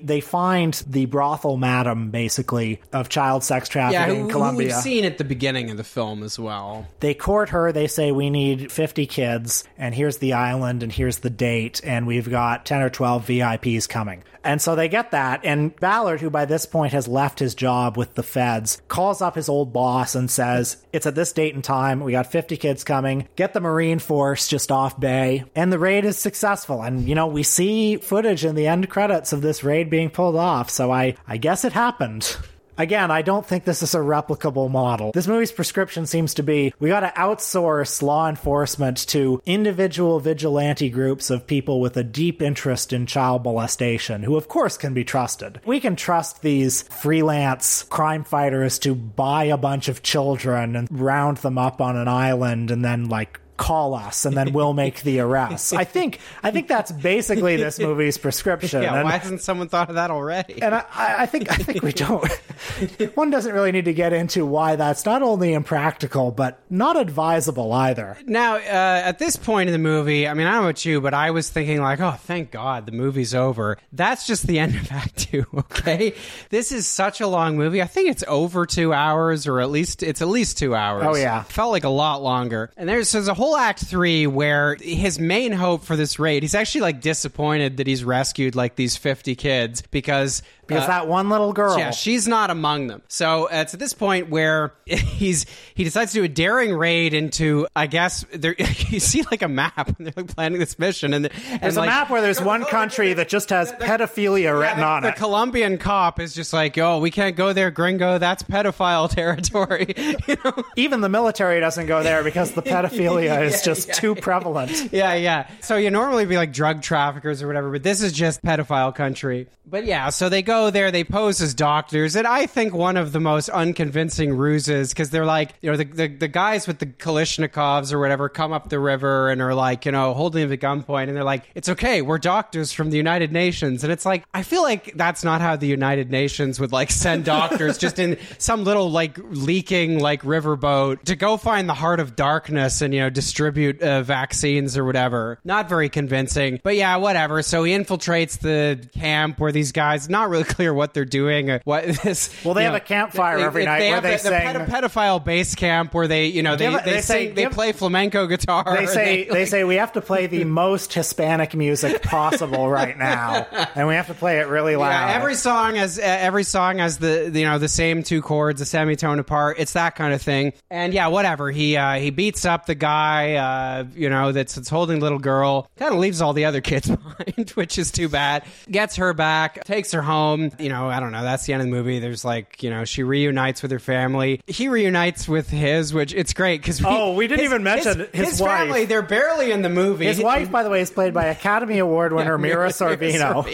they 0.00 0.20
find 0.20 0.74
the 0.86 1.06
brothel 1.06 1.56
madam, 1.56 2.10
basically, 2.10 2.80
of 2.92 3.08
child 3.08 3.44
sex 3.44 3.68
trafficking 3.68 4.00
Yeah, 4.00 4.22
who, 4.22 4.28
in 4.28 4.30
who 4.30 4.56
we've 4.56 4.72
seen 4.72 5.04
at 5.04 5.18
the 5.18 5.24
beginning 5.24 5.70
of 5.70 5.76
the 5.76 5.84
film 5.84 6.22
as 6.22 6.38
well. 6.38 6.86
They 7.00 7.14
court 7.14 7.50
her. 7.50 7.72
They 7.72 7.86
say, 7.86 8.12
we 8.12 8.30
need 8.30 8.70
50 8.72 9.06
kids, 9.06 9.64
and 9.76 9.94
here's 9.94 10.18
the 10.18 10.34
island, 10.34 10.82
and 10.82 10.92
here's 10.92 11.18
the 11.18 11.30
date, 11.30 11.80
and 11.84 12.06
we've 12.06 12.28
got 12.28 12.66
10 12.66 12.82
or 12.82 12.90
12 12.90 13.26
VIPs 13.26 13.88
coming. 13.88 14.22
And 14.44 14.62
so 14.62 14.74
they 14.76 14.88
get 14.88 15.10
that, 15.10 15.40
and 15.44 15.74
Ballard, 15.76 16.20
who 16.20 16.30
by 16.30 16.44
this 16.44 16.64
point 16.64 16.92
has 16.92 17.08
left 17.08 17.38
his 17.38 17.54
job 17.54 17.96
with 17.96 18.14
the 18.14 18.22
feds, 18.22 18.80
calls 18.88 19.20
up 19.20 19.34
his 19.34 19.48
old 19.48 19.72
boss 19.72 20.14
and 20.14 20.30
says, 20.30 20.78
It's 20.92 21.06
at 21.06 21.14
this 21.14 21.32
date 21.32 21.54
and 21.54 21.62
time. 21.62 22.00
We 22.00 22.12
got 22.12 22.30
50 22.32 22.56
kids 22.56 22.84
coming. 22.84 23.28
Get 23.36 23.52
the 23.52 23.60
Marine 23.60 23.98
Force 23.98 24.48
just 24.48 24.72
off 24.72 24.98
bay. 24.98 25.44
And 25.54 25.72
the 25.72 25.78
raid 25.78 26.04
is 26.04 26.16
successful. 26.16 26.82
And, 26.82 27.08
you 27.08 27.14
know, 27.14 27.26
we 27.26 27.42
see 27.42 27.96
footage 27.96 28.44
in 28.44 28.54
the 28.54 28.68
end 28.68 28.88
credits 28.88 29.32
of 29.32 29.37
this 29.40 29.64
raid 29.64 29.90
being 29.90 30.10
pulled 30.10 30.36
off. 30.36 30.70
So 30.70 30.90
I, 30.90 31.16
I 31.26 31.36
guess 31.36 31.64
it 31.64 31.72
happened. 31.72 32.36
Again, 32.78 33.10
I 33.10 33.22
don't 33.22 33.44
think 33.44 33.64
this 33.64 33.82
is 33.82 33.96
a 33.96 33.98
replicable 33.98 34.70
model. 34.70 35.10
This 35.10 35.26
movie's 35.26 35.50
prescription 35.50 36.06
seems 36.06 36.34
to 36.34 36.44
be 36.44 36.72
we 36.78 36.90
got 36.90 37.00
to 37.00 37.12
outsource 37.20 38.02
law 38.02 38.28
enforcement 38.28 39.04
to 39.08 39.42
individual 39.44 40.20
vigilante 40.20 40.88
groups 40.88 41.28
of 41.28 41.44
people 41.44 41.80
with 41.80 41.96
a 41.96 42.04
deep 42.04 42.40
interest 42.40 42.92
in 42.92 43.06
child 43.06 43.42
molestation, 43.42 44.22
who 44.22 44.36
of 44.36 44.46
course 44.46 44.76
can 44.76 44.94
be 44.94 45.02
trusted. 45.02 45.60
We 45.66 45.80
can 45.80 45.96
trust 45.96 46.40
these 46.40 46.82
freelance 46.82 47.82
crime 47.82 48.22
fighters 48.22 48.78
to 48.80 48.94
buy 48.94 49.44
a 49.44 49.56
bunch 49.56 49.88
of 49.88 50.04
children 50.04 50.76
and 50.76 50.88
round 50.88 51.38
them 51.38 51.58
up 51.58 51.80
on 51.80 51.96
an 51.96 52.06
island 52.06 52.70
and 52.70 52.84
then 52.84 53.08
like 53.08 53.40
call 53.58 53.92
us 53.92 54.24
and 54.24 54.34
then 54.34 54.52
we'll 54.54 54.72
make 54.72 55.02
the 55.02 55.20
arrests. 55.20 55.74
I 55.74 55.84
think 55.84 56.20
I 56.42 56.50
think 56.50 56.68
that's 56.68 56.90
basically 56.90 57.56
this 57.56 57.78
movie's 57.88 58.16
prescription. 58.16 58.82
Yeah, 58.82 58.94
and, 58.94 59.04
why 59.04 59.18
hasn't 59.18 59.42
someone 59.42 59.68
thought 59.68 59.90
of 59.90 59.96
that 59.96 60.10
already? 60.10 60.62
and 60.62 60.74
I, 60.74 60.84
I 60.94 61.26
think 61.26 61.50
I 61.50 61.56
think 61.56 61.82
we 61.82 61.92
don't. 61.92 62.26
One 63.14 63.28
doesn't 63.30 63.52
really 63.52 63.72
need 63.72 63.84
to 63.84 63.92
get 63.92 64.14
into 64.14 64.46
why 64.46 64.76
that's 64.76 65.04
not 65.04 65.22
only 65.22 65.52
impractical 65.52 66.30
but 66.30 66.60
not 66.70 66.96
advisable 66.96 67.72
either. 67.72 68.16
Now, 68.24 68.56
uh, 68.56 69.02
at 69.04 69.18
this 69.18 69.36
point 69.36 69.68
in 69.68 69.72
the 69.72 69.78
movie, 69.78 70.26
I 70.26 70.34
mean, 70.34 70.46
I 70.46 70.52
don't 70.52 70.62
know 70.62 70.68
about 70.68 70.84
you, 70.84 71.00
but 71.00 71.12
I 71.12 71.32
was 71.32 71.50
thinking 71.50 71.80
like, 71.82 72.00
oh, 72.00 72.12
thank 72.12 72.50
God 72.50 72.86
the 72.86 72.92
movie's 72.92 73.34
over. 73.34 73.76
That's 73.92 74.26
just 74.26 74.46
the 74.46 74.58
end 74.58 74.76
of 74.76 74.90
Act 74.92 75.16
Two. 75.16 75.44
Okay, 75.52 76.14
this 76.50 76.70
is 76.72 76.86
such 76.86 77.20
a 77.20 77.26
long 77.26 77.56
movie. 77.56 77.82
I 77.82 77.86
think 77.86 78.08
it's 78.08 78.24
over 78.28 78.66
two 78.66 78.92
hours, 78.92 79.46
or 79.46 79.60
at 79.60 79.70
least 79.70 80.02
it's 80.02 80.22
at 80.22 80.28
least 80.28 80.58
two 80.58 80.74
hours. 80.74 81.04
Oh, 81.04 81.16
yeah. 81.16 81.42
felt 81.42 81.72
like 81.72 81.84
a 81.84 81.88
lot 81.88 82.22
longer. 82.22 82.70
And 82.76 82.88
there's 82.88 83.10
there's 83.10 83.28
a 83.28 83.34
whole 83.34 83.47
Act 83.56 83.84
Three 83.84 84.26
where 84.26 84.76
his 84.80 85.18
main 85.18 85.52
hope 85.52 85.84
for 85.84 85.96
this 85.96 86.18
raid, 86.18 86.42
he's 86.42 86.54
actually 86.54 86.82
like 86.82 87.00
disappointed 87.00 87.78
that 87.78 87.86
he's 87.86 88.04
rescued 88.04 88.54
like 88.54 88.76
these 88.76 88.96
50 88.96 89.34
kids 89.36 89.82
because. 89.90 90.42
Because 90.68 90.84
uh, 90.84 90.88
that 90.88 91.08
one 91.08 91.30
little 91.30 91.52
girl. 91.52 91.78
yeah, 91.78 91.90
she's 91.90 92.28
not 92.28 92.50
among 92.50 92.88
them. 92.88 93.02
So 93.08 93.44
uh, 93.44 93.62
it's 93.62 93.74
at 93.74 93.80
this 93.80 93.94
point 93.94 94.28
where 94.28 94.74
he's 94.86 95.46
he 95.74 95.84
decides 95.84 96.12
to 96.12 96.18
do 96.18 96.24
a 96.24 96.28
daring 96.28 96.74
raid 96.74 97.14
into. 97.14 97.66
I 97.74 97.86
guess 97.86 98.24
there 98.32 98.54
you 98.88 99.00
see 99.00 99.22
like 99.30 99.42
a 99.42 99.48
map 99.48 99.98
when 99.98 100.04
they're 100.04 100.12
like 100.16 100.34
planning 100.34 100.58
this 100.58 100.78
mission, 100.78 101.14
and, 101.14 101.26
and 101.26 101.62
There's 101.62 101.76
like, 101.76 101.88
a 101.88 101.90
map 101.90 102.10
where 102.10 102.20
there's 102.20 102.40
one 102.40 102.64
country 102.64 103.14
that 103.14 103.28
just 103.28 103.50
has 103.50 103.72
pedophilia 103.72 104.58
written 104.58 104.80
the, 104.80 104.86
on 104.86 105.02
the 105.02 105.08
it. 105.08 105.14
The 105.14 105.18
Colombian 105.18 105.78
cop 105.78 106.20
is 106.20 106.34
just 106.34 106.52
like, 106.52 106.76
"Oh, 106.76 107.00
we 107.00 107.10
can't 107.10 107.34
go 107.34 107.52
there, 107.52 107.70
gringo. 107.70 108.18
That's 108.18 108.42
pedophile 108.42 109.08
territory." 109.14 109.94
you 109.96 110.36
know? 110.44 110.64
Even 110.76 111.00
the 111.00 111.08
military 111.08 111.60
doesn't 111.60 111.86
go 111.86 112.02
there 112.02 112.22
because 112.22 112.52
the 112.52 112.62
pedophilia 112.62 113.42
is 113.42 113.62
just 113.62 113.94
too 113.94 114.14
prevalent. 114.14 114.92
Yeah, 114.92 115.14
yeah. 115.14 115.48
So 115.60 115.76
you 115.76 115.90
normally 115.90 116.26
be 116.26 116.36
like 116.36 116.52
drug 116.52 116.82
traffickers 116.82 117.42
or 117.42 117.46
whatever, 117.46 117.70
but 117.70 117.82
this 117.82 118.02
is 118.02 118.12
just 118.12 118.42
pedophile 118.42 118.94
country. 118.94 119.48
But 119.66 119.84
yeah, 119.84 120.10
so 120.10 120.28
they 120.28 120.42
go 120.42 120.57
there, 120.70 120.90
they 120.90 121.04
pose 121.04 121.40
as 121.40 121.54
doctors, 121.54 122.16
and 122.16 122.26
I 122.26 122.46
think 122.46 122.74
one 122.74 122.96
of 122.96 123.12
the 123.12 123.20
most 123.20 123.48
unconvincing 123.48 124.36
ruses 124.36 124.90
because 124.90 125.10
they're 125.10 125.24
like, 125.24 125.54
you 125.62 125.70
know, 125.70 125.76
the, 125.76 125.84
the 125.84 126.06
the 126.08 126.28
guys 126.28 126.66
with 126.66 126.78
the 126.78 126.86
Kalashnikovs 126.86 127.92
or 127.92 127.98
whatever 127.98 128.28
come 128.28 128.52
up 128.52 128.68
the 128.68 128.78
river 128.78 129.30
and 129.30 129.40
are 129.40 129.54
like, 129.54 129.86
you 129.86 129.92
know, 129.92 130.14
holding 130.14 130.42
him 130.42 130.52
at 130.52 130.60
gunpoint, 130.60 131.08
and 131.08 131.16
they're 131.16 131.24
like, 131.24 131.44
"It's 131.54 131.68
okay, 131.68 132.02
we're 132.02 132.18
doctors 132.18 132.72
from 132.72 132.90
the 132.90 132.96
United 132.96 133.32
Nations," 133.32 133.84
and 133.84 133.92
it's 133.92 134.04
like, 134.04 134.24
I 134.34 134.42
feel 134.42 134.62
like 134.62 134.92
that's 134.96 135.24
not 135.24 135.40
how 135.40 135.56
the 135.56 135.66
United 135.66 136.10
Nations 136.10 136.60
would 136.60 136.72
like 136.72 136.90
send 136.90 137.24
doctors 137.24 137.78
just 137.78 137.98
in 137.98 138.18
some 138.38 138.64
little 138.64 138.90
like 138.90 139.16
leaking 139.30 140.00
like 140.00 140.22
riverboat 140.22 141.02
to 141.04 141.16
go 141.16 141.36
find 141.36 141.68
the 141.68 141.74
heart 141.74 142.00
of 142.00 142.16
darkness 142.16 142.82
and 142.82 142.92
you 142.92 143.00
know 143.00 143.10
distribute 143.10 143.80
uh, 143.82 144.02
vaccines 144.02 144.76
or 144.76 144.84
whatever. 144.84 145.38
Not 145.44 145.68
very 145.68 145.88
convincing, 145.88 146.60
but 146.62 146.76
yeah, 146.76 146.96
whatever. 146.96 147.42
So 147.42 147.64
he 147.64 147.72
infiltrates 147.72 148.38
the 148.38 148.88
camp 148.98 149.38
where 149.38 149.52
these 149.52 149.72
guys 149.72 150.08
not 150.08 150.28
really 150.28 150.44
clear 150.48 150.72
what 150.74 150.94
they're 150.94 151.04
doing. 151.04 151.60
What 151.64 151.84
this? 152.02 152.34
Well, 152.44 152.54
they 152.54 152.64
have 152.64 152.74
a 152.74 152.80
campfire 152.80 153.38
every 153.38 153.64
night 153.64 153.80
where 153.80 153.94
have 153.94 154.02
they 154.02 154.16
the, 154.16 154.22
the 154.22 154.28
sing- 154.28 154.40
pedo- 154.40 154.66
pedophile 154.66 155.24
base 155.24 155.54
camp 155.54 155.94
where 155.94 156.08
they 156.08 156.26
you 156.26 156.42
know 156.42 156.56
they 156.56 156.68
they, 156.70 156.82
they 156.84 157.00
say- 157.00 157.30
they 157.30 157.46
play 157.46 157.72
flamenco 157.72 158.26
guitar. 158.26 158.64
They 158.76 158.86
say 158.86 158.98
They, 159.08 159.24
they 159.24 159.38
like- 159.40 159.48
say 159.48 159.64
we 159.64 159.76
have 159.76 159.92
to 159.92 160.00
play 160.00 160.26
the 160.26 160.44
most 160.44 160.92
Hispanic 160.92 161.54
music 161.54 162.02
possible 162.02 162.68
right 162.68 162.96
now, 162.96 163.46
and 163.74 163.86
we 163.88 163.94
have 163.94 164.06
to 164.08 164.14
play 164.14 164.38
it 164.38 164.48
really 164.48 164.76
loud. 164.76 164.90
Yeah, 164.90 165.14
every 165.16 165.34
song 165.34 165.74
has 165.76 165.98
uh, 165.98 166.02
every 166.02 166.44
song 166.44 166.78
has 166.78 166.98
the 166.98 167.30
you 167.32 167.44
know 167.44 167.58
the 167.58 167.68
same 167.68 168.02
two 168.02 168.22
chords, 168.22 168.60
a 168.60 168.64
semitone 168.64 169.18
apart. 169.18 169.56
It's 169.58 169.74
that 169.74 169.96
kind 169.96 170.12
of 170.14 170.22
thing. 170.22 170.52
And 170.70 170.92
yeah, 170.94 171.08
whatever. 171.08 171.50
He 171.50 171.76
uh, 171.76 171.94
he 171.94 172.10
beats 172.10 172.44
up 172.44 172.66
the 172.66 172.74
guy, 172.74 173.34
uh, 173.34 173.84
you 173.94 174.08
know, 174.10 174.32
that's, 174.32 174.54
that's 174.54 174.68
holding 174.68 175.00
little 175.00 175.18
girl. 175.18 175.70
Kind 175.76 175.92
of 175.94 176.00
leaves 176.00 176.20
all 176.20 176.32
the 176.32 176.44
other 176.46 176.60
kids 176.60 176.88
behind, 176.90 177.50
which 177.50 177.78
is 177.78 177.90
too 177.90 178.08
bad. 178.08 178.44
Gets 178.70 178.96
her 178.96 179.12
back, 179.14 179.64
takes 179.64 179.92
her 179.92 180.02
home. 180.02 180.37
You 180.58 180.68
know, 180.68 180.88
I 180.88 181.00
don't 181.00 181.12
know. 181.12 181.22
That's 181.22 181.44
the 181.46 181.52
end 181.52 181.62
of 181.62 181.66
the 181.68 181.72
movie. 181.72 181.98
There's 181.98 182.24
like 182.24 182.62
you 182.62 182.70
know 182.70 182.84
she 182.84 183.02
reunites 183.02 183.62
with 183.62 183.70
her 183.70 183.78
family. 183.78 184.40
He 184.46 184.68
reunites 184.68 185.28
with 185.28 185.48
his, 185.50 185.92
which 185.92 186.14
it's 186.14 186.32
great 186.32 186.60
because 186.60 186.82
Oh, 186.84 187.14
we 187.14 187.26
didn't 187.26 187.44
even 187.44 187.62
mention 187.62 188.06
his 188.12 188.30
his 188.30 188.40
wife. 188.40 188.58
family. 188.60 188.84
They're 188.84 189.02
barely 189.02 189.50
in 189.52 189.62
the 189.62 189.68
movie. 189.68 190.06
His 190.06 190.20
wife, 190.20 190.50
by 190.50 190.62
the 190.62 190.70
way, 190.70 190.80
is 190.80 190.90
played 190.90 191.14
by 191.14 191.26
Academy 191.26 191.78
Award 191.78 192.12
winner 192.12 192.38
Mira 192.38 192.68
Sorvino, 192.78 193.44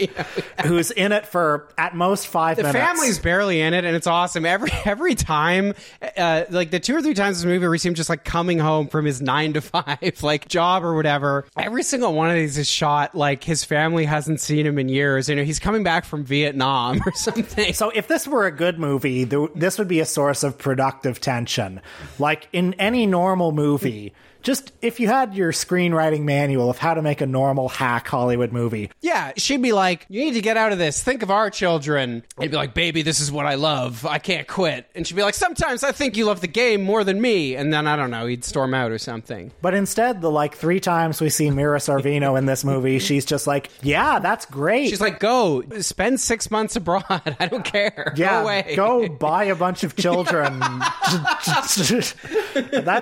who's 0.65 0.91
in 0.91 1.11
it 1.11 1.25
for 1.27 1.67
at 1.77 1.95
most 1.95 2.27
five 2.27 2.57
the 2.57 2.63
minutes. 2.63 2.79
family's 2.79 3.19
barely 3.19 3.61
in 3.61 3.73
it 3.73 3.85
and 3.85 3.95
it's 3.95 4.07
awesome 4.07 4.45
every 4.45 4.69
every 4.85 5.15
time 5.15 5.73
uh, 6.17 6.43
like 6.49 6.71
the 6.71 6.79
two 6.79 6.95
or 6.95 7.01
three 7.01 7.13
times 7.13 7.37
this 7.37 7.45
movie 7.45 7.59
where 7.59 7.69
we 7.69 7.77
see 7.77 7.89
him 7.89 7.95
just 7.95 8.09
like 8.09 8.23
coming 8.23 8.59
home 8.59 8.87
from 8.87 9.05
his 9.05 9.21
nine 9.21 9.53
to 9.53 9.61
five 9.61 9.97
like 10.23 10.47
job 10.47 10.83
or 10.83 10.95
whatever 10.95 11.45
every 11.57 11.83
single 11.83 12.13
one 12.13 12.29
of 12.29 12.35
these 12.35 12.57
is 12.57 12.67
shot 12.69 13.15
like 13.15 13.43
his 13.43 13.63
family 13.63 14.05
hasn't 14.05 14.39
seen 14.39 14.65
him 14.65 14.77
in 14.79 14.89
years 14.89 15.29
you 15.29 15.35
know 15.35 15.43
he's 15.43 15.59
coming 15.59 15.83
back 15.83 16.05
from 16.05 16.23
vietnam 16.23 16.74
or 17.05 17.11
something 17.13 17.73
So 17.73 17.89
if 17.89 18.07
this 18.07 18.27
were 18.27 18.45
a 18.45 18.51
good 18.51 18.79
movie, 18.79 19.25
th- 19.25 19.49
this 19.55 19.77
would 19.77 19.87
be 19.87 19.99
a 19.99 20.05
source 20.05 20.43
of 20.43 20.57
productive 20.57 21.19
tension. 21.19 21.81
Like 22.19 22.47
in 22.53 22.73
any 22.75 23.05
normal 23.05 23.51
movie, 23.51 24.13
just 24.45 24.71
if 24.81 25.01
you 25.01 25.07
had 25.07 25.35
your 25.35 25.51
screenwriting 25.51 26.21
manual 26.21 26.69
of 26.69 26.77
how 26.77 26.93
to 26.93 27.01
make 27.01 27.19
a 27.19 27.25
normal 27.25 27.67
hack 27.67 28.07
Hollywood 28.07 28.53
movie, 28.53 28.89
yeah 29.01 29.33
she'd 29.35 29.61
be 29.61 29.73
like 29.73 30.05
you 30.07 30.23
need 30.23 30.35
to 30.35 30.41
get 30.41 30.55
out 30.55 30.71
of 30.71 30.77
this 30.77 31.03
think 31.03 31.23
of 31.23 31.29
our 31.29 31.49
children 31.49 32.23
he'd 32.39 32.51
be 32.51 32.57
like 32.57 32.73
baby 32.73 33.01
this 33.01 33.19
is 33.19 33.31
what 33.31 33.45
i 33.45 33.55
love 33.55 34.05
i 34.05 34.19
can't 34.19 34.47
quit 34.47 34.87
and 34.95 35.05
she'd 35.05 35.15
be 35.15 35.23
like 35.23 35.33
sometimes 35.33 35.83
i 35.83 35.91
think 35.91 36.15
you 36.15 36.25
love 36.25 36.39
the 36.41 36.47
game 36.47 36.81
more 36.81 37.03
than 37.03 37.19
me 37.19 37.55
and 37.55 37.73
then 37.73 37.87
i 37.87 37.95
don't 37.97 38.11
know 38.11 38.25
he'd 38.25 38.45
storm 38.45 38.73
out 38.73 38.91
or 38.91 38.97
something 38.97 39.51
but 39.61 39.73
instead, 39.73 40.21
the 40.21 40.29
like 40.29 40.55
three 40.55 40.79
times 40.79 41.19
we 41.19 41.29
see 41.29 41.49
Mira 41.49 41.79
Sorvino 41.79 42.37
in 42.37 42.45
this 42.45 42.63
movie, 42.63 42.99
she's 43.07 43.25
just 43.25 43.47
like, 43.47 43.71
"Yeah, 43.81 44.19
that's 44.19 44.45
great." 44.45 44.89
She's 44.89 45.01
like, 45.01 45.19
go 45.19 45.63
spend 45.79 46.19
six 46.19 46.51
months 46.51 46.75
abroad. 46.75 47.03
I 47.39 47.47
don't 47.47 47.65
care. 47.65 48.13
yeah, 48.15 48.41
go 48.41 48.43
away. 48.43 48.75
go 48.75 49.09
buy 49.19 49.45
a 49.45 49.55
bunch 49.55 49.83
of 49.83 49.95
children. 49.95 50.59
that 50.59 51.49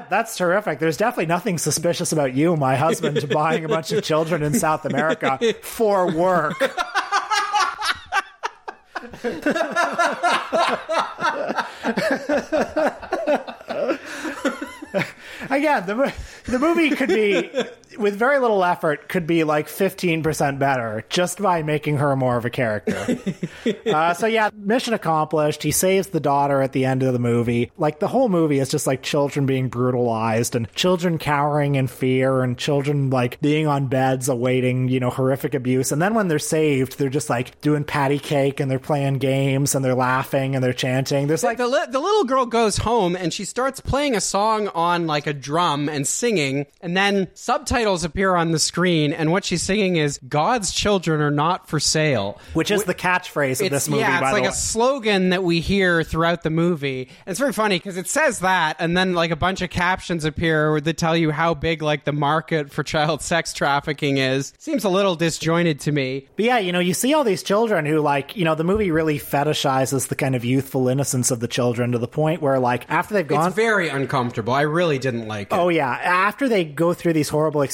that's 0.09 0.37
terrific. 0.37 0.79
There's 0.79 0.95
definitely 0.97 1.25
nothing 1.33 1.57
suspicious 1.57 2.11
about 2.11 2.35
you, 2.35 2.55
my 2.55 2.75
husband, 2.75 3.27
buying 3.29 3.65
a 3.65 3.67
bunch 3.67 3.91
of 3.91 4.03
children 4.03 4.43
in 4.43 4.53
South 4.53 4.85
America 4.85 5.39
for 5.63 6.11
work. 6.15 6.61
Again, 15.49 15.87
the, 15.87 16.13
the 16.45 16.59
movie 16.59 16.91
could 16.91 17.09
be, 17.09 17.49
with 17.97 18.15
very 18.15 18.39
little 18.39 18.63
effort, 18.63 19.09
could 19.09 19.27
be 19.27 19.43
like 19.43 19.67
15% 19.67 20.59
better 20.59 21.05
just 21.09 21.41
by 21.41 21.63
making 21.63 21.97
her 21.97 22.15
more 22.15 22.37
of 22.37 22.45
a 22.45 22.49
character. 22.49 23.19
uh, 23.85 24.13
so, 24.13 24.27
yeah, 24.27 24.49
mission 24.55 24.93
accomplished. 24.93 25.63
He 25.63 25.71
saves 25.71 26.07
the 26.07 26.19
daughter 26.19 26.61
at 26.61 26.71
the 26.73 26.85
end 26.85 27.03
of 27.03 27.13
the 27.13 27.19
movie. 27.19 27.71
Like, 27.77 27.99
the 27.99 28.07
whole 28.07 28.29
movie 28.29 28.59
is 28.59 28.69
just 28.69 28.87
like 28.87 29.03
children 29.03 29.45
being 29.45 29.69
brutalized 29.69 30.55
and 30.55 30.71
children 30.73 31.17
cowering 31.17 31.75
in 31.75 31.87
fear 31.87 32.41
and 32.41 32.57
children 32.57 33.09
like 33.09 33.39
being 33.41 33.67
on 33.67 33.87
beds 33.87 34.29
awaiting, 34.29 34.87
you 34.87 34.99
know, 34.99 35.09
horrific 35.09 35.53
abuse. 35.53 35.91
And 35.91 36.01
then 36.01 36.13
when 36.13 36.27
they're 36.27 36.39
saved, 36.39 36.97
they're 36.97 37.09
just 37.09 37.29
like 37.29 37.59
doing 37.61 37.83
patty 37.83 38.19
cake 38.19 38.59
and 38.59 38.69
they're 38.69 38.79
playing 38.79 39.19
games 39.19 39.75
and 39.75 39.85
they're 39.85 39.95
laughing 39.95 40.55
and 40.55 40.63
they're 40.63 40.73
chanting. 40.73 41.27
There's 41.27 41.43
like, 41.43 41.57
the, 41.57 41.67
li- 41.67 41.87
the 41.89 41.99
little 41.99 42.23
girl 42.23 42.45
goes 42.45 42.77
home 42.77 43.15
and 43.15 43.31
she 43.33 43.45
starts 43.45 43.79
playing 43.79 44.15
a 44.15 44.21
song 44.21 44.67
on 44.69 45.07
like 45.07 45.27
a 45.27 45.33
drum 45.33 45.89
and 45.89 46.07
singing, 46.07 46.65
and 46.81 46.97
then 46.97 47.27
subtitles 47.33 47.82
appear 48.03 48.35
on 48.35 48.51
the 48.51 48.59
screen, 48.59 49.13
and 49.13 49.31
what 49.31 49.45
she's 49.45 49.61
singing 49.61 49.95
is 49.95 50.19
"God's 50.27 50.71
children 50.71 51.21
are 51.21 51.31
not 51.31 51.67
for 51.67 51.79
sale." 51.79 52.39
which 52.53 52.71
is 52.71 52.83
the 52.83 52.93
catchphrase 52.95 53.63
of 53.63 53.71
this 53.71 53.89
movie, 53.89 54.01
yeah, 54.01 54.19
by 54.19 54.27
it's 54.27 54.29
the 54.29 54.33
like 54.33 54.43
way. 54.43 54.49
a 54.49 54.53
slogan 54.53 55.29
that 55.29 55.43
we 55.43 55.59
hear 55.59 56.03
throughout 56.03 56.43
the 56.43 56.49
movie. 56.49 57.09
And 57.25 57.31
it's 57.31 57.39
very 57.39 57.53
funny 57.53 57.77
because 57.77 57.97
it 57.97 58.07
says 58.07 58.39
that, 58.39 58.75
and 58.79 58.95
then 58.95 59.13
like 59.13 59.31
a 59.31 59.35
bunch 59.35 59.61
of 59.61 59.69
captions 59.69 60.25
appear 60.25 60.79
that 60.81 60.97
tell 60.97 61.15
you 61.17 61.31
how 61.31 61.53
big 61.53 61.81
like 61.81 62.05
the 62.05 62.11
market 62.11 62.71
for 62.71 62.83
child 62.83 63.21
sex 63.21 63.53
trafficking 63.53 64.17
is. 64.17 64.53
Seems 64.57 64.83
a 64.83 64.89
little 64.89 65.15
disjointed 65.15 65.79
to 65.81 65.91
me. 65.91 66.27
But 66.35 66.45
yeah, 66.45 66.57
you 66.59 66.71
know, 66.71 66.79
you 66.79 66.93
see 66.93 67.13
all 67.13 67.23
these 67.23 67.43
children 67.43 67.85
who, 67.85 67.99
like, 67.99 68.35
you 68.35 68.45
know, 68.45 68.55
the 68.55 68.63
movie 68.63 68.91
really 68.91 69.19
fetishizes 69.19 70.07
the 70.07 70.15
kind 70.15 70.35
of 70.35 70.45
youthful 70.45 70.87
innocence 70.87 71.31
of 71.31 71.39
the 71.39 71.47
children 71.47 71.91
to 71.91 71.97
the 71.97 72.07
point 72.07 72.41
where, 72.41 72.59
like, 72.59 72.85
after 72.89 73.13
they've 73.13 73.27
gone. 73.27 73.47
It's 73.47 73.55
very 73.55 73.89
uncomfortable. 73.89 74.53
I 74.53 74.61
really 74.61 74.99
didn't 74.99 75.27
like 75.27 75.47
it. 75.47 75.53
Oh 75.55 75.69
yeah, 75.69 75.89
after 75.89 76.47
they 76.47 76.63
go 76.63 76.93
through 76.93 77.13
these 77.13 77.29
horrible 77.29 77.61
experiences, 77.61 77.72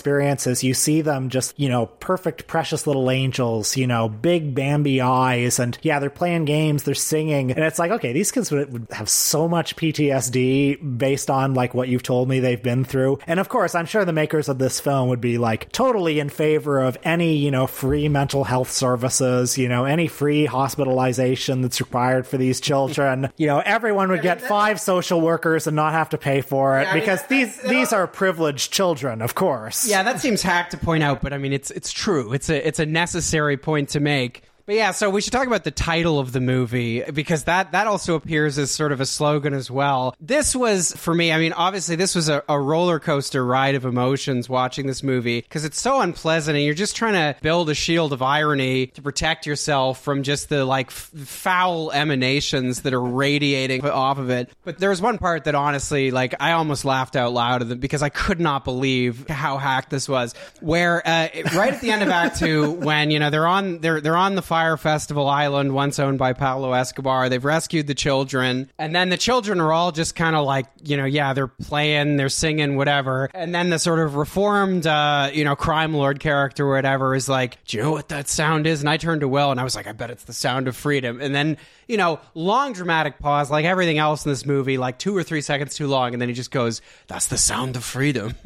you 0.64 0.74
see 0.74 1.02
them 1.02 1.30
just, 1.30 1.60
you 1.60 1.70
know, 1.70 1.88
perfect, 1.88 2.48
precious 2.48 2.88
little 2.88 3.10
angels, 3.10 3.78
you 3.78 3.88
know, 3.88 4.10
big 4.10 4.56
Bambi 4.56 5.02
eyes. 5.02 5.60
And 5.60 5.78
yeah, 5.82 6.00
they're 6.00 6.10
playing 6.10 6.46
games, 6.46 6.84
they're 6.84 6.96
singing. 6.96 7.52
And 7.52 7.64
it's 7.64 7.80
like, 7.80 7.92
okay, 7.92 8.14
these 8.14 8.32
kids 8.32 8.52
would, 8.52 8.88
have 8.92 9.10
so 9.10 9.48
much 9.48 9.76
PTSD 9.76 10.98
based 10.98 11.30
on 11.30 11.54
like 11.54 11.74
what 11.74 11.90
you've 11.90 12.04
told 12.04 12.28
me 12.28 12.40
they've 12.40 12.62
been 12.62 12.84
through. 12.84 13.20
And 13.28 13.40
of 13.40 13.50
course, 13.50 13.76
I'm 13.76 13.86
sure 13.86 14.06
the 14.06 14.14
makers 14.14 14.50
of 14.50 14.58
this 14.58 14.80
film 14.80 15.10
would 15.10 15.22
be 15.22 15.38
like 15.38 15.72
totally 15.72 16.20
in 16.20 16.30
favor 16.30 16.80
of 16.80 16.98
any, 17.04 17.36
you 17.36 17.52
know, 17.52 17.68
free 17.68 18.10
mental 18.10 18.44
health 18.44 18.72
services, 18.72 19.58
you 19.58 19.70
know, 19.70 19.86
any 19.86 20.08
free 20.08 20.46
hospitalization 20.46 21.62
that's 21.62 21.80
required 21.80 22.26
for 22.26 22.38
these 22.38 22.60
children. 22.60 23.30
you 23.38 23.48
know, 23.48 23.60
everyone 23.60 24.10
would 24.10 24.22
get 24.22 24.42
five 24.42 24.80
social 24.80 25.22
workers 25.22 25.68
and 25.68 25.76
not 25.76 25.94
have 25.94 26.10
to 26.10 26.18
pay 26.18 26.42
for 26.42 26.80
it 26.80 26.88
I 26.88 26.94
mean, 26.94 27.02
because 27.02 27.24
these 27.28 27.56
these 27.62 27.94
are 27.94 28.08
privileged 28.08 28.72
children, 28.72 29.22
of 29.22 29.36
course. 29.36 29.89
Yeah, 29.90 30.04
that 30.04 30.20
seems 30.20 30.42
hack 30.42 30.70
to 30.72 30.78
point 30.78 31.04
out, 31.04 31.22
but 31.22 31.34
I 31.34 31.38
mean, 31.38 31.54
it's 31.54 31.72
it's 31.72 31.92
true. 31.92 32.34
It's 32.34 32.50
a 32.50 32.68
it's 32.68 32.80
a 32.80 32.86
necessary 32.86 33.58
point 33.58 33.90
to 33.90 34.00
make. 34.00 34.44
But 34.70 34.76
yeah, 34.76 34.92
so 34.92 35.10
we 35.10 35.22
should 35.22 35.34
talk 35.34 35.48
about 35.48 35.64
the 35.64 35.72
title 35.72 36.20
of 36.20 36.32
the 36.32 36.40
movie 36.40 37.02
because 37.02 37.46
that 37.46 37.72
that 37.72 37.88
also 37.88 38.14
appears 38.14 38.60
as 38.60 38.70
sort 38.70 38.92
of 38.92 39.02
a 39.02 39.06
slogan 39.08 39.56
as 39.56 39.72
well. 39.72 40.16
This 40.20 40.56
was 40.56 40.96
for 40.96 41.12
me. 41.12 41.32
I 41.32 41.40
mean, 41.40 41.54
obviously, 41.54 41.96
this 41.96 42.14
was 42.14 42.30
a, 42.30 42.44
a 42.48 42.62
roller 42.62 43.00
coaster 43.00 43.44
ride 43.44 43.74
of 43.74 43.84
emotions 43.84 44.48
watching 44.48 44.86
this 44.86 45.02
movie 45.02 45.42
because 45.42 45.66
it's 45.66 45.82
so 45.82 46.02
unpleasant, 46.02 46.56
and 46.56 46.64
you're 46.64 46.76
just 46.76 46.96
trying 46.96 47.14
to 47.14 47.36
build 47.42 47.72
a 47.72 47.74
shield 47.74 48.14
of 48.14 48.22
irony 48.22 48.86
to 48.86 49.02
protect 49.02 49.48
yourself 49.48 50.04
from 50.04 50.22
just 50.22 50.50
the 50.50 50.64
like 50.64 50.90
f- 50.90 51.10
foul 51.16 51.92
emanations 51.92 52.84
that 52.84 52.94
are 52.94 53.02
radiating 53.02 53.84
off 53.84 54.20
of 54.20 54.30
it. 54.30 54.52
But 54.66 54.78
there 54.78 54.92
was 54.92 55.02
one 55.02 55.18
part 55.18 55.46
that 55.46 55.56
honestly, 55.56 56.12
like, 56.12 56.36
I 56.40 56.52
almost 56.52 56.86
laughed 56.86 57.16
out 57.16 57.34
loud 57.34 57.64
it 57.72 57.80
because 57.80 58.04
I 58.04 58.10
could 58.10 58.40
not 58.40 58.66
believe 58.66 59.28
how 59.30 59.58
hacked 59.58 59.90
this 59.90 60.08
was. 60.08 60.36
Where 60.60 61.02
uh, 61.08 61.30
right 61.56 61.74
at 61.74 61.82
the 61.82 61.90
end 61.90 62.04
of 62.04 62.10
Act 62.10 62.38
Two, 62.38 62.70
when 62.70 63.10
you 63.10 63.18
know 63.18 63.32
they're 63.32 63.48
on 63.48 63.80
they're 63.80 64.00
they're 64.00 64.16
on 64.16 64.36
the 64.36 64.44
Fire 64.44 64.59
Festival 64.78 65.28
Island, 65.28 65.74
once 65.74 66.00
owned 66.00 66.18
by 66.20 66.34
Pablo 66.34 66.74
Escobar. 66.74 67.30
They've 67.30 67.44
rescued 67.44 67.88
the 67.88 67.96
children, 67.96 68.72
and 68.78 68.96
then 68.96 69.10
the 69.10 69.18
children 69.18 69.60
are 69.60 69.72
all 69.72 69.92
just 69.92 70.16
kind 70.16 70.36
of 70.36 70.46
like 70.46 70.66
you 70.84 70.98
know, 70.98 71.06
yeah, 71.06 71.34
they're 71.34 71.48
playing, 71.48 72.18
they're 72.18 72.30
singing, 72.30 72.76
whatever. 72.76 73.30
And 73.34 73.54
then 73.54 73.70
the 73.70 73.80
sort 73.80 74.00
of 74.00 74.16
reformed, 74.16 74.88
uh, 74.88 75.30
you 75.34 75.44
know, 75.44 75.56
crime 75.56 75.94
lord 75.94 76.20
character, 76.20 76.68
whatever, 76.68 77.16
is 77.16 77.30
like, 77.30 77.64
do 77.66 77.78
you 77.78 77.84
know 77.84 77.92
what 77.92 78.10
that 78.10 78.28
sound 78.28 78.68
is? 78.68 78.82
And 78.82 78.90
I 78.90 78.98
turned 78.98 79.22
to 79.22 79.28
Will, 79.28 79.52
and 79.52 79.60
I 79.60 79.64
was 79.64 79.76
like, 79.76 79.88
I 79.88 79.92
bet 79.92 80.10
it's 80.10 80.24
the 80.24 80.34
sound 80.34 80.68
of 80.68 80.76
freedom. 80.76 81.22
And 81.22 81.34
then 81.34 81.58
you 81.90 81.98
know, 81.98 82.20
long 82.36 82.72
dramatic 82.72 83.18
pause, 83.18 83.50
like 83.50 83.66
everything 83.66 83.98
else 83.98 84.24
in 84.24 84.32
this 84.32 84.46
movie, 84.46 84.78
like 84.78 85.00
two 85.00 85.18
or 85.18 85.24
three 85.24 85.42
seconds 85.42 85.74
too 85.74 85.88
long, 85.88 86.14
and 86.14 86.22
then 86.22 86.30
he 86.30 86.36
just 86.36 86.52
goes, 86.52 86.82
"That's 87.08 87.28
the 87.28 87.38
sound 87.38 87.76
of 87.76 87.84
freedom." 87.84 88.36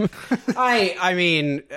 I, 0.58 0.96
I 1.00 1.14
mean. 1.14 1.64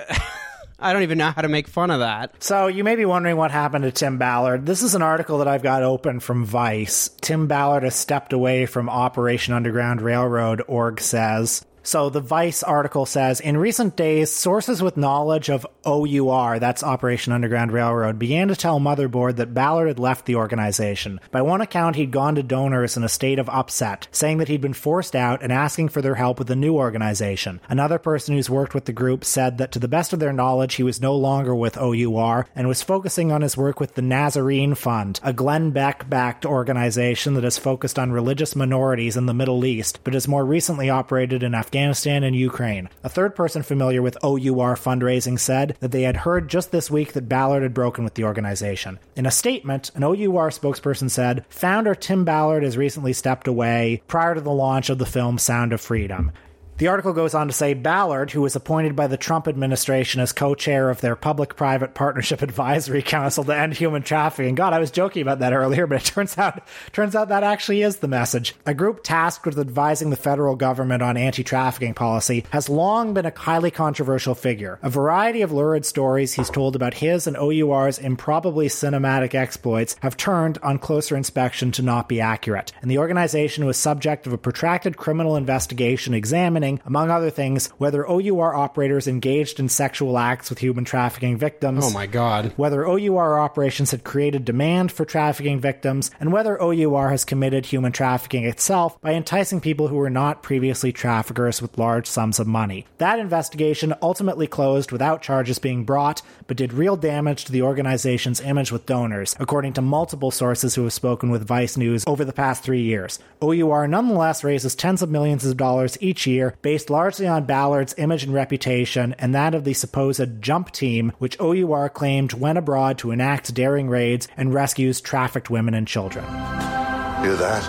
I 0.79 0.93
don't 0.93 1.03
even 1.03 1.17
know 1.17 1.31
how 1.31 1.41
to 1.41 1.47
make 1.47 1.67
fun 1.67 1.89
of 1.89 2.01
that. 2.01 2.43
So 2.43 2.67
you 2.67 2.83
may 2.83 2.95
be 2.95 3.05
wondering 3.05 3.35
what 3.35 3.49
happened 3.49 3.83
to 3.83 3.91
Tim 3.91 4.17
Ballard. 4.19 4.65
This 4.65 4.83
is 4.83 4.93
an 4.93 5.01
article 5.01 5.39
that 5.39 5.47
I've 5.47 5.63
got 5.63 5.81
open 5.81 6.19
from 6.19 6.45
Vice. 6.45 7.09
Tim 7.21 7.47
Ballard 7.47 7.83
has 7.83 7.95
stepped 7.95 8.31
away 8.31 8.67
from 8.67 8.89
Operation 8.89 9.55
Underground 9.55 10.01
Railroad, 10.01 10.61
org 10.67 11.01
says. 11.01 11.65
So 11.87 12.09
the 12.09 12.19
Vice 12.19 12.63
article 12.63 13.05
says 13.05 13.39
In 13.39 13.55
recent 13.55 13.95
days, 13.95 14.29
sources 14.29 14.81
with 14.81 14.97
knowledge 14.97 15.49
of 15.49 15.65
OUR, 15.85 16.59
that's 16.59 16.83
Operation 16.83 17.31
Underground 17.31 17.71
Railroad, 17.71 18.19
began 18.19 18.49
to 18.49 18.57
tell 18.57 18.81
Motherboard 18.81 19.37
that 19.37 19.53
Ballard 19.53 19.87
had 19.87 19.97
left 19.97 20.25
the 20.25 20.35
organization. 20.35 21.21
By 21.31 21.41
one 21.41 21.61
account, 21.61 21.95
he'd 21.95 22.11
gone 22.11 22.35
to 22.35 22.43
donors 22.43 22.97
in 22.97 23.05
a 23.05 23.07
state 23.07 23.39
of 23.39 23.47
upset, 23.47 24.09
saying 24.11 24.39
that 24.39 24.49
he'd 24.49 24.59
been 24.59 24.73
forced 24.73 25.15
out 25.15 25.41
and 25.41 25.49
asking 25.49 25.87
for 25.87 26.01
their 26.01 26.15
help 26.15 26.39
with 26.39 26.51
a 26.51 26.57
new 26.57 26.75
organization. 26.75 27.61
Another 27.69 27.99
person 27.99 28.35
who's 28.35 28.49
worked 28.49 28.73
with 28.73 28.83
the 28.83 28.91
group 28.91 29.23
said 29.23 29.57
that 29.57 29.71
to 29.71 29.79
the 29.79 29.87
best 29.87 30.11
of 30.11 30.19
their 30.19 30.33
knowledge, 30.33 30.75
he 30.75 30.83
was 30.83 30.99
no 30.99 31.15
longer 31.15 31.55
with 31.55 31.77
OUR 31.77 32.47
and 32.53 32.67
was 32.67 32.83
focusing 32.83 33.31
on 33.31 33.43
his 33.43 33.55
work 33.55 33.79
with 33.79 33.95
the 33.95 34.01
Nazarene 34.01 34.75
Fund, 34.75 35.21
a 35.23 35.31
Glenn 35.31 35.71
Beck 35.71 36.09
backed 36.09 36.45
organization 36.45 37.35
that 37.35 37.45
is 37.45 37.57
focused 37.57 37.97
on 37.97 38.11
religious 38.11 38.57
minorities 38.57 39.15
in 39.15 39.25
the 39.25 39.33
Middle 39.33 39.63
East, 39.63 40.01
but 40.03 40.13
has 40.13 40.27
more 40.27 40.43
recently 40.43 40.89
operated 40.89 41.43
in 41.43 41.55
Afghanistan 41.55 41.76
and 41.77 42.35
Ukraine. 42.35 42.89
A 43.03 43.09
third 43.09 43.35
person 43.35 43.63
familiar 43.63 44.01
with 44.01 44.17
OUR 44.23 44.75
fundraising 44.75 45.39
said 45.39 45.77
that 45.79 45.91
they 45.91 46.03
had 46.03 46.17
heard 46.17 46.49
just 46.49 46.71
this 46.71 46.91
week 46.91 47.13
that 47.13 47.29
Ballard 47.29 47.63
had 47.63 47.73
broken 47.73 48.03
with 48.03 48.15
the 48.15 48.23
organization. 48.23 48.99
In 49.15 49.25
a 49.25 49.31
statement, 49.31 49.91
an 49.95 50.03
OUR 50.03 50.49
spokesperson 50.49 51.09
said, 51.09 51.45
Founder 51.49 51.95
Tim 51.95 52.25
Ballard 52.25 52.63
has 52.63 52.77
recently 52.77 53.13
stepped 53.13 53.47
away 53.47 54.01
prior 54.07 54.35
to 54.35 54.41
the 54.41 54.51
launch 54.51 54.89
of 54.89 54.97
the 54.97 55.05
film 55.05 55.37
Sound 55.37 55.73
of 55.73 55.81
Freedom. 55.81 56.31
The 56.77 56.89
article 56.89 57.13
goes 57.13 57.33
on 57.33 57.47
to 57.47 57.53
say 57.53 57.73
Ballard, 57.73 58.29
who 58.29 58.43
was 58.43 58.55
appointed 58.55 58.95
by 58.95 59.07
the 59.07 59.17
Trump 59.17 59.47
administration 59.47 60.21
as 60.21 60.31
co 60.31 60.53
chair 60.53 60.91
of 60.91 61.01
their 61.01 61.15
Public 61.15 61.55
Private 61.55 61.95
Partnership 61.95 62.41
Advisory 62.43 63.01
Council 63.01 63.43
to 63.45 63.57
End 63.57 63.73
Human 63.73 64.03
Trafficking. 64.03 64.53
God, 64.53 64.73
I 64.73 64.79
was 64.79 64.91
joking 64.91 65.23
about 65.23 65.39
that 65.39 65.53
earlier, 65.53 65.87
but 65.87 66.01
it 66.01 66.05
turns 66.05 66.37
out 66.37 66.61
turns 66.93 67.15
out 67.15 67.29
that 67.29 67.41
actually 67.41 67.81
is 67.81 67.97
the 67.97 68.07
message. 68.07 68.53
A 68.67 68.75
group 68.75 69.03
tasked 69.03 69.47
with 69.47 69.57
advising 69.57 70.11
the 70.11 70.15
federal 70.15 70.55
government 70.55 71.01
on 71.01 71.17
anti 71.17 71.43
trafficking 71.43 71.95
policy 71.95 72.45
has 72.51 72.69
long 72.69 73.15
been 73.15 73.25
a 73.25 73.33
highly 73.35 73.71
controversial 73.71 74.35
figure. 74.35 74.77
A 74.83 74.89
variety 74.91 75.41
of 75.41 75.51
lurid 75.51 75.83
stories 75.83 76.33
he's 76.35 76.51
told 76.51 76.75
about 76.75 76.93
his 76.93 77.25
and 77.25 77.37
OUR's 77.37 77.97
improbably 77.97 78.67
cinematic 78.67 79.33
exploits 79.33 79.95
have 80.01 80.15
turned, 80.15 80.59
on 80.59 80.77
closer 80.77 81.17
inspection, 81.17 81.71
to 81.71 81.81
not 81.81 82.07
be 82.07 82.21
accurate. 82.21 82.71
And 82.83 82.91
the 82.91 82.99
organization 82.99 83.65
was 83.65 83.77
subject 83.77 84.27
of 84.27 84.33
a 84.33 84.37
protracted 84.37 84.95
criminal 84.95 85.35
investigation 85.35 86.13
examining 86.13 86.66
among 86.85 87.09
other 87.09 87.29
things, 87.29 87.67
whether 87.77 88.07
OUR 88.07 88.55
operators 88.55 89.07
engaged 89.07 89.59
in 89.59 89.69
sexual 89.69 90.17
acts 90.17 90.49
with 90.49 90.59
human 90.59 90.85
trafficking 90.85 91.37
victims. 91.37 91.85
Oh 91.85 91.91
my 91.91 92.05
god. 92.05 92.53
Whether 92.57 92.85
OUR 92.87 93.39
operations 93.39 93.91
had 93.91 94.03
created 94.03 94.45
demand 94.45 94.91
for 94.91 95.05
trafficking 95.05 95.59
victims, 95.59 96.11
and 96.19 96.31
whether 96.31 96.61
OUR 96.61 97.09
has 97.09 97.25
committed 97.25 97.65
human 97.65 97.91
trafficking 97.91 98.45
itself 98.45 98.99
by 99.01 99.13
enticing 99.13 99.61
people 99.61 99.87
who 99.87 99.95
were 99.95 100.09
not 100.09 100.43
previously 100.43 100.91
traffickers 100.91 101.61
with 101.61 101.77
large 101.77 102.07
sums 102.07 102.39
of 102.39 102.47
money. 102.47 102.85
That 102.97 103.19
investigation 103.19 103.93
ultimately 104.01 104.47
closed 104.47 104.91
without 104.91 105.21
charges 105.21 105.59
being 105.59 105.85
brought, 105.85 106.21
but 106.47 106.57
did 106.57 106.73
real 106.73 106.95
damage 106.95 107.45
to 107.45 107.51
the 107.51 107.61
organization's 107.61 108.41
image 108.41 108.71
with 108.71 108.85
donors, 108.85 109.35
according 109.39 109.73
to 109.73 109.81
multiple 109.81 110.31
sources 110.31 110.75
who 110.75 110.83
have 110.83 110.93
spoken 110.93 111.29
with 111.29 111.47
Vice 111.47 111.77
News 111.77 112.03
over 112.07 112.25
the 112.25 112.33
past 112.33 112.63
three 112.63 112.81
years. 112.81 113.19
OUR 113.41 113.87
nonetheless 113.87 114.43
raises 114.43 114.75
tens 114.75 115.01
of 115.01 115.09
millions 115.09 115.45
of 115.45 115.57
dollars 115.57 115.97
each 116.01 116.25
year 116.25 116.55
based 116.61 116.89
largely 116.89 117.27
on 117.27 117.45
Ballard's 117.45 117.95
image 117.97 118.23
and 118.23 118.33
reputation 118.33 119.15
and 119.19 119.33
that 119.35 119.55
of 119.55 119.63
the 119.63 119.73
supposed 119.73 120.41
jump 120.41 120.71
team, 120.71 121.11
which 121.17 121.39
OUR 121.39 121.89
claimed 121.89 122.33
went 122.33 122.57
abroad 122.57 122.97
to 122.99 123.11
enact 123.11 123.53
daring 123.53 123.89
raids 123.89 124.27
and 124.37 124.53
rescues 124.53 125.01
trafficked 125.01 125.49
women 125.49 125.73
and 125.73 125.87
children. 125.87 126.25
Hear 126.25 127.35
that? 127.35 127.63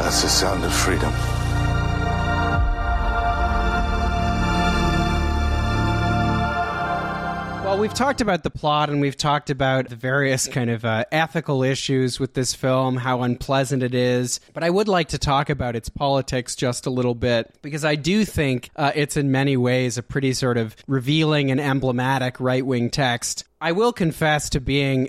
That's 0.00 0.22
the 0.22 0.28
sound 0.28 0.64
of 0.64 0.72
freedom. 0.72 1.35
Well, 7.76 7.82
we've 7.82 7.92
talked 7.92 8.22
about 8.22 8.42
the 8.42 8.48
plot 8.48 8.88
and 8.88 9.02
we've 9.02 9.18
talked 9.18 9.50
about 9.50 9.90
the 9.90 9.96
various 9.96 10.48
kind 10.48 10.70
of 10.70 10.86
uh, 10.86 11.04
ethical 11.12 11.62
issues 11.62 12.18
with 12.18 12.32
this 12.32 12.54
film, 12.54 12.96
how 12.96 13.20
unpleasant 13.20 13.82
it 13.82 13.94
is. 13.94 14.40
But 14.54 14.64
I 14.64 14.70
would 14.70 14.88
like 14.88 15.08
to 15.08 15.18
talk 15.18 15.50
about 15.50 15.76
its 15.76 15.90
politics 15.90 16.56
just 16.56 16.86
a 16.86 16.90
little 16.90 17.14
bit 17.14 17.54
because 17.60 17.84
I 17.84 17.96
do 17.96 18.24
think 18.24 18.70
uh, 18.76 18.92
it's 18.94 19.18
in 19.18 19.30
many 19.30 19.58
ways 19.58 19.98
a 19.98 20.02
pretty 20.02 20.32
sort 20.32 20.56
of 20.56 20.74
revealing 20.86 21.50
and 21.50 21.60
emblematic 21.60 22.40
right 22.40 22.64
wing 22.64 22.88
text. 22.88 23.44
I 23.58 23.72
will 23.72 23.92
confess 23.92 24.50
to 24.50 24.60
being, 24.60 25.08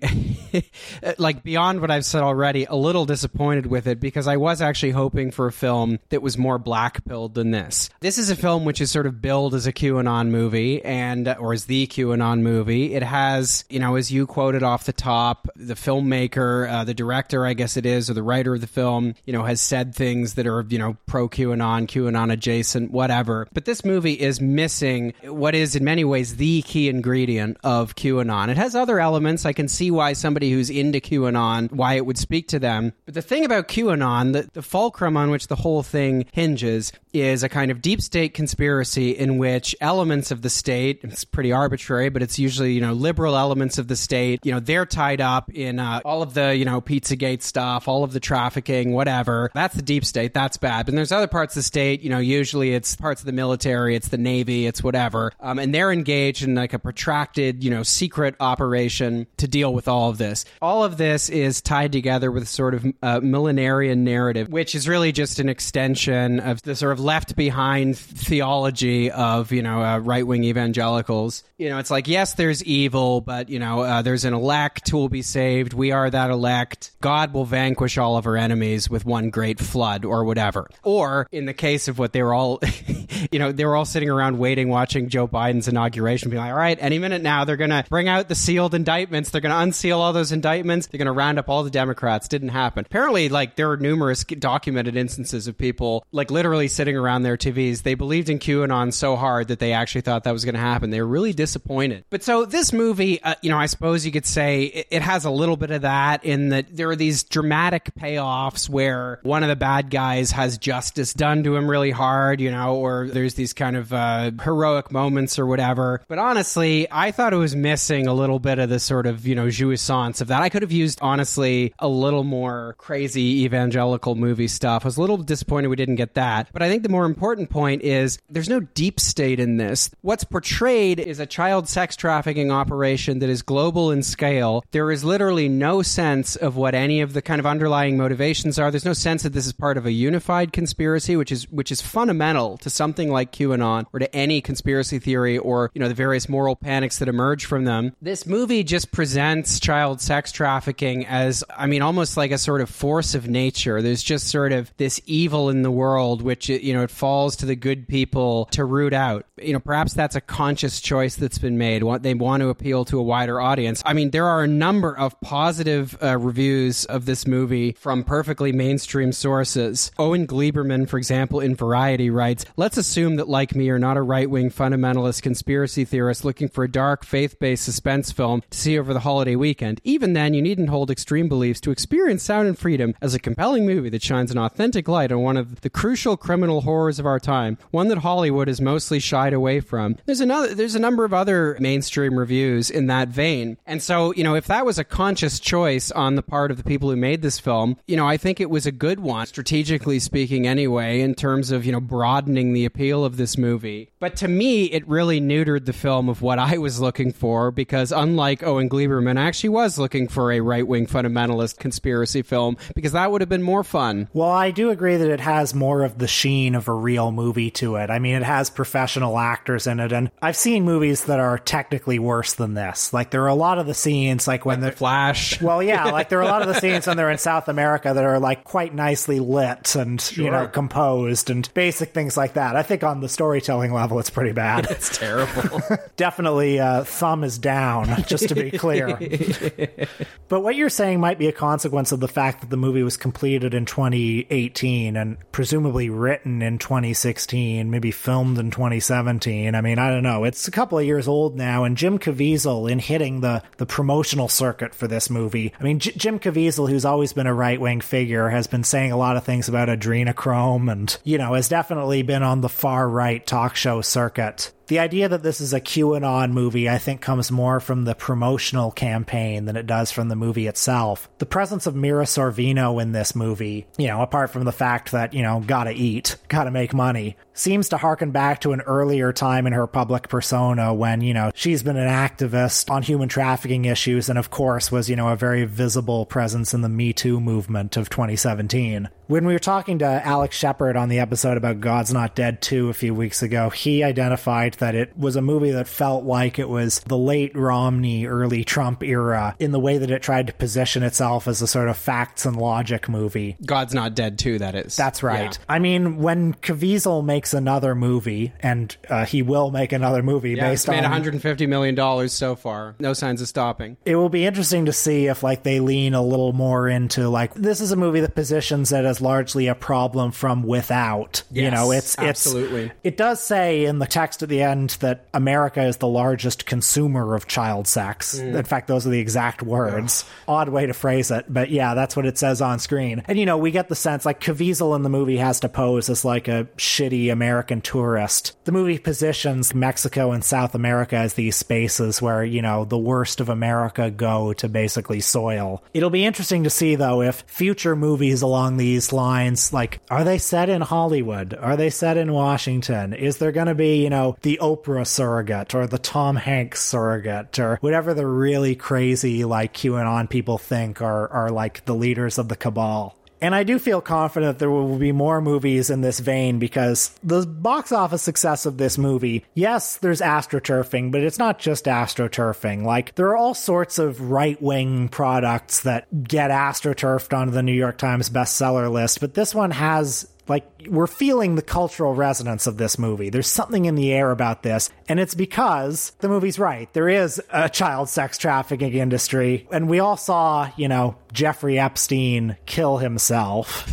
like, 1.18 1.44
beyond 1.44 1.82
what 1.82 1.92
I've 1.92 2.06
said 2.06 2.24
already, 2.24 2.64
a 2.64 2.76
little 2.76 3.06
disappointed 3.06 3.66
with 3.66 3.88
it 3.88 4.00
because 4.00 4.26
I 4.26 4.38
was 4.38 4.62
actually 4.62 4.92
hoping 4.92 5.32
for 5.32 5.48
a 5.48 5.52
film 5.52 6.00
that 6.10 6.22
was 6.22 6.38
more 6.38 6.58
black 6.58 7.04
pilled 7.04 7.34
than 7.34 7.52
this. 7.52 7.90
This 8.00 8.18
is 8.18 8.30
a 8.30 8.38
film 8.38 8.64
which 8.64 8.80
is 8.80 8.90
sort 8.90 9.06
of 9.06 9.22
billed 9.22 9.54
as 9.54 9.68
a 9.68 9.74
QAnon 9.74 10.30
movie 10.30 10.84
and, 10.86 11.28
or 11.28 11.52
as 11.52 11.66
the 11.66 11.88
QAnon 11.88 12.40
movie. 12.40 12.94
It 12.94 13.04
has, 13.04 13.66
you 13.70 13.80
know, 13.80 13.96
as 13.96 14.12
you 14.12 14.26
quoted 14.26 14.64
off 14.64 14.86
the 14.86 14.94
top, 14.94 15.50
the 15.58 15.74
filmmaker, 15.74 16.72
uh, 16.72 16.84
the 16.86 16.94
director, 16.94 17.46
I 17.46 17.54
guess 17.54 17.76
it 17.76 17.86
is, 17.86 18.10
or 18.10 18.14
the 18.14 18.24
writer 18.24 18.56
of 18.56 18.62
the 18.62 18.68
film, 18.68 19.16
you 19.26 19.34
know, 19.34 19.44
has 19.44 19.60
said 19.60 19.94
things 19.94 20.36
that 20.36 20.48
are, 20.48 20.66
you 20.70 20.80
know, 20.80 20.96
pro 21.06 21.28
QAnon, 21.28 21.88
QAnon 21.88 22.32
adjacent, 22.32 22.92
whatever. 22.92 23.50
But 23.52 23.66
this 23.66 23.84
movie 23.84 24.14
is 24.14 24.40
missing 24.40 25.14
what 25.24 25.54
is 25.54 25.76
in 25.76 25.84
many 25.84 26.06
ways 26.06 26.38
the 26.38 26.62
key 26.62 26.88
ingredient 26.88 27.58
of 27.64 27.96
QAnon. 27.96 28.37
It 28.50 28.58
has 28.58 28.76
other 28.76 29.00
elements. 29.00 29.46
I 29.46 29.54
can 29.54 29.68
see 29.68 29.92
why 29.92 30.14
somebody 30.14 30.38
somebody 30.38 30.52
who's 30.52 30.70
into 30.70 31.00
QAnon 31.00 31.72
why 31.72 31.96
it 31.96 32.06
would 32.06 32.18
speak 32.18 32.48
to 32.50 32.60
them. 32.60 32.94
But 33.06 33.16
the 33.16 33.22
thing 33.22 33.44
about 33.44 33.68
QAnon, 33.68 34.34
the, 34.34 34.50
the 34.54 34.62
fulcrum 34.62 35.18
on 35.18 35.32
which 35.32 35.48
the 35.48 35.56
whole 35.56 35.84
thing 35.84 36.26
hinges, 36.32 36.92
is 37.14 37.44
a 37.44 37.50
kind 37.50 37.72
of 37.72 37.82
deep 37.82 38.02
state 38.02 38.34
conspiracy 38.34 39.12
in 39.12 39.38
which 39.38 39.76
elements 39.82 40.30
of 40.30 40.42
the 40.42 40.50
state, 40.50 41.00
it's 41.04 41.24
pretty 41.24 41.52
arbitrary, 41.52 42.10
but 42.10 42.22
it's 42.22 42.38
usually, 42.38 42.74
you 42.74 42.82
know, 42.82 42.94
liberal 42.94 43.36
elements 43.36 43.78
of 43.80 43.88
the 43.88 43.96
state, 43.96 44.40
you 44.44 44.52
know, 44.52 44.60
they're 44.60 44.86
tied 44.86 45.22
up 45.22 45.52
in 45.52 45.80
uh, 45.80 46.02
all 46.06 46.22
of 46.22 46.34
the, 46.34 46.56
you 46.56 46.66
know, 46.66 46.80
Pizzagate 46.80 47.42
stuff, 47.42 47.88
all 47.88 48.04
of 48.04 48.14
the 48.14 48.20
trafficking, 48.20 48.92
whatever. 48.94 49.50
That's 49.56 49.76
the 49.76 49.82
deep 49.82 50.06
state. 50.06 50.34
That's 50.34 50.58
bad. 50.58 50.90
And 50.90 50.98
there's 50.98 51.12
other 51.12 51.28
parts 51.28 51.56
of 51.56 51.62
the 51.62 51.64
state, 51.64 52.02
you 52.02 52.10
know, 52.10 52.20
usually 52.20 52.76
it's 52.76 52.96
parts 52.96 53.22
of 53.22 53.26
the 53.26 53.32
military, 53.32 53.96
it's 53.96 54.10
the 54.10 54.18
Navy, 54.18 54.68
it's 54.68 54.84
whatever. 54.84 55.32
Um, 55.40 55.58
and 55.58 55.74
they're 55.74 55.92
engaged 55.92 56.44
in 56.44 56.54
like 56.54 56.74
a 56.74 56.80
protracted, 56.80 57.64
you 57.64 57.72
know, 57.72 57.82
secret 57.82 58.27
operation 58.40 59.28
to 59.38 59.48
deal 59.48 59.74
with 59.74 59.88
all 59.88 60.10
of 60.10 60.18
this. 60.18 60.46
All 60.62 60.84
of 60.84 60.98
this 60.98 61.30
is 61.30 61.62
tied 61.62 61.92
together 61.92 62.32
with 62.32 62.48
sort 62.48 62.74
of 62.74 62.86
uh, 63.02 63.20
millenarian 63.22 64.00
narrative, 64.00 64.50
which 64.50 64.76
is 64.76 64.88
really 64.88 65.12
just 65.12 65.40
an 65.40 65.50
extension 65.50 66.40
of 66.40 66.62
the 66.62 66.76
sort 66.76 66.94
of 66.94 67.00
left 67.00 67.36
behind 67.36 67.98
theology 67.98 69.12
of, 69.12 69.52
you 69.52 69.62
know, 69.62 69.84
uh, 69.84 69.98
right 70.00 70.26
wing 70.26 70.44
evangelicals. 70.44 71.44
You 71.58 71.70
know, 71.70 71.78
it's 71.80 71.92
like, 71.92 72.08
yes, 72.08 72.34
there's 72.34 72.64
evil, 72.64 73.22
but, 73.22 73.50
you 73.50 73.60
know, 73.60 73.82
uh, 73.82 74.02
there's 74.02 74.26
an 74.26 74.34
elect 74.34 74.90
who 74.90 74.98
will 74.98 75.10
be 75.10 75.22
saved. 75.22 75.74
We 75.74 75.92
are 75.92 76.10
that 76.10 76.30
elect. 76.30 76.92
God 77.02 77.34
will 77.34 77.46
vanquish 77.46 77.98
all 77.98 78.18
of 78.18 78.26
our 78.26 78.38
enemies 78.38 78.90
with 78.90 79.06
one 79.06 79.30
great 79.30 79.60
flood 79.60 80.06
or 80.06 80.24
whatever. 80.24 80.70
Or 80.84 81.28
in 81.32 81.46
the 81.46 81.54
case 81.54 81.88
of 81.88 82.00
what 82.00 82.14
they 82.14 82.24
were 82.24 82.34
all, 82.34 82.60
you 83.32 83.40
know, 83.40 83.52
they 83.52 83.66
were 83.66 83.76
all 83.76 83.86
sitting 83.86 84.10
around 84.10 84.38
waiting, 84.40 84.70
watching 84.70 85.10
Joe 85.10 85.28
Biden's 85.28 85.68
inauguration, 85.68 86.30
being 86.30 86.42
like, 86.42 86.52
all 86.52 86.58
right, 86.58 86.78
any 86.80 87.00
minute 87.00 87.22
now, 87.22 87.46
they're 87.46 87.58
going 87.58 87.70
to 87.70 87.86
bring 87.90 88.08
out 88.08 88.17
the 88.24 88.36
sealed 88.36 88.74
indictments. 88.74 89.30
They're 89.30 89.42
going 89.42 89.54
to 89.54 89.60
unseal 89.60 90.00
all 90.00 90.14
those 90.14 90.32
indictments. 90.32 90.88
They're 90.88 90.98
going 90.98 91.08
to 91.08 91.12
round 91.12 91.40
up 91.40 91.50
all 91.50 91.64
the 91.64 91.70
Democrats. 91.70 92.28
Didn't 92.28 92.50
happen. 92.50 92.86
Apparently, 92.86 93.30
like, 93.30 93.56
there 93.56 93.70
are 93.72 93.78
numerous 93.78 94.24
documented 94.24 94.96
instances 94.96 95.48
of 95.48 95.58
people, 95.58 96.06
like, 96.12 96.32
literally 96.32 96.68
sitting 96.68 96.96
around 96.96 97.24
their 97.24 97.38
TVs. 97.38 97.84
They 97.84 97.96
believed 97.96 98.30
in 98.30 98.40
QAnon 98.40 98.94
so 98.94 99.16
hard 99.16 99.50
that 99.50 99.60
they 99.60 99.74
actually 99.74 100.02
thought 100.02 100.24
that 100.24 100.32
was 100.32 100.46
going 100.46 100.56
to 100.56 100.62
happen. 100.62 100.90
They 100.90 101.02
were 101.02 101.08
really 101.08 101.34
disappointed. 101.34 102.06
But 102.10 102.24
so 102.24 102.46
this 102.46 102.74
movie, 102.74 103.22
uh, 103.22 103.36
you 103.42 103.50
know, 103.50 103.58
I 103.58 103.66
suppose 103.66 104.06
you 104.06 104.12
could 104.12 104.26
say 104.26 104.64
it, 104.64 104.88
it 104.92 105.02
has 105.02 105.26
a 105.26 105.32
little 105.32 105.58
bit 105.58 105.72
of 105.72 105.82
that 105.84 106.24
in 106.24 106.50
that 106.50 106.76
there 106.76 106.90
are 106.90 106.96
these 106.96 107.24
dramatic 107.24 107.92
payoffs 108.00 108.70
where 108.70 109.20
one 109.24 109.44
of 109.44 109.50
the 109.50 109.56
bad 109.56 109.90
guys 109.90 110.32
has 110.32 110.58
justice 110.58 111.14
done 111.14 111.44
to 111.44 111.56
him 111.56 111.70
really 111.70 111.92
hard, 111.92 112.42
you 112.42 112.52
know, 112.52 112.76
or 112.76 113.08
there's 113.08 113.36
these 113.36 113.54
kind 113.54 113.76
of 113.76 113.94
uh, 113.94 114.32
heroic 114.44 114.92
moments 114.92 115.40
or 115.40 115.46
whatever. 115.46 116.02
But 116.08 116.20
honestly, 116.20 116.88
I 116.92 117.12
thought 117.12 117.34
it 117.34 117.38
was 117.38 117.56
missing 117.56 118.07
a 118.08 118.14
little 118.14 118.40
bit 118.40 118.60
of 118.60 118.70
the 118.70 118.80
sort 118.80 119.06
of, 119.06 119.26
you 119.28 119.36
know, 119.36 119.48
jouissance 119.48 120.22
of 120.22 120.28
that. 120.28 120.42
I 120.42 120.50
could 120.50 120.62
have 120.62 120.72
used, 120.72 121.00
honestly, 121.02 121.74
a 121.80 121.88
little 121.88 122.24
more 122.24 122.76
crazy 122.78 123.44
evangelical 123.44 124.16
movie 124.16 124.48
stuff. 124.48 124.86
I 124.86 124.88
was 124.88 124.98
a 124.98 125.02
little 125.02 125.18
disappointed 125.18 125.68
we 125.68 125.76
didn't 125.76 125.96
get 125.96 126.16
that. 126.16 126.50
But 126.54 126.62
I 126.62 126.70
think 126.70 126.84
the 126.84 126.90
more 126.90 127.06
important 127.06 127.50
point 127.50 127.82
is 127.82 128.20
there's 128.30 128.50
no 128.50 128.60
deep 128.60 129.00
state 129.00 129.40
in 129.40 129.58
this. 129.58 129.90
What's 130.02 130.24
portrayed 130.24 131.00
is 131.00 131.20
a 131.20 131.26
child 131.26 131.68
sex 131.68 131.96
trafficking 131.96 132.52
operation 132.52 133.20
that 133.20 133.30
is 133.30 133.42
global 133.42 133.92
in 133.92 134.04
scale. 134.04 134.64
There 134.72 134.92
is 134.92 135.04
literally 135.04 135.50
no 135.50 135.82
sense 135.82 136.36
of 136.36 136.56
what 136.56 136.76
any 136.76 137.02
of 137.02 137.14
the 137.14 137.22
kind 137.22 137.40
of 137.40 137.46
underlying 137.46 137.98
motivations 137.98 138.60
are. 138.60 138.72
There's 138.72 138.86
no 138.86 138.94
sense 138.94 139.24
that 139.24 139.34
this 139.34 139.48
is 139.48 139.54
part 139.54 139.78
of 139.78 139.86
a 139.86 139.92
unified 139.92 140.54
conspiracy, 140.54 141.16
which 141.16 141.32
is 141.32 141.48
which 141.50 141.72
is 141.72 141.82
fundamental 141.82 142.58
to 142.58 142.70
something 142.70 143.12
like 143.12 143.32
QAnon 143.32 143.86
or 143.94 144.00
to 144.00 144.16
any 144.16 144.42
conspiracy 144.42 145.00
theory 145.00 145.38
or 145.38 145.72
you 145.74 145.80
know 145.80 145.88
the 145.88 145.94
various 145.94 146.30
moral 146.30 146.56
panics 146.56 147.00
that 147.00 147.08
emerge 147.08 147.46
from 147.46 147.66
them. 147.66 147.94
This 148.00 148.28
movie 148.28 148.64
just 148.64 148.92
presents 148.92 149.60
child 149.60 150.02
sex 150.02 150.32
trafficking 150.32 151.08
as 151.08 151.44
I 151.50 151.66
mean 151.66 151.82
almost 151.82 152.16
like 152.16 152.30
a 152.30 152.38
sort 152.38 152.62
of 152.62 152.70
force 152.70 153.16
of 153.16 153.28
nature. 153.28 153.82
There's 153.82 154.04
just 154.04 154.28
sort 154.28 154.52
of 154.52 154.72
this 154.78 155.02
evil 155.08 155.50
in 155.50 155.64
the 155.64 155.72
world 155.72 156.22
which 156.22 156.48
you 156.48 156.76
know 156.76 156.84
it 156.84 156.92
falls 156.92 157.36
to 157.38 157.48
the 157.48 157.56
good 157.56 157.88
people 157.88 158.46
to 158.52 158.66
root 158.66 158.94
out. 158.94 159.26
You 159.42 159.54
know 159.54 159.60
perhaps 159.60 159.96
that's 159.96 160.16
a 160.16 160.22
conscious 160.22 160.80
choice 160.80 161.16
that's 161.16 161.40
been 161.40 161.58
made. 161.58 161.82
They 162.04 162.14
want 162.14 162.42
to 162.42 162.50
appeal 162.50 162.86
to 162.86 163.00
a 163.00 163.04
wider 163.04 163.42
audience. 163.42 163.82
I 163.84 163.94
mean 163.94 164.12
there 164.12 164.28
are 164.28 164.44
a 164.44 164.48
number 164.48 164.96
of 164.96 165.20
positive 165.22 165.98
uh, 166.00 166.20
reviews 166.20 166.86
of 166.86 167.08
this 167.08 167.26
movie 167.26 167.72
from 167.72 168.04
perfectly 168.04 168.52
mainstream 168.52 169.12
sources. 169.12 169.92
Owen 169.98 170.28
Gleiberman, 170.28 170.88
for 170.88 171.00
example, 171.00 171.40
in 171.40 171.56
Variety 171.56 172.12
writes, 172.12 172.46
"Let's 172.58 172.78
assume 172.78 173.16
that 173.16 173.28
like 173.28 173.56
me, 173.56 173.66
you're 173.66 173.80
not 173.80 173.98
a 173.98 174.04
right-wing 174.04 174.52
fundamentalist 174.52 175.24
conspiracy 175.24 175.84
theorist 175.84 176.24
looking 176.24 176.48
for 176.48 176.64
a 176.64 176.72
dark, 176.72 177.04
faith-based 177.04 177.66
film 178.12 178.42
to 178.50 178.58
see 178.58 178.78
over 178.78 178.94
the 178.94 179.00
holiday 179.02 179.36
weekend. 179.36 179.80
Even 179.84 180.14
then, 180.14 180.34
you 180.34 180.42
needn't 180.42 180.70
hold 180.70 180.92
extreme 180.92 181.30
beliefs 181.30 181.62
to 181.62 181.72
experience 181.72 182.24
Sound 182.24 182.48
and 182.48 182.58
Freedom 182.58 182.94
as 183.02 183.14
a 183.14 183.20
compelling 183.20 183.66
movie 183.66 183.90
that 183.90 184.04
shines 184.04 184.32
an 184.32 184.38
authentic 184.38 184.88
light 184.88 185.12
on 185.12 185.22
one 185.22 185.38
of 185.38 185.62
the 185.62 185.70
crucial 185.70 186.18
criminal 186.18 186.62
horrors 186.62 187.00
of 187.00 187.06
our 187.06 187.20
time, 187.20 187.58
one 187.72 187.88
that 187.88 188.00
Hollywood 188.00 188.48
has 188.48 188.60
mostly 188.60 189.00
shied 189.00 189.34
away 189.34 189.60
from." 189.60 189.96
There's 190.06 190.22
another 190.22 190.54
there's 190.54 190.76
a 190.76 190.80
number 190.80 191.06
of 191.06 191.14
other 191.14 191.56
mainstream 191.60 192.18
reviews 192.18 192.70
in 192.70 192.88
that 192.88 193.10
vein. 193.10 193.58
And 193.66 193.82
so, 193.82 194.14
you 194.14 194.24
know, 194.24 194.36
if 194.36 194.48
that 194.48 194.66
was 194.66 194.80
a 194.80 194.84
conscious 194.84 195.40
choice 195.40 195.92
on 195.92 196.16
the 196.16 196.22
part 196.22 196.52
of 196.52 196.58
the 196.58 196.64
people 196.64 196.90
who 196.90 196.96
made 196.96 197.22
this 197.22 197.40
film, 197.40 197.78
you 197.88 197.96
know, 197.96 198.08
I 198.08 198.18
think 198.18 198.40
it 198.40 198.50
was 198.50 198.66
a 198.66 198.72
good 198.72 199.00
one, 199.00 199.26
strategically 199.28 200.00
speaking, 200.00 200.48
anyway, 200.48 201.02
in 201.02 201.16
terms 201.16 201.52
of, 201.52 201.66
you 201.66 201.72
know, 201.72 201.80
broadening 201.80 202.54
the 202.54 202.66
appeal 202.66 203.06
of 203.06 203.18
this 203.18 203.38
movie. 203.38 203.92
But 204.00 204.16
to 204.18 204.28
me, 204.28 204.66
it 204.66 204.88
really 204.88 205.22
neutered 205.22 205.66
the 205.66 205.74
film 205.74 206.10
of 206.10 206.22
what 206.22 206.40
I 206.40 206.58
was 206.58 206.80
looking 206.80 207.12
for 207.12 207.52
because, 207.52 207.77
unlike 207.92 208.44
Owen 208.44 208.70
Gleiberman, 208.70 209.18
I 209.18 209.24
actually 209.28 209.50
was 209.50 209.78
looking 209.78 210.08
for 210.08 210.32
a 210.32 210.40
right 210.40 210.68
wing 210.68 210.88
fundamentalist 210.88 211.58
conspiracy 211.58 212.22
film 212.22 212.58
because 212.76 212.92
that 212.92 213.12
would 213.12 213.22
have 213.22 213.30
been 213.30 213.44
more 213.44 213.64
fun. 213.64 214.08
Well, 214.14 214.30
I 214.30 214.52
do 214.52 214.70
agree 214.70 214.98
that 214.98 215.10
it 215.10 215.20
has 215.20 215.54
more 215.54 215.84
of 215.84 215.98
the 215.98 216.08
sheen 216.08 216.56
of 216.56 216.68
a 216.68 216.74
real 216.74 217.12
movie 217.12 217.52
to 217.52 217.76
it. 217.78 217.90
I 217.90 218.00
mean, 218.00 218.16
it 218.16 218.24
has 218.24 218.50
professional 218.50 219.18
actors 219.18 219.68
in 219.68 219.80
it, 219.80 219.92
and 219.92 220.12
I've 220.22 220.38
seen 220.38 220.64
movies 220.64 221.06
that 221.06 221.20
are 221.20 221.38
technically 221.38 222.00
worse 222.00 222.34
than 222.34 222.54
this. 222.54 222.94
Like, 222.94 223.12
there 223.12 223.24
are 223.24 223.28
a 223.28 223.36
lot 223.36 223.58
of 223.58 223.66
the 223.66 223.74
scenes, 223.74 224.28
like 224.28 224.46
when 224.46 224.60
The 224.62 224.68
the 224.72 224.76
Flash. 224.76 225.42
Well, 225.42 225.64
yeah, 225.64 225.86
like 225.92 226.10
there 226.10 226.20
are 226.20 226.24
a 226.24 226.28
lot 226.28 226.42
of 226.42 226.48
the 226.48 226.60
scenes 226.60 226.88
when 226.88 226.98
they're 226.98 227.10
in 227.12 227.18
South 227.18 227.48
America 227.48 227.94
that 227.94 228.04
are 228.04 228.20
like 228.20 228.44
quite 228.44 228.74
nicely 228.74 229.20
lit 229.20 229.76
and 229.76 230.18
you 230.18 230.30
know 230.30 230.48
composed 230.48 231.30
and 231.30 231.52
basic 231.54 231.94
things 231.94 232.18
like 232.18 232.34
that. 232.34 232.56
I 232.56 232.64
think 232.64 232.84
on 232.84 233.02
the 233.02 233.10
storytelling 233.10 233.74
level, 233.74 234.00
it's 234.00 234.10
pretty 234.10 234.34
bad. 234.34 234.68
It's 234.78 234.96
terrible. 234.96 235.62
Definitely, 235.98 236.60
uh, 236.60 236.84
thumb 236.84 237.24
is 237.24 237.40
down, 237.40 237.67
just 238.08 238.30
to 238.30 238.36
be 238.36 238.52
clear. 238.52 238.98
but 240.28 240.42
what 240.42 240.56
you're 240.56 240.70
saying 240.70 241.00
might 241.00 241.20
be 241.20 241.28
a 241.28 241.32
consequence 241.32 241.92
of 241.92 242.00
the 242.00 242.08
fact 242.08 242.42
that 242.42 242.50
the 242.50 242.58
movie 242.58 242.84
was 242.84 242.98
completed 242.98 243.54
in 243.54 243.66
2018 243.66 244.96
and 244.96 245.18
presumably 245.32 245.90
written 245.90 246.42
in 246.42 246.58
2016, 246.58 247.70
maybe 247.70 247.92
filmed 247.92 248.38
in 248.38 248.52
2017. 248.52 249.56
I 249.56 249.62
mean, 249.62 249.80
I 249.80 249.90
don't 249.90 250.04
know. 250.04 250.24
It's 250.24 250.48
a 250.48 250.52
couple 250.52 250.80
of 250.80 250.86
years 250.86 251.08
old 251.08 251.36
now, 251.36 251.64
and 251.64 251.78
Jim 251.78 252.00
Caviezel 252.00 252.70
in 252.70 252.80
hitting 252.80 253.22
the 253.22 253.44
the 253.58 253.66
promotional 253.66 254.28
circuit 254.28 254.74
for 254.74 254.88
this 254.88 255.10
movie. 255.10 255.54
I 255.60 255.64
mean, 255.64 255.80
J- 255.80 255.92
Jim 255.92 256.20
Caviezel, 256.20 256.70
who's 256.70 256.86
always 256.86 257.14
been 257.14 257.28
a 257.28 257.34
right 257.34 257.60
wing 257.60 257.82
figure, 257.82 258.30
has 258.30 258.48
been 258.48 258.64
saying 258.64 258.92
a 258.92 258.98
lot 258.98 259.18
of 259.18 259.24
things 259.24 259.50
about 259.50 259.70
adrenochrome, 259.70 260.72
and 260.72 260.98
you 261.04 261.18
know, 261.18 261.34
has 261.34 261.50
definitely 261.50 262.02
been 262.02 262.24
on 262.24 262.42
the 262.42 262.50
far 262.50 262.88
right 262.90 263.26
talk 263.26 263.56
show 263.56 263.82
circuit. 263.82 264.52
The 264.68 264.80
idea 264.80 265.08
that 265.08 265.24
this 265.24 265.40
is 265.40 265.54
a 265.54 265.62
QAnon 265.62 266.32
movie, 266.32 266.70
I 266.70 266.78
think, 266.78 267.00
comes 267.00 267.32
more 267.32 267.62
from 267.62 267.86
the 267.86 267.96
promotional 267.96 268.72
campaign 268.72 269.46
than 269.46 269.56
it 269.56 269.66
does 269.66 269.92
from 269.92 270.10
the 270.10 270.16
movie 270.16 270.46
itself. 270.46 271.10
The 271.20 271.26
presence 271.26 271.68
of 271.68 271.76
Mira 271.76 272.04
Sorvino 272.04 272.82
in 272.82 272.92
this 272.92 273.16
movie, 273.16 273.66
you 273.78 273.88
know, 273.88 274.02
apart 274.02 274.30
from 274.30 274.44
the 274.44 274.52
fact 274.52 274.92
that, 274.92 275.14
you 275.14 275.24
know, 275.24 275.42
gotta 275.46 275.72
eat, 275.72 276.18
gotta 276.28 276.52
make 276.52 276.74
money, 276.74 277.16
seems 277.38 277.70
to 277.70 277.78
harken 277.78 278.12
back 278.12 278.42
to 278.42 278.52
an 278.52 278.62
earlier 278.62 279.14
time 279.14 279.48
in 279.48 279.54
her 279.54 279.68
public 279.68 280.10
persona 280.10 280.74
when, 280.74 281.02
you 281.02 281.14
know, 281.14 281.32
she's 281.36 281.64
been 281.64 281.78
an 281.78 281.88
activist 281.88 282.70
on 282.70 282.84
human 282.84 283.10
trafficking 283.10 283.66
issues 283.66 284.10
and, 284.10 284.18
of 284.18 284.30
course, 284.30 284.72
was, 284.72 284.90
you 284.90 284.96
know, 284.96 285.10
a 285.10 285.16
very 285.16 285.46
visible 285.46 286.06
presence 286.06 286.54
in 286.54 286.62
the 286.62 286.70
Me 286.70 286.94
Too 286.94 287.20
movement 287.20 287.78
of 287.78 287.90
2017. 287.90 288.90
When 289.08 289.26
we 289.26 289.32
were 289.32 289.40
talking 289.40 289.80
to 289.80 289.86
Alex 289.86 290.36
Shephard 290.36 290.76
on 290.76 290.90
the 290.90 291.00
episode 291.00 291.38
about 291.38 291.62
God's 291.62 291.94
Not 291.94 292.14
Dead 292.14 292.42
2 292.42 292.68
a 292.68 292.74
few 292.74 292.94
weeks 292.94 293.22
ago, 293.22 293.50
he 293.50 293.82
identified 293.82 294.56
that 294.56 294.76
it 294.76 294.98
was 294.98 295.16
a 295.16 295.22
movie 295.22 295.52
that 295.52 295.70
felt 295.70 296.04
like 296.04 296.40
it 296.40 296.50
was 296.50 296.82
the 296.82 296.98
late 296.98 297.34
Romney, 297.34 298.06
early 298.06 298.44
Trump 298.44 298.84
era 298.84 299.34
in 299.40 299.52
the 299.52 299.62
way 299.62 299.78
that 299.78 299.92
it 299.92 300.02
tried 300.02 300.28
to 300.28 300.34
position 300.34 300.84
itself 300.84 301.28
as 301.30 301.42
a 301.42 301.48
sort 301.48 301.70
of 301.70 301.78
facts 301.78 302.26
and 302.26 302.36
logic 302.36 302.90
movie. 302.90 303.38
God's 303.46 303.74
not 303.74 303.96
dead 303.96 304.20
2, 304.20 304.40
That 304.40 304.56
is. 304.56 304.76
That's 304.76 305.02
right. 305.02 305.38
Yeah. 305.40 305.46
I 305.48 305.60
mean, 305.60 306.00
when 306.00 306.34
Caviezel 306.34 307.06
makes 307.06 307.27
makes 307.28 307.34
another 307.34 307.76
movie, 307.76 308.32
and 308.40 308.76
uh, 308.90 309.04
he 309.06 309.22
will 309.22 309.52
make 309.52 309.74
another 309.74 310.02
movie 310.02 310.32
Yeah, 310.32 310.48
it's 310.52 310.62
based 310.64 310.68
made 310.70 310.78
on 310.78 310.84
150 310.84 311.46
million 311.48 311.76
dollars 311.76 312.14
so 312.14 312.36
far. 312.36 312.76
No 312.80 312.94
signs 312.94 313.22
of 313.22 313.28
stopping. 313.28 313.76
it 313.86 313.96
will 313.98 314.08
be 314.10 314.26
interesting 314.26 314.66
to 314.66 314.74
see 314.74 315.08
if 315.08 315.24
like 315.24 315.44
they 315.44 315.60
lean 315.60 315.94
a 315.94 316.02
little 316.02 316.32
more 316.34 316.70
into 316.70 317.10
like 317.10 317.34
this 317.34 317.60
is 317.60 317.72
a 317.72 317.76
movie 317.76 318.00
that 318.00 318.16
positions 318.16 318.72
it 318.72 318.86
as 318.86 319.02
largely 319.02 319.48
a 319.48 319.56
problem 319.56 320.12
from 320.12 320.44
without 320.44 321.24
you 321.32 321.50
know 321.52 321.72
it's 321.72 321.98
absolutely. 321.98 322.66
it's 322.66 322.74
it 322.84 322.98
does 322.98 323.22
say 323.22 323.66
in 323.66 323.80
the 323.80 323.86
text 323.86 324.24
at 324.24 324.30
the 324.30 324.42
end 324.42 324.72
that 324.80 325.06
america 325.14 325.62
is 325.64 325.78
the 325.78 325.88
largest 325.88 326.46
consumer 326.46 327.16
of 327.16 327.28
child 327.28 327.68
sex 327.68 328.18
Mm. 328.18 328.36
in 328.36 328.44
fact 328.46 328.68
those 328.68 328.86
are 328.88 328.90
the 328.90 329.00
exact 329.00 329.42
words 329.44 330.06
odd 330.28 330.50
way 330.50 330.66
to 330.66 330.74
phrase 330.74 331.12
it 331.12 331.26
but 331.28 331.50
yeah 331.50 331.74
that's 331.74 331.96
what 331.96 332.06
it 332.06 332.18
says 332.18 332.42
on 332.42 332.60
screen 332.60 333.04
and 333.08 333.20
you 333.20 333.26
know 333.26 333.38
we 333.38 333.52
get 333.52 333.68
the 333.70 333.76
sense 333.76 334.06
like 334.06 334.20
caviezel 334.22 334.76
in 334.76 334.84
the 334.84 334.90
movie 334.90 335.18
has 335.18 335.40
to 335.42 335.50
pose 335.50 335.90
as 335.90 336.06
like 336.06 336.28
a 336.28 336.46
shitty 336.58 337.12
american 337.18 337.62
tourist. 337.62 338.38
The 338.46 338.52
movie 338.52 338.78
positions 338.78 339.56
mexico 339.56 340.12
and 340.12 340.24
south 340.24 340.54
america 340.54 340.96
as 340.96 341.16
these 341.16 341.36
spaces 341.36 342.00
where 342.00 342.24
you 342.24 342.44
know 342.44 342.64
the 342.64 342.78
worst 342.78 343.20
of 343.20 343.30
america 343.30 343.90
go 343.90 344.34
to 344.34 344.48
basically 344.48 345.00
soil. 345.00 345.64
It'll 345.74 345.90
be 345.90 346.06
interesting 346.06 346.44
to 346.44 346.52
see 346.52 346.76
though 346.76 347.02
if 347.02 347.24
future 347.28 347.76
movies 347.76 348.22
along 348.22 348.58
these 348.58 348.94
lines 348.94 349.52
like 349.52 349.80
are 349.90 350.04
they 350.04 350.20
set 350.20 350.48
in 350.50 350.62
hollywood? 350.62 351.34
Are 351.34 351.58
they 351.58 351.72
set 351.72 351.98
in 351.98 352.14
washington? 352.14 352.94
Is 352.94 353.18
there 353.18 353.32
going 353.32 353.48
to 353.48 353.56
be 353.56 353.82
you 353.84 353.90
know 353.90 354.16
the 354.22 354.40
oprah 354.42 354.86
surrogate 354.86 355.56
or 355.56 355.66
the 355.66 355.80
tom 355.80 356.16
hanks 356.16 356.62
surrogate 356.62 357.40
or 357.40 357.58
whatever 357.62 357.96
the 357.96 358.06
really 358.06 358.56
crazy 358.56 359.26
like 359.26 359.54
qanon 359.54 360.08
people 360.10 360.38
think 360.38 360.82
are 360.82 361.08
are 361.10 361.30
like 361.30 361.66
the 361.66 361.76
leaders 361.76 362.18
of 362.18 362.30
the 362.30 362.36
cabal 362.36 362.96
and 363.22 363.34
I 363.34 363.44
do 363.44 363.60
feel 363.60 363.82
confident 363.82 364.40
there 364.40 364.52
will 364.52 364.78
be 364.78 364.92
more 364.92 365.22
movies 365.22 365.70
in 365.70 365.82
this 365.82 366.00
vein 366.00 366.40
because 366.40 366.98
the 367.04 367.26
box 367.26 367.72
office 367.72 368.02
success 368.02 368.46
of 368.46 368.58
this 368.58 368.78
movie, 368.78 369.26
yes, 369.34 369.78
there's 369.78 370.02
astroturfing, 370.02 370.92
but 370.92 371.02
it's 371.02 371.20
not 371.20 371.40
just 371.40 371.66
astroturfing. 371.66 372.64
Like, 372.64 372.96
there 372.96 373.08
are 373.08 373.18
all 373.18 373.34
sorts 373.34 373.80
of 373.80 374.10
right 374.10 374.42
wing 374.42 374.90
products 374.90 375.62
that 375.62 376.08
get 376.08 376.32
astroturfed 376.32 377.18
onto 377.18 377.32
the 377.32 377.44
New 377.44 377.54
York 377.54 377.78
Times 377.78 378.10
bestseller 378.10 378.72
list, 378.72 379.00
but 379.00 379.14
this 379.14 379.34
one 379.34 379.52
has 379.52 380.08
like 380.28 380.46
we're 380.70 380.88
feeling 380.88 381.36
the 381.36 381.42
cultural 381.42 381.94
resonance 381.94 382.48
of 382.48 382.58
this 382.58 382.78
movie. 382.78 383.10
There's 383.10 383.28
something 383.28 383.66
in 383.66 383.76
the 383.76 383.94
air 383.94 384.12
about 384.12 384.44
this, 384.44 384.70
and 384.88 385.00
it's 385.00 385.16
because 385.16 385.92
the 386.00 386.10
movie's 386.10 386.40
right. 386.40 386.72
There 386.74 386.90
is 386.90 387.22
a 387.30 387.50
child 387.50 387.90
sex 387.90 388.18
trafficking 388.18 388.74
industry, 388.74 389.48
and 389.52 389.70
we 389.70 389.80
all 389.80 389.98
saw, 389.98 390.50
you 390.58 390.68
know, 390.68 390.96
Jeffrey 391.14 391.58
Epstein 391.58 392.38
kill 392.46 392.78
himself. 392.78 393.72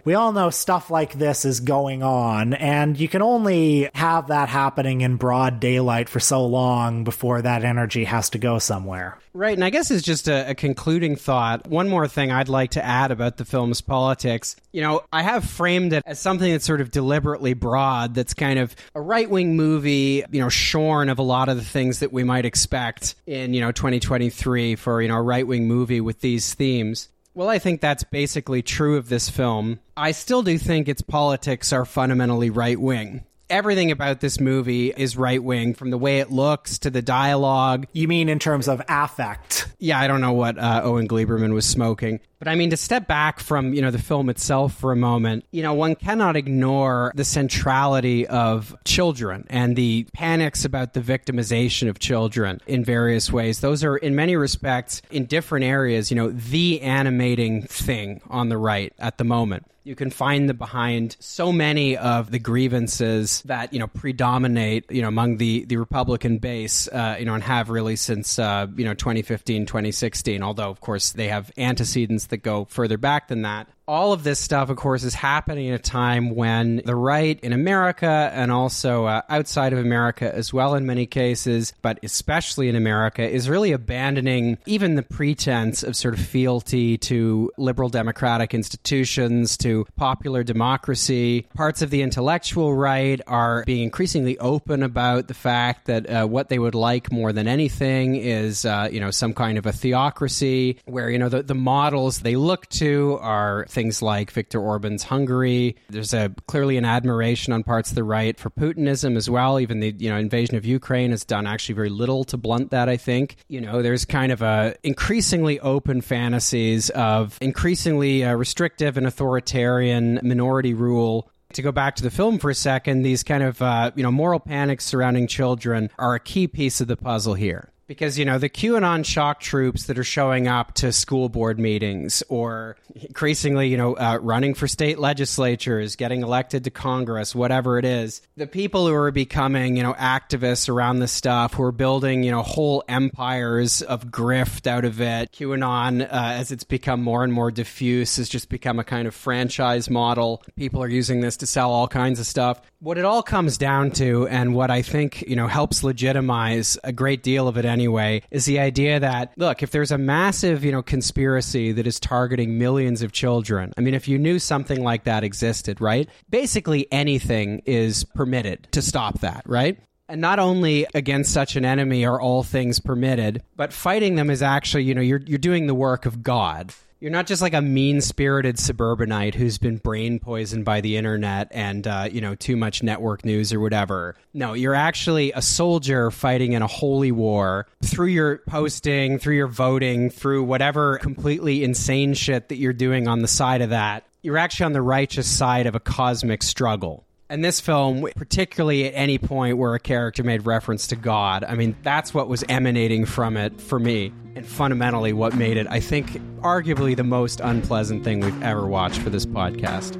we 0.04 0.14
all 0.14 0.32
know 0.32 0.50
stuff 0.50 0.90
like 0.90 1.14
this 1.14 1.44
is 1.44 1.60
going 1.60 2.02
on, 2.02 2.54
and 2.54 2.98
you 2.98 3.08
can 3.08 3.22
only 3.22 3.88
have 3.94 4.28
that 4.28 4.48
happening 4.48 5.02
in 5.02 5.16
broad 5.16 5.60
daylight 5.60 6.08
for 6.08 6.20
so 6.20 6.44
long 6.46 7.04
before 7.04 7.42
that 7.42 7.64
energy 7.64 8.04
has 8.04 8.30
to 8.30 8.38
go 8.38 8.58
somewhere. 8.58 9.18
Right, 9.34 9.54
and 9.54 9.64
I 9.64 9.70
guess 9.70 9.90
it's 9.90 10.02
just 10.02 10.28
a, 10.28 10.50
a 10.50 10.54
concluding 10.54 11.14
thought. 11.14 11.68
One 11.68 11.88
more 11.88 12.08
thing 12.08 12.32
I'd 12.32 12.48
like 12.48 12.72
to 12.72 12.84
add 12.84 13.12
about 13.12 13.36
the 13.36 13.44
film's 13.44 13.80
politics. 13.80 14.56
You 14.72 14.82
know, 14.82 15.02
I 15.12 15.22
have 15.22 15.44
framed 15.58 15.92
it 15.92 16.04
as 16.06 16.20
something 16.20 16.52
that's 16.52 16.64
sort 16.64 16.80
of 16.80 16.92
deliberately 16.92 17.52
broad, 17.52 18.14
that's 18.14 18.32
kind 18.32 18.60
of 18.60 18.76
a 18.94 19.00
right 19.00 19.28
wing 19.28 19.56
movie, 19.56 20.22
you 20.30 20.40
know, 20.40 20.48
shorn 20.48 21.08
of 21.08 21.18
a 21.18 21.22
lot 21.22 21.48
of 21.48 21.56
the 21.56 21.64
things 21.64 21.98
that 21.98 22.12
we 22.12 22.22
might 22.22 22.44
expect 22.44 23.16
in, 23.26 23.52
you 23.54 23.60
know, 23.60 23.72
2023 23.72 24.76
for, 24.76 25.02
you 25.02 25.08
know, 25.08 25.16
a 25.16 25.22
right 25.22 25.48
wing 25.48 25.66
movie 25.66 26.00
with 26.00 26.20
these 26.20 26.54
themes. 26.54 27.08
Well, 27.34 27.48
I 27.48 27.58
think 27.58 27.80
that's 27.80 28.04
basically 28.04 28.62
true 28.62 28.96
of 28.96 29.08
this 29.08 29.28
film. 29.28 29.80
I 29.96 30.12
still 30.12 30.44
do 30.44 30.56
think 30.58 30.88
its 30.88 31.02
politics 31.02 31.72
are 31.72 31.84
fundamentally 31.84 32.50
right 32.50 32.80
wing. 32.80 33.24
Everything 33.50 33.90
about 33.90 34.20
this 34.20 34.38
movie 34.38 34.92
is 34.96 35.16
right 35.16 35.42
wing, 35.42 35.74
from 35.74 35.90
the 35.90 35.98
way 35.98 36.20
it 36.20 36.30
looks 36.30 36.78
to 36.80 36.90
the 36.90 37.02
dialogue. 37.02 37.86
You 37.92 38.06
mean 38.06 38.28
in 38.28 38.38
terms 38.38 38.68
of 38.68 38.82
affect? 38.88 39.66
Yeah, 39.78 39.98
I 39.98 40.06
don't 40.06 40.20
know 40.20 40.34
what 40.34 40.58
uh, 40.58 40.82
Owen 40.84 41.08
Gleiberman 41.08 41.54
was 41.54 41.64
smoking. 41.64 42.20
But 42.38 42.48
I 42.48 42.54
mean, 42.54 42.70
to 42.70 42.76
step 42.76 43.08
back 43.08 43.40
from, 43.40 43.74
you 43.74 43.82
know, 43.82 43.90
the 43.90 43.98
film 43.98 44.28
itself 44.30 44.74
for 44.74 44.92
a 44.92 44.96
moment, 44.96 45.44
you 45.50 45.62
know, 45.62 45.74
one 45.74 45.96
cannot 45.96 46.36
ignore 46.36 47.12
the 47.16 47.24
centrality 47.24 48.26
of 48.26 48.76
children 48.84 49.44
and 49.50 49.74
the 49.74 50.06
panics 50.12 50.64
about 50.64 50.94
the 50.94 51.00
victimization 51.00 51.88
of 51.88 51.98
children 51.98 52.60
in 52.66 52.84
various 52.84 53.32
ways. 53.32 53.60
Those 53.60 53.82
are, 53.82 53.96
in 53.96 54.14
many 54.14 54.36
respects, 54.36 55.02
in 55.10 55.26
different 55.26 55.64
areas, 55.64 56.10
you 56.10 56.16
know, 56.16 56.30
the 56.30 56.80
animating 56.80 57.62
thing 57.62 58.20
on 58.30 58.48
the 58.48 58.56
right 58.56 58.92
at 58.98 59.18
the 59.18 59.24
moment. 59.24 59.66
You 59.88 59.94
can 59.94 60.10
find 60.10 60.50
the 60.50 60.54
behind 60.54 61.16
so 61.18 61.50
many 61.50 61.96
of 61.96 62.30
the 62.30 62.38
grievances 62.38 63.40
that 63.46 63.72
you 63.72 63.78
know 63.78 63.86
predominate, 63.86 64.84
you 64.90 65.00
know, 65.00 65.08
among 65.08 65.38
the 65.38 65.64
the 65.64 65.78
Republican 65.78 66.36
base, 66.36 66.88
uh, 66.88 67.16
you 67.18 67.24
know, 67.24 67.32
and 67.32 67.42
have 67.42 67.70
really 67.70 67.96
since 67.96 68.38
uh, 68.38 68.66
you 68.76 68.84
know 68.84 68.92
2015, 68.92 69.64
2016. 69.64 70.42
Although, 70.42 70.68
of 70.68 70.82
course, 70.82 71.12
they 71.12 71.28
have 71.28 71.50
antecedents 71.56 72.26
that 72.28 72.38
go 72.38 72.66
further 72.68 72.98
back 72.98 73.28
than 73.28 73.42
that. 73.42 73.68
All 73.88 74.12
of 74.12 74.22
this 74.22 74.38
stuff, 74.38 74.68
of 74.68 74.76
course, 74.76 75.02
is 75.02 75.14
happening 75.14 75.70
at 75.70 75.80
a 75.80 75.82
time 75.82 76.34
when 76.34 76.82
the 76.84 76.94
right 76.94 77.40
in 77.40 77.54
America 77.54 78.30
and 78.34 78.52
also 78.52 79.06
uh, 79.06 79.22
outside 79.30 79.72
of 79.72 79.78
America 79.78 80.30
as 80.32 80.52
well, 80.52 80.74
in 80.74 80.84
many 80.84 81.06
cases, 81.06 81.72
but 81.80 81.98
especially 82.02 82.68
in 82.68 82.76
America, 82.76 83.26
is 83.26 83.48
really 83.48 83.72
abandoning 83.72 84.58
even 84.66 84.96
the 84.96 85.02
pretense 85.02 85.82
of 85.82 85.96
sort 85.96 86.12
of 86.12 86.20
fealty 86.20 86.98
to 86.98 87.50
liberal 87.56 87.88
democratic 87.88 88.52
institutions, 88.52 89.56
to 89.56 89.86
popular 89.96 90.44
democracy. 90.44 91.46
Parts 91.54 91.80
of 91.80 91.88
the 91.88 92.02
intellectual 92.02 92.74
right 92.74 93.22
are 93.26 93.64
being 93.64 93.84
increasingly 93.84 94.38
open 94.38 94.82
about 94.82 95.28
the 95.28 95.34
fact 95.34 95.86
that 95.86 96.10
uh, 96.10 96.26
what 96.26 96.50
they 96.50 96.58
would 96.58 96.74
like 96.74 97.10
more 97.10 97.32
than 97.32 97.48
anything 97.48 98.16
is, 98.16 98.66
uh, 98.66 98.86
you 98.92 99.00
know, 99.00 99.10
some 99.10 99.32
kind 99.32 99.56
of 99.56 99.64
a 99.64 99.72
theocracy 99.72 100.76
where, 100.84 101.08
you 101.08 101.18
know, 101.18 101.30
the, 101.30 101.42
the 101.42 101.54
models 101.54 102.18
they 102.18 102.36
look 102.36 102.68
to 102.68 103.18
are 103.22 103.64
things 103.78 104.02
like 104.02 104.32
Viktor 104.32 104.60
Orban's 104.60 105.04
Hungary. 105.04 105.76
There's 105.88 106.12
a 106.12 106.34
clearly 106.48 106.76
an 106.78 106.84
admiration 106.84 107.52
on 107.52 107.62
parts 107.62 107.90
of 107.90 107.94
the 107.94 108.02
right 108.02 108.36
for 108.36 108.50
Putinism 108.50 109.16
as 109.16 109.30
well. 109.30 109.60
Even 109.60 109.78
the, 109.78 109.94
you 109.96 110.10
know, 110.10 110.16
invasion 110.16 110.56
of 110.56 110.64
Ukraine 110.64 111.12
has 111.12 111.24
done 111.24 111.46
actually 111.46 111.76
very 111.76 111.88
little 111.88 112.24
to 112.24 112.36
blunt 112.36 112.72
that, 112.72 112.88
I 112.88 112.96
think. 112.96 113.36
You 113.46 113.60
know, 113.60 113.80
there's 113.80 114.04
kind 114.04 114.32
of 114.32 114.42
a 114.42 114.74
increasingly 114.82 115.60
open 115.60 116.00
fantasies 116.00 116.90
of 116.90 117.38
increasingly 117.40 118.24
uh, 118.24 118.34
restrictive 118.34 118.96
and 118.96 119.06
authoritarian 119.06 120.18
minority 120.24 120.74
rule 120.74 121.30
to 121.52 121.62
go 121.62 121.70
back 121.70 121.94
to 121.96 122.02
the 122.02 122.10
film 122.10 122.40
for 122.40 122.50
a 122.50 122.54
second, 122.54 123.02
these 123.02 123.22
kind 123.22 123.44
of 123.44 123.62
uh, 123.62 123.92
you 123.94 124.02
know 124.02 124.10
moral 124.10 124.40
panics 124.40 124.84
surrounding 124.84 125.28
children 125.28 125.88
are 125.98 126.16
a 126.16 126.20
key 126.20 126.48
piece 126.48 126.80
of 126.80 126.88
the 126.88 126.96
puzzle 126.96 127.34
here. 127.34 127.70
Because, 127.88 128.18
you 128.18 128.26
know, 128.26 128.38
the 128.38 128.50
QAnon 128.50 129.04
shock 129.04 129.40
troops 129.40 129.86
that 129.86 129.98
are 129.98 130.04
showing 130.04 130.46
up 130.46 130.74
to 130.74 130.92
school 130.92 131.30
board 131.30 131.58
meetings 131.58 132.22
or 132.28 132.76
increasingly, 132.94 133.68
you 133.68 133.78
know, 133.78 133.94
uh, 133.94 134.18
running 134.20 134.52
for 134.52 134.68
state 134.68 134.98
legislatures, 134.98 135.96
getting 135.96 136.22
elected 136.22 136.64
to 136.64 136.70
Congress, 136.70 137.34
whatever 137.34 137.78
it 137.78 137.86
is, 137.86 138.20
the 138.36 138.46
people 138.46 138.86
who 138.86 138.94
are 138.94 139.10
becoming, 139.10 139.76
you 139.76 139.82
know, 139.82 139.94
activists 139.94 140.68
around 140.68 140.98
this 140.98 141.12
stuff, 141.12 141.54
who 141.54 141.62
are 141.62 141.72
building, 141.72 142.22
you 142.22 142.30
know, 142.30 142.42
whole 142.42 142.84
empires 142.88 143.80
of 143.80 144.08
grift 144.08 144.66
out 144.66 144.84
of 144.84 145.00
it, 145.00 145.32
QAnon, 145.32 146.02
uh, 146.02 146.08
as 146.10 146.52
it's 146.52 146.64
become 146.64 147.02
more 147.02 147.24
and 147.24 147.32
more 147.32 147.50
diffuse, 147.50 148.16
has 148.16 148.28
just 148.28 148.50
become 148.50 148.78
a 148.78 148.84
kind 148.84 149.08
of 149.08 149.14
franchise 149.14 149.88
model. 149.88 150.42
People 150.56 150.82
are 150.82 150.88
using 150.88 151.20
this 151.20 151.38
to 151.38 151.46
sell 151.46 151.70
all 151.70 151.88
kinds 151.88 152.20
of 152.20 152.26
stuff. 152.26 152.60
What 152.80 152.96
it 152.96 153.04
all 153.04 153.24
comes 153.24 153.58
down 153.58 153.90
to, 153.92 154.28
and 154.28 154.54
what 154.54 154.70
I 154.70 154.82
think, 154.82 155.22
you 155.26 155.34
know, 155.34 155.48
helps 155.48 155.82
legitimize 155.82 156.78
a 156.84 156.92
great 156.92 157.24
deal 157.24 157.48
of 157.48 157.56
it 157.56 157.64
anyway, 157.64 158.22
is 158.30 158.44
the 158.44 158.60
idea 158.60 159.00
that, 159.00 159.32
look, 159.36 159.64
if 159.64 159.72
there's 159.72 159.90
a 159.90 159.98
massive, 159.98 160.64
you 160.64 160.70
know, 160.70 160.82
conspiracy 160.82 161.72
that 161.72 161.88
is 161.88 161.98
targeting 161.98 162.56
millions 162.56 163.02
of 163.02 163.10
children, 163.10 163.72
I 163.76 163.80
mean, 163.80 163.94
if 163.94 164.06
you 164.06 164.16
knew 164.16 164.38
something 164.38 164.84
like 164.84 165.02
that 165.04 165.24
existed, 165.24 165.80
right? 165.80 166.08
Basically 166.30 166.86
anything 166.92 167.62
is 167.66 168.04
permitted 168.04 168.68
to 168.70 168.80
stop 168.80 169.22
that, 169.22 169.42
right? 169.44 169.76
And 170.08 170.20
not 170.20 170.38
only 170.38 170.86
against 170.94 171.32
such 171.32 171.56
an 171.56 171.64
enemy 171.64 172.04
are 172.06 172.20
all 172.20 172.44
things 172.44 172.78
permitted, 172.78 173.42
but 173.56 173.72
fighting 173.72 174.14
them 174.14 174.30
is 174.30 174.40
actually, 174.40 174.84
you 174.84 174.94
know, 174.94 175.02
you're, 175.02 175.22
you're 175.26 175.38
doing 175.38 175.66
the 175.66 175.74
work 175.74 176.06
of 176.06 176.22
God. 176.22 176.72
You're 177.00 177.12
not 177.12 177.28
just 177.28 177.42
like 177.42 177.54
a 177.54 177.62
mean 177.62 178.00
spirited 178.00 178.58
suburbanite 178.58 179.36
who's 179.36 179.56
been 179.56 179.76
brain 179.76 180.18
poisoned 180.18 180.64
by 180.64 180.80
the 180.80 180.96
internet 180.96 181.46
and, 181.52 181.86
uh, 181.86 182.08
you 182.10 182.20
know, 182.20 182.34
too 182.34 182.56
much 182.56 182.82
network 182.82 183.24
news 183.24 183.52
or 183.52 183.60
whatever. 183.60 184.16
No, 184.34 184.54
you're 184.54 184.74
actually 184.74 185.30
a 185.30 185.40
soldier 185.40 186.10
fighting 186.10 186.54
in 186.54 186.62
a 186.62 186.66
holy 186.66 187.12
war 187.12 187.68
through 187.84 188.08
your 188.08 188.38
posting, 188.48 189.20
through 189.20 189.36
your 189.36 189.46
voting, 189.46 190.10
through 190.10 190.42
whatever 190.42 190.98
completely 190.98 191.62
insane 191.62 192.14
shit 192.14 192.48
that 192.48 192.56
you're 192.56 192.72
doing 192.72 193.06
on 193.06 193.20
the 193.20 193.28
side 193.28 193.60
of 193.60 193.70
that. 193.70 194.04
You're 194.22 194.38
actually 194.38 194.66
on 194.66 194.72
the 194.72 194.82
righteous 194.82 195.28
side 195.28 195.66
of 195.66 195.76
a 195.76 195.80
cosmic 195.80 196.42
struggle. 196.42 197.04
And 197.30 197.44
this 197.44 197.60
film, 197.60 198.08
particularly 198.16 198.86
at 198.86 198.92
any 198.94 199.18
point 199.18 199.58
where 199.58 199.74
a 199.74 199.80
character 199.80 200.22
made 200.22 200.46
reference 200.46 200.86
to 200.86 200.96
God, 200.96 201.44
I 201.44 201.56
mean, 201.56 201.76
that's 201.82 202.14
what 202.14 202.26
was 202.26 202.42
emanating 202.48 203.04
from 203.04 203.36
it 203.36 203.60
for 203.60 203.78
me. 203.78 204.14
And 204.34 204.46
fundamentally, 204.46 205.12
what 205.12 205.34
made 205.34 205.58
it, 205.58 205.66
I 205.68 205.80
think, 205.80 206.12
arguably 206.40 206.96
the 206.96 207.04
most 207.04 207.40
unpleasant 207.40 208.02
thing 208.02 208.20
we've 208.20 208.42
ever 208.42 208.66
watched 208.66 209.00
for 209.00 209.10
this 209.10 209.26
podcast. 209.26 209.96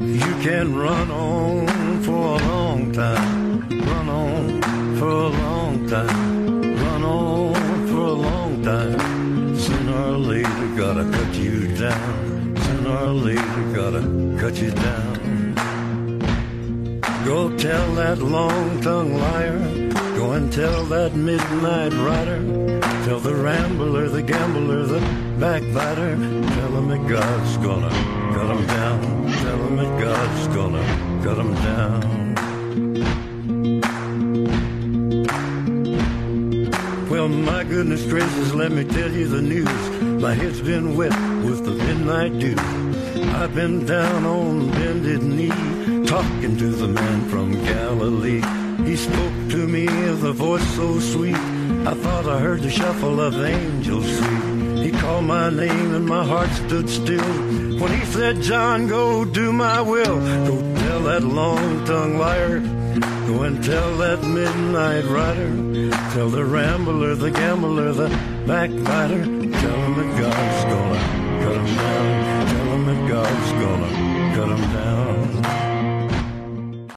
You 0.00 0.42
can 0.48 0.76
run 0.76 1.10
on 1.10 2.02
for 2.04 2.40
a 2.40 2.46
long 2.46 2.92
time, 2.92 3.68
run 3.68 4.08
on 4.08 4.96
for 4.96 5.08
a 5.08 5.28
long 5.28 5.88
time, 5.88 6.76
run 6.76 7.02
on 7.02 7.86
for 7.88 7.96
a 7.96 8.12
long 8.12 8.62
time. 8.62 9.58
Sooner 9.58 9.92
or 9.92 10.18
later, 10.18 10.76
gotta 10.76 11.02
cut 11.10 11.34
you 11.34 11.76
down. 11.76 12.56
Sooner 12.56 12.96
or 12.96 13.12
later, 13.12 13.72
gotta 13.74 14.36
cut 14.38 14.62
you 14.62 14.70
down. 14.70 15.07
Go 17.28 17.54
tell 17.58 17.92
that 17.96 18.18
long 18.20 18.80
tongued 18.80 19.12
liar. 19.12 19.58
Go 20.16 20.32
and 20.32 20.50
tell 20.50 20.84
that 20.84 21.14
midnight 21.14 21.92
rider. 21.92 22.40
Tell 23.04 23.20
the 23.20 23.34
rambler, 23.34 24.08
the 24.08 24.22
gambler, 24.22 24.86
the 24.86 25.00
backbiter. 25.38 26.16
Tell 26.16 26.72
him 26.78 26.88
that 26.88 27.06
God's 27.06 27.56
gonna 27.58 27.90
cut 28.34 28.56
him 28.56 28.66
down. 28.66 29.02
Tell 29.44 29.58
him 29.66 29.76
that 29.76 30.00
God's 30.00 30.46
gonna 30.56 30.82
cut 31.22 31.36
him 31.36 31.54
down. 31.54 32.00
Well, 37.10 37.28
my 37.28 37.62
goodness 37.64 38.06
gracious, 38.06 38.54
let 38.54 38.72
me 38.72 38.84
tell 38.84 39.12
you 39.12 39.28
the 39.28 39.42
news. 39.42 39.90
My 40.22 40.32
head's 40.32 40.62
been 40.62 40.96
wet 40.96 41.12
with 41.44 41.62
the 41.66 41.72
midnight 41.72 42.38
dew. 42.38 42.56
I've 43.34 43.54
been 43.54 43.84
down 43.84 44.24
on 44.24 44.70
bended 44.70 45.22
knee, 45.22 45.52
talking 46.08 46.56
to 46.56 46.70
the 46.70 46.88
man 46.88 47.28
from 47.28 47.52
Galilee. 47.66 48.40
He 48.88 48.96
spoke 48.96 49.50
to 49.50 49.68
me 49.68 49.84
with 49.84 50.24
a 50.24 50.32
voice 50.32 50.66
so 50.74 50.98
sweet. 51.00 51.36
I 51.36 51.92
thought 51.92 52.24
I 52.26 52.38
heard 52.38 52.62
the 52.62 52.70
shuffle 52.70 53.20
of 53.20 53.34
angels 53.44 54.08
feet. 54.18 54.84
He 54.84 54.90
called 54.90 55.26
my 55.26 55.50
name 55.50 55.94
and 55.94 56.06
my 56.06 56.24
heart 56.24 56.48
stood 56.48 56.88
still. 56.88 57.32
When 57.78 57.92
he 57.92 58.06
said, 58.06 58.40
John, 58.40 58.86
go 58.86 59.26
do 59.26 59.52
my 59.52 59.82
will. 59.82 60.18
Go 60.46 60.74
tell 60.76 61.00
that 61.10 61.24
long-tongued 61.24 62.18
liar. 62.18 62.60
Go 63.26 63.42
and 63.42 63.62
tell 63.62 63.98
that 63.98 64.22
midnight 64.22 65.04
rider. 65.04 65.90
Tell 66.14 66.30
the 66.30 66.42
rambler, 66.42 67.16
the 67.16 67.30
gambler, 67.30 67.92
the 67.92 68.08
backbiter. 68.46 69.24
Tell 69.26 69.78
him 69.84 69.94
that 69.98 70.10
God's 70.22 70.64
gonna 70.72 71.00
cut 71.44 71.56
him 71.56 71.66
down. 71.76 72.46
Tell 72.48 72.68
him 72.76 72.86
that 72.86 73.08
God's 73.10 73.52
gonna 73.52 73.87